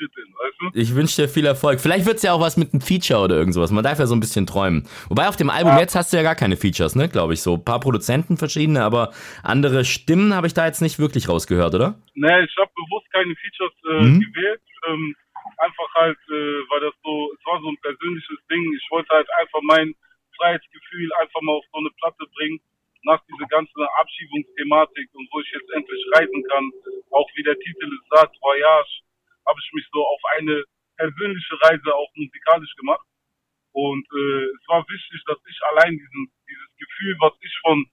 schütteln, 0.00 0.26
weißt 0.38 0.56
du? 0.60 0.80
Ich 0.80 0.94
wünsche 0.94 1.22
dir 1.22 1.28
viel 1.28 1.46
Erfolg. 1.46 1.80
Vielleicht 1.80 2.06
wird 2.06 2.16
es 2.16 2.22
ja 2.22 2.32
auch 2.32 2.40
was 2.40 2.56
mit 2.56 2.72
einem 2.72 2.80
Feature 2.80 3.20
oder 3.20 3.36
irgend 3.36 3.54
sowas. 3.54 3.70
Man 3.70 3.84
darf 3.84 3.98
ja 3.98 4.06
so 4.06 4.14
ein 4.14 4.20
bisschen 4.20 4.46
träumen. 4.46 4.88
Wobei 5.08 5.28
auf 5.28 5.36
dem 5.36 5.50
Album 5.50 5.72
ja. 5.72 5.80
jetzt 5.80 5.94
hast 5.94 6.12
du 6.12 6.16
ja 6.16 6.22
gar 6.22 6.34
keine 6.34 6.56
Features, 6.56 6.94
ne, 6.96 7.08
glaube 7.08 7.34
ich. 7.34 7.42
So 7.42 7.54
ein 7.54 7.64
paar 7.64 7.80
Produzenten 7.80 8.36
verschiedene, 8.36 8.82
aber 8.82 9.12
andere 9.42 9.84
Stimmen 9.84 10.34
habe 10.34 10.46
ich 10.46 10.54
da 10.54 10.66
jetzt 10.66 10.80
nicht 10.80 10.98
wirklich 10.98 11.28
rausgehört, 11.28 11.74
oder? 11.74 11.98
Ne, 12.14 12.44
ich 12.44 12.56
habe 12.56 12.70
bewusst 12.74 13.10
keine 13.12 13.34
Features 13.34 13.72
äh, 13.90 14.04
mhm. 14.04 14.20
gewählt. 14.20 14.60
Ähm, 14.88 15.14
einfach 15.58 15.94
halt, 15.94 16.18
äh, 16.28 16.62
weil 16.70 16.80
das 16.80 16.94
so, 17.02 17.32
es 17.36 17.44
war 17.46 17.60
so 17.60 17.68
ein 17.68 17.76
persönliches 17.82 18.38
Ding. 18.50 18.72
Ich 18.76 18.86
wollte 18.90 19.08
halt 19.14 19.28
einfach 19.40 19.60
mein 19.62 19.94
Freiheitsgefühl 20.40 21.12
einfach 21.20 21.40
mal 21.42 21.60
auf 21.60 21.64
so 21.70 21.78
eine 21.78 21.92
Platte 22.00 22.24
bringen, 22.32 22.60
nach 23.04 23.20
dieser 23.28 23.46
ganzen 23.48 23.82
Abschiebungsthematik 24.00 25.08
und 25.14 25.28
wo 25.32 25.40
ich 25.40 25.50
jetzt 25.52 25.70
endlich 25.72 26.04
reisen 26.16 26.42
kann, 26.52 26.70
auch 27.12 27.28
wie 27.34 27.42
der 27.42 27.58
Titel 27.58 27.88
es 27.88 28.18
sagt, 28.18 28.36
Voyage, 28.40 29.00
habe 29.46 29.60
ich 29.62 29.72
mich 29.72 29.86
so 29.92 30.04
auf 30.04 30.20
eine 30.36 30.64
persönliche 30.96 31.56
Reise 31.62 31.94
auch 31.94 32.10
musikalisch 32.14 32.74
gemacht. 32.76 33.06
Und 33.72 34.04
äh, 34.12 34.44
es 34.52 34.64
war 34.68 34.84
wichtig, 34.88 35.22
dass 35.26 35.38
ich 35.48 35.58
allein 35.72 35.96
diesen, 35.96 36.32
dieses 36.48 36.70
Gefühl, 36.76 37.16
was 37.20 37.32
ich 37.40 37.54
von 37.62 37.86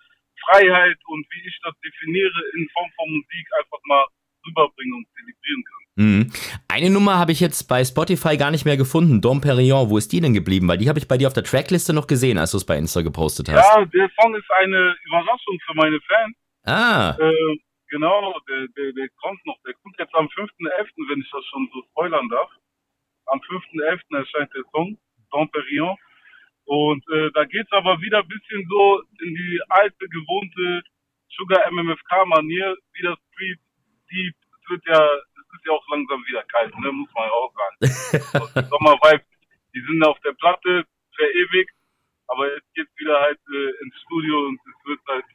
Freiheit 0.43 0.97
und 1.07 1.25
wie 1.31 1.47
ich 1.47 1.57
das 1.63 1.75
definiere 1.79 2.41
in 2.55 2.69
Form 2.73 2.91
von 2.95 3.10
Musik 3.10 3.47
einfach 3.60 3.79
mal 3.86 4.05
rüberbringen 4.45 4.95
und 4.95 5.07
zelebrieren 5.13 5.63
kann. 5.63 5.77
Mhm. 5.97 6.31
Eine 6.67 6.91
Nummer 6.91 7.17
habe 7.17 7.31
ich 7.31 7.39
jetzt 7.39 7.67
bei 7.67 7.83
Spotify 7.83 8.38
gar 8.38 8.51
nicht 8.51 8.65
mehr 8.65 8.77
gefunden. 8.77 9.19
Dom 9.19 9.41
Perignon, 9.41 9.89
wo 9.89 9.97
ist 9.97 10.13
die 10.13 10.21
denn 10.21 10.33
geblieben? 10.33 10.67
Weil 10.67 10.77
die 10.77 10.89
habe 10.89 10.99
ich 10.99 11.07
bei 11.07 11.17
dir 11.17 11.27
auf 11.27 11.33
der 11.33 11.43
Trackliste 11.43 11.91
noch 11.91 12.05
gesehen, 12.05 12.38
als 12.38 12.51
du 12.51 12.57
es 12.57 12.65
bei 12.65 12.77
Insta 12.77 13.01
gepostet 13.01 13.49
hast. 13.49 13.65
Ja, 13.65 13.83
der 13.83 14.10
Song 14.21 14.36
ist 14.36 14.49
eine 14.62 14.95
Überraschung 15.05 15.57
für 15.65 15.73
meine 15.73 15.99
Fans. 16.01 16.36
Ah. 16.65 17.17
Äh, 17.19 17.57
genau, 17.89 18.38
der, 18.47 18.67
der, 18.77 18.93
der 18.93 19.10
kommt 19.19 19.43
noch. 19.47 19.57
Der 19.65 19.73
kommt 19.81 19.95
jetzt 19.97 20.13
am 20.13 20.27
5.11., 20.27 20.86
wenn 21.10 21.19
ich 21.19 21.29
das 21.31 21.43
schon 21.45 21.67
so 21.73 21.81
spoilern 21.89 22.29
darf. 22.29 22.51
Am 23.25 23.39
5.11. 23.39 23.99
erscheint 24.15 24.53
der 24.53 24.63
Song, 24.71 24.97
Dom 25.31 25.49
Perignon. 25.49 25.97
Und 26.65 27.03
äh, 27.10 27.31
da 27.33 27.41
es 27.41 27.71
aber 27.71 27.99
wieder 28.01 28.19
ein 28.19 28.27
bisschen 28.27 28.67
so 28.69 29.01
in 29.23 29.33
die 29.33 29.62
alte, 29.69 30.05
gewohnte 30.10 30.83
Sugar 31.29 31.71
MMFK-Manier, 31.71 32.75
wie 32.93 33.01
das 33.01 33.17
Street 33.33 33.60
Deep. 34.12 34.36
Es 34.62 34.69
wird 34.69 34.86
ja 34.86 35.10
ist 35.58 35.65
ja 35.65 35.74
auch 35.74 35.88
langsam 35.89 36.24
wieder 36.28 36.43
kalt, 36.43 36.74
ne? 36.80 36.91
muss 36.91 37.10
man 37.15 37.26
ja 37.26 37.34
auch 37.34 37.54
sagen. 37.54 37.76
die 38.56 38.70
Sommervibe, 38.70 39.24
die 39.74 39.82
sind 39.82 40.04
auf 40.06 40.17
der 40.24 40.34
Platte 40.34 40.86
verewigt, 41.15 41.74
aber 42.28 42.54
jetzt 42.54 42.74
geht's 42.76 42.91
wieder 42.98 43.20
halt 43.20 43.39
äh, 43.50 43.84
ins 43.84 43.96
Studio 44.06 44.48
und 44.48 44.60
es 44.62 44.88
wird 44.88 45.00
halt, 45.10 45.26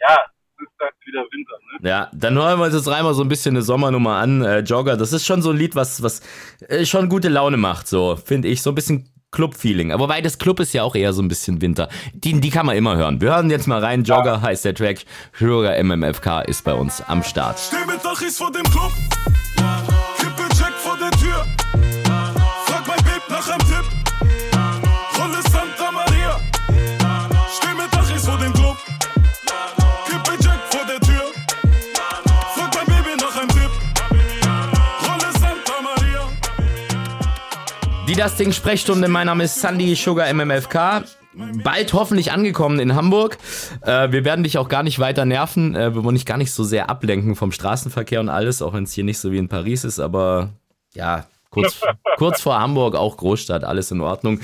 ja, 0.00 0.16
es 0.56 0.62
ist 0.62 0.80
halt 0.80 0.94
wieder 1.04 1.24
Winter, 1.30 1.58
ne? 1.66 1.88
Ja, 1.88 2.10
dann 2.12 2.34
hören 2.34 2.58
wir 2.58 2.66
uns 2.66 2.74
jetzt 2.74 2.88
einmal 2.88 3.14
so 3.14 3.22
ein 3.22 3.28
bisschen 3.28 3.54
eine 3.54 3.62
Sommernummer 3.62 4.16
an, 4.16 4.42
äh, 4.42 4.60
Jogger. 4.60 4.96
Das 4.96 5.12
ist 5.12 5.26
schon 5.26 5.42
so 5.42 5.50
ein 5.50 5.56
Lied, 5.56 5.76
was, 5.76 6.02
was 6.02 6.20
äh, 6.68 6.84
schon 6.84 7.08
gute 7.08 7.28
Laune 7.28 7.56
macht, 7.56 7.86
so, 7.88 8.16
finde 8.16 8.48
ich. 8.48 8.62
So 8.62 8.70
ein 8.72 8.74
bisschen 8.74 9.12
Club-Feeling. 9.30 9.92
Aber 9.92 10.08
weil 10.08 10.22
das 10.22 10.38
Club 10.38 10.60
ist 10.60 10.72
ja 10.72 10.82
auch 10.82 10.94
eher 10.94 11.12
so 11.12 11.22
ein 11.22 11.28
bisschen 11.28 11.60
Winter. 11.60 11.88
Die, 12.12 12.40
die 12.40 12.50
kann 12.50 12.66
man 12.66 12.76
immer 12.76 12.96
hören. 12.96 13.20
Wir 13.20 13.34
hören 13.34 13.50
jetzt 13.50 13.66
mal 13.66 13.82
rein. 13.82 14.04
Jogger 14.04 14.34
ja. 14.34 14.42
heißt 14.42 14.64
der 14.64 14.74
Track. 14.74 15.04
Hörer 15.32 15.82
MMFK 15.82 16.42
ist 16.46 16.64
bei 16.64 16.74
uns 16.74 17.02
am 17.02 17.22
Start. 17.22 17.58
Steh 17.58 17.76
mit 17.86 18.04
Dachis 18.04 18.38
vor 18.38 18.50
dem 18.50 18.64
Club. 18.64 18.92
Kippe 20.18 20.48
check 20.56 20.74
vor 20.82 20.96
der 20.96 21.10
Tür. 21.12 21.44
Frag 22.66 22.86
mein 22.86 22.96
Babe 22.98 23.22
nach 23.28 23.48
einem 23.48 23.66
Tipp. 23.66 23.84
Rolle 25.18 25.42
Santa 25.50 25.90
Maria. 25.92 26.40
Steh 27.56 27.74
mit 27.74 27.92
Dachis 27.92 28.24
vor 28.26 28.38
dem 28.38 28.52
Club. 28.52 28.76
Kippe 30.06 30.36
check 30.42 30.60
vor 30.70 30.84
der 30.86 31.00
Tür. 31.00 31.24
Frag 32.54 32.74
mein 32.74 32.86
Baby 32.86 33.16
nach 33.20 33.36
einem 33.36 33.48
Tipp. 33.48 33.70
Rolle 35.02 35.32
Santa 35.32 35.76
Maria. 35.82 36.28
Die 38.06 38.14
Das 38.14 38.36
Ding 38.36 38.52
Sprechstunde. 38.52 39.08
Mein 39.08 39.26
Name 39.26 39.44
ist 39.44 39.60
Sandy 39.60 39.94
Sugar 39.94 40.32
MMFK 40.32 41.04
bald 41.62 41.92
hoffentlich 41.92 42.32
angekommen 42.32 42.78
in 42.78 42.94
Hamburg. 42.94 43.38
Äh, 43.82 44.12
wir 44.12 44.24
werden 44.24 44.42
dich 44.42 44.58
auch 44.58 44.68
gar 44.68 44.82
nicht 44.82 44.98
weiter 44.98 45.24
nerven. 45.24 45.74
Äh, 45.74 45.94
wir 45.94 46.04
wollen 46.04 46.16
dich 46.16 46.26
gar 46.26 46.38
nicht 46.38 46.52
so 46.52 46.64
sehr 46.64 46.90
ablenken 46.90 47.36
vom 47.36 47.52
Straßenverkehr 47.52 48.20
und 48.20 48.28
alles, 48.28 48.62
auch 48.62 48.74
wenn 48.74 48.84
es 48.84 48.92
hier 48.92 49.04
nicht 49.04 49.18
so 49.18 49.32
wie 49.32 49.38
in 49.38 49.48
Paris 49.48 49.84
ist. 49.84 50.00
Aber 50.00 50.50
ja, 50.94 51.26
Kurz, 51.50 51.80
kurz 52.18 52.42
vor 52.42 52.60
Hamburg, 52.60 52.94
auch 52.94 53.16
Großstadt, 53.16 53.64
alles 53.64 53.90
in 53.90 54.00
Ordnung. 54.00 54.40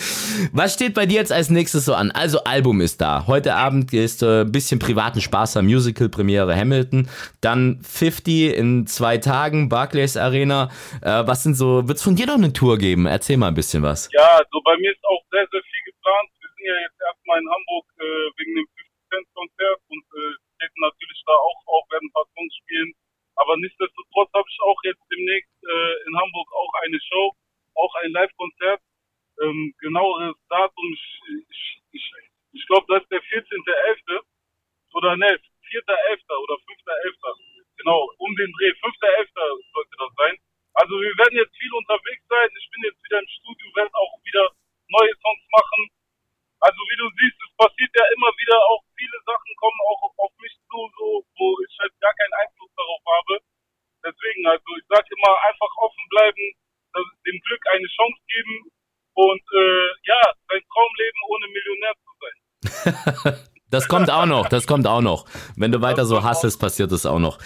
Was 0.52 0.74
steht 0.74 0.94
bei 0.94 1.04
dir 1.06 1.16
jetzt 1.16 1.32
als 1.32 1.50
nächstes 1.50 1.84
so 1.84 1.94
an? 1.94 2.10
Also 2.10 2.44
Album 2.44 2.80
ist 2.80 3.00
da. 3.00 3.26
Heute 3.26 3.54
Abend 3.54 3.92
ist 3.92 4.22
äh, 4.22 4.42
ein 4.42 4.52
bisschen 4.52 4.78
privaten 4.78 5.20
Spaß 5.20 5.58
am 5.58 5.66
Musical 5.66 6.08
Premiere 6.08 6.56
Hamilton. 6.56 7.08
Dann 7.40 7.80
50 7.82 8.56
in 8.56 8.86
zwei 8.86 9.18
Tagen, 9.18 9.68
Barclays 9.68 10.16
Arena. 10.16 10.70
Äh, 11.02 11.26
was 11.26 11.42
sind 11.42 11.54
so, 11.54 11.86
wird 11.86 11.98
es 11.98 12.02
von 12.02 12.16
dir 12.16 12.26
noch 12.26 12.34
eine 12.34 12.52
Tour 12.52 12.78
geben? 12.78 13.06
Erzähl 13.06 13.36
mal 13.36 13.48
ein 13.48 13.54
bisschen 13.54 13.82
was. 13.82 14.08
Ja, 14.12 14.22
also 14.22 14.60
bei 14.64 14.76
mir 14.78 14.90
ist 14.90 15.04
auch 15.04 15.22
sehr, 15.30 15.46
sehr 15.50 15.60
viel 15.60 15.92
geplant. 15.92 16.33
Sind 16.64 16.72
ja 16.72 16.80
jetzt 16.80 16.96
erstmal 16.96 17.44
in 17.44 17.50
Hamburg 17.52 17.84
äh, 18.00 18.28
wegen 18.40 18.56
dem 18.56 18.64
50 18.64 18.88
Cent 19.12 19.28
Konzert 19.36 19.80
und 19.84 20.00
äh, 20.16 20.32
treten 20.56 20.80
natürlich 20.80 21.20
da 21.28 21.36
auch 21.36 21.60
auf, 21.68 21.84
werden 21.92 22.08
ein 22.08 22.16
paar 22.16 22.24
Songs 22.32 22.56
spielen. 22.56 22.88
Aber 23.36 23.60
nichtsdestotrotz 23.60 24.32
habe 24.32 24.48
ich 24.48 24.58
auch 24.64 24.80
jetzt 24.88 25.04
demnächst 25.12 25.52
äh, 25.60 25.94
in 26.08 26.16
Hamburg 26.16 26.48
auch 26.56 26.72
eine 26.88 26.96
Show, 27.04 27.36
auch 27.76 27.94
ein 28.00 28.12
Live-Konzert. 28.16 28.80
Ähm, 29.44 29.74
genaueres 29.76 30.40
Datum, 30.48 30.88
ich, 30.88 31.44
ich, 31.52 31.82
ich, 31.92 32.04
ich 32.56 32.66
glaube, 32.66 32.88
das 32.88 33.02
ist 33.04 33.12
der 33.12 33.20
14.11. 33.20 34.24
oder 34.96 35.20
ne, 35.20 35.36
4.11. 35.68 36.16
oder 36.32 36.56
5.11. 36.64 37.76
Genau, 37.76 38.08
um 38.16 38.32
den 38.36 38.52
Dreh. 38.56 38.72
5.11. 38.72 39.36
sollte 39.68 39.96
das 40.00 40.12
sein. 40.16 40.38
Also 40.80 40.96
wir 40.96 41.12
werden 41.12 41.36
jetzt 41.36 41.56
viel 41.60 41.74
unterwegs 41.76 42.24
sein. 42.24 42.48
Ich 42.56 42.70
bin 42.72 42.88
jetzt 42.88 43.04
wieder 43.04 43.20
im 43.20 43.28
Studio, 43.28 43.68
werde 43.76 43.92
auch 43.92 44.16
wieder 44.24 44.48
neue 44.88 45.12
Songs 45.20 45.44
machen. 45.52 45.90
Also 46.64 46.80
wie 46.88 46.96
du 46.96 47.06
siehst, 47.20 47.36
es 47.44 47.52
passiert 47.60 47.92
ja 47.92 48.04
immer 48.16 48.32
wieder 48.40 48.56
auch 48.72 48.80
viele 48.96 49.18
Sachen 49.28 49.52
kommen 49.60 49.80
auch 49.84 50.00
auf 50.16 50.32
mich 50.40 50.56
zu, 50.64 50.80
so, 50.96 51.20
wo 51.36 51.46
ich 51.60 51.76
halt 51.76 51.92
gar 52.00 52.14
keinen 52.16 52.32
Einfluss 52.40 52.72
darauf 52.72 53.02
habe. 53.04 53.34
Deswegen, 54.00 54.46
also 54.48 54.64
ich 54.80 54.86
sage 54.88 55.08
immer, 55.12 55.32
einfach 55.44 55.72
offen 55.84 56.04
bleiben, 56.08 56.44
dem 57.28 57.38
Glück 57.44 57.62
eine 57.72 57.88
Chance 57.88 58.20
geben 58.32 58.56
und 59.12 59.44
äh, 59.60 59.88
ja, 60.08 60.22
sein 60.48 60.62
Traumleben 60.72 61.20
ohne 61.28 61.46
Millionär 61.52 61.94
zu 62.00 62.10
sein. 62.22 63.44
Das 63.70 63.88
kommt 63.88 64.08
auch 64.08 64.26
noch, 64.26 64.48
das 64.48 64.68
kommt 64.68 64.86
auch 64.86 65.00
noch. 65.00 65.24
Wenn 65.56 65.72
du 65.72 65.80
weiter 65.80 66.04
so 66.04 66.22
hasselst, 66.22 66.60
passiert 66.60 66.92
das 66.92 67.06
auch 67.06 67.18
noch. 67.18 67.40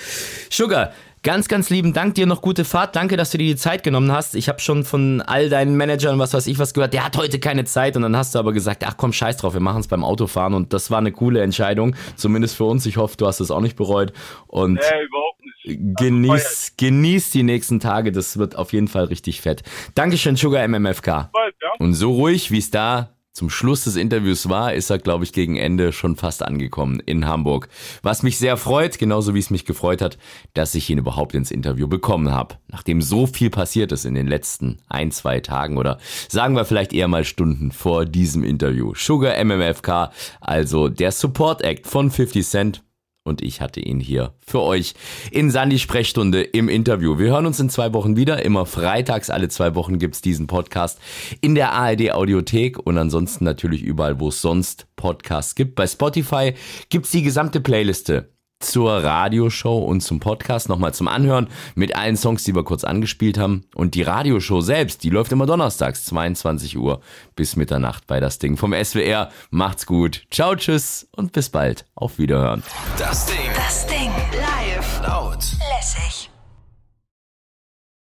Sugar, 0.51 0.93
Ganz, 1.23 1.49
ganz 1.49 1.69
lieben 1.69 1.93
Dank, 1.93 2.15
dir 2.15 2.27
noch 2.27 2.43
gute 2.43 2.65
Fahrt. 2.65 2.95
Danke, 2.95 3.17
dass 3.17 3.31
du 3.31 3.39
dir 3.39 3.47
die 3.47 3.57
Zeit 3.57 3.83
genommen 3.83 4.13
hast. 4.13 4.37
Ich 4.37 4.49
habe 4.49 4.61
schon 4.61 4.85
von 4.85 5.21
all 5.21 5.49
deinen 5.49 5.77
Managern, 5.77 6.19
was 6.19 6.33
weiß 6.33 6.47
ich, 6.47 6.59
was 6.59 6.75
gehört. 6.75 6.93
Der 6.93 7.05
hat 7.05 7.17
heute 7.17 7.41
keine 7.41 7.65
Zeit. 7.65 7.97
Und 7.97 8.03
dann 8.03 8.17
hast 8.17 8.35
du 8.35 8.39
aber 8.39 8.53
gesagt, 8.53 8.85
ach 8.87 8.97
komm, 8.97 9.13
scheiß 9.13 9.39
drauf, 9.39 9.53
wir 9.53 9.61
machen 9.61 9.81
es 9.81 9.89
beim 9.89 10.05
Autofahren. 10.05 10.55
Und 10.55 10.73
das 10.73 10.91
war 10.91 10.99
eine 10.99 11.11
coole 11.11 11.43
Entscheidung, 11.43 11.97
zumindest 12.17 12.57
für 12.57 12.65
uns. 12.65 12.87
Ich 12.87 12.97
hoffe, 12.97 13.17
du 13.17 13.27
hast 13.27 13.41
es 13.41 13.51
auch 13.51 13.61
nicht 13.61 13.77
bereut. 13.77 14.13
Und 14.47 14.75
nee, 14.75 15.05
überhaupt 15.05 15.41
nicht. 15.65 15.99
Genieß, 15.99 16.75
genieß 16.77 17.31
die 17.31 17.43
nächsten 17.43 17.81
Tage. 17.81 18.13
Das 18.13 18.39
wird 18.39 18.57
auf 18.57 18.73
jeden 18.73 18.89
Fall 18.89 19.05
richtig 19.05 19.41
fett. 19.41 19.63
Dankeschön, 19.95 20.37
Sugar 20.37 20.67
MMFK. 20.67 21.31
Und 21.79 21.95
so 21.95 22.13
ruhig, 22.13 22.51
wie 22.51 22.59
es 22.59 22.71
da 22.71 23.11
zum 23.39 23.51
Schluss 23.51 23.85
des 23.85 23.95
Interviews 23.95 24.49
war, 24.49 24.75
ist 24.75 24.91
er, 24.91 24.99
glaube 24.99 25.23
ich, 25.23 25.33
gegen 25.33 25.57
Ende 25.57 25.93
schon 25.93 26.17
fast 26.17 26.43
angekommen 26.43 26.99
in 27.07 27.25
Hamburg. 27.25 27.69
Was 28.03 28.25
mich 28.25 28.37
sehr 28.37 28.57
freut, 28.57 28.99
genauso 28.99 29.33
wie 29.33 29.39
es 29.39 29.51
mich 29.51 29.65
gefreut 29.65 30.03
hat, 30.03 30.19
dass 30.55 30.75
ich 30.75 30.91
ihn 30.91 30.99
überhaupt 30.99 31.37
ins 31.37 31.53
Interview 31.53 31.87
bekommen 31.87 32.33
habe. 32.33 32.57
Nachdem 32.67 33.01
so 33.01 33.29
viel 33.29 33.49
passiert 33.49 33.93
ist 33.93 34.07
in 34.07 34.15
den 34.15 34.27
letzten 34.27 34.79
ein, 34.89 35.13
zwei 35.13 35.39
Tagen 35.39 35.79
oder 35.79 35.99
sagen 36.29 36.57
wir 36.57 36.65
vielleicht 36.65 36.93
eher 36.93 37.07
mal 37.07 37.23
Stunden 37.23 37.71
vor 37.71 38.07
diesem 38.07 38.43
Interview. 38.43 38.93
Sugar 38.97 39.43
MMFK, 39.45 40.11
also 40.41 40.89
der 40.89 41.13
Support 41.13 41.63
Act 41.63 41.87
von 41.87 42.11
50 42.11 42.45
Cent, 42.45 42.83
und 43.29 43.43
ich 43.43 43.61
hatte 43.61 43.81
ihn 43.81 44.01
hier 44.01 44.33
für 44.45 44.61
euch 44.61 44.95
in 45.31 45.51
Sandy 45.51 45.79
Sprechstunde 45.79 46.43
im 46.43 46.69
Interview. 46.69 47.19
Wir 47.19 47.31
hören 47.31 47.47
uns 47.47 47.61
in 47.61 47.71
zwei 47.71 47.93
Wochen 47.93 48.17
wieder. 48.17 48.45
Immer 48.45 48.67
freitags 48.67 49.31
alle 49.31 49.49
zwei 49.49 49.75
Wochen 49.75 49.99
gibt's 49.99 50.21
diesen 50.21 50.47
Podcast 50.47 50.99
in 51.41 51.55
der 51.55 51.73
ARD 51.73 52.13
Audiothek 52.13 52.79
und 52.79 52.99
ansonsten 52.99 53.45
natürlich 53.45 53.83
überall, 53.83 54.19
wo 54.19 54.29
es 54.29 54.41
sonst 54.41 54.87
Podcasts 54.97 55.55
gibt. 55.55 55.75
Bei 55.77 55.87
Spotify 55.87 56.55
gibt's 56.89 57.11
die 57.11 57.23
gesamte 57.23 57.61
Playliste 57.61 58.31
zur 58.61 59.05
Radioshow 59.05 59.79
und 59.79 60.01
zum 60.01 60.21
Podcast 60.21 60.69
nochmal 60.69 60.95
zum 60.95 61.09
Anhören 61.09 61.49
mit 61.75 61.95
allen 61.97 62.17
Songs, 62.17 62.45
die 62.45 62.55
wir 62.55 62.65
kurz 62.65 62.85
angespielt 62.85 63.39
haben. 63.39 63.65
Und 63.75 63.95
die 63.95 64.03
Radioshow 64.03 64.61
selbst, 64.61 65.05
die 65.05 65.11
läuft 65.11 65.33
immer 65.33 65.47
donnerstags, 65.47 66.05
22 66.07 66.77
Uhr 66.77 67.01
bis 67.37 67.57
Mitternacht 67.57 68.07
bei 68.07 68.21
das 68.21 68.39
Ding 68.39 68.57
vom 68.57 68.73
SWR. 68.73 69.31
Macht's 69.51 69.87
gut. 69.87 70.25
Ciao, 70.31 70.55
tschüss 70.57 71.09
und 71.13 71.33
bis 71.33 71.51
bald. 71.51 71.85
Auf 71.95 72.19
Wiederhören. 72.19 72.63
Das 72.99 73.27
Ding. 73.27 73.37
Das 73.55 73.87
Ding. 73.87 74.11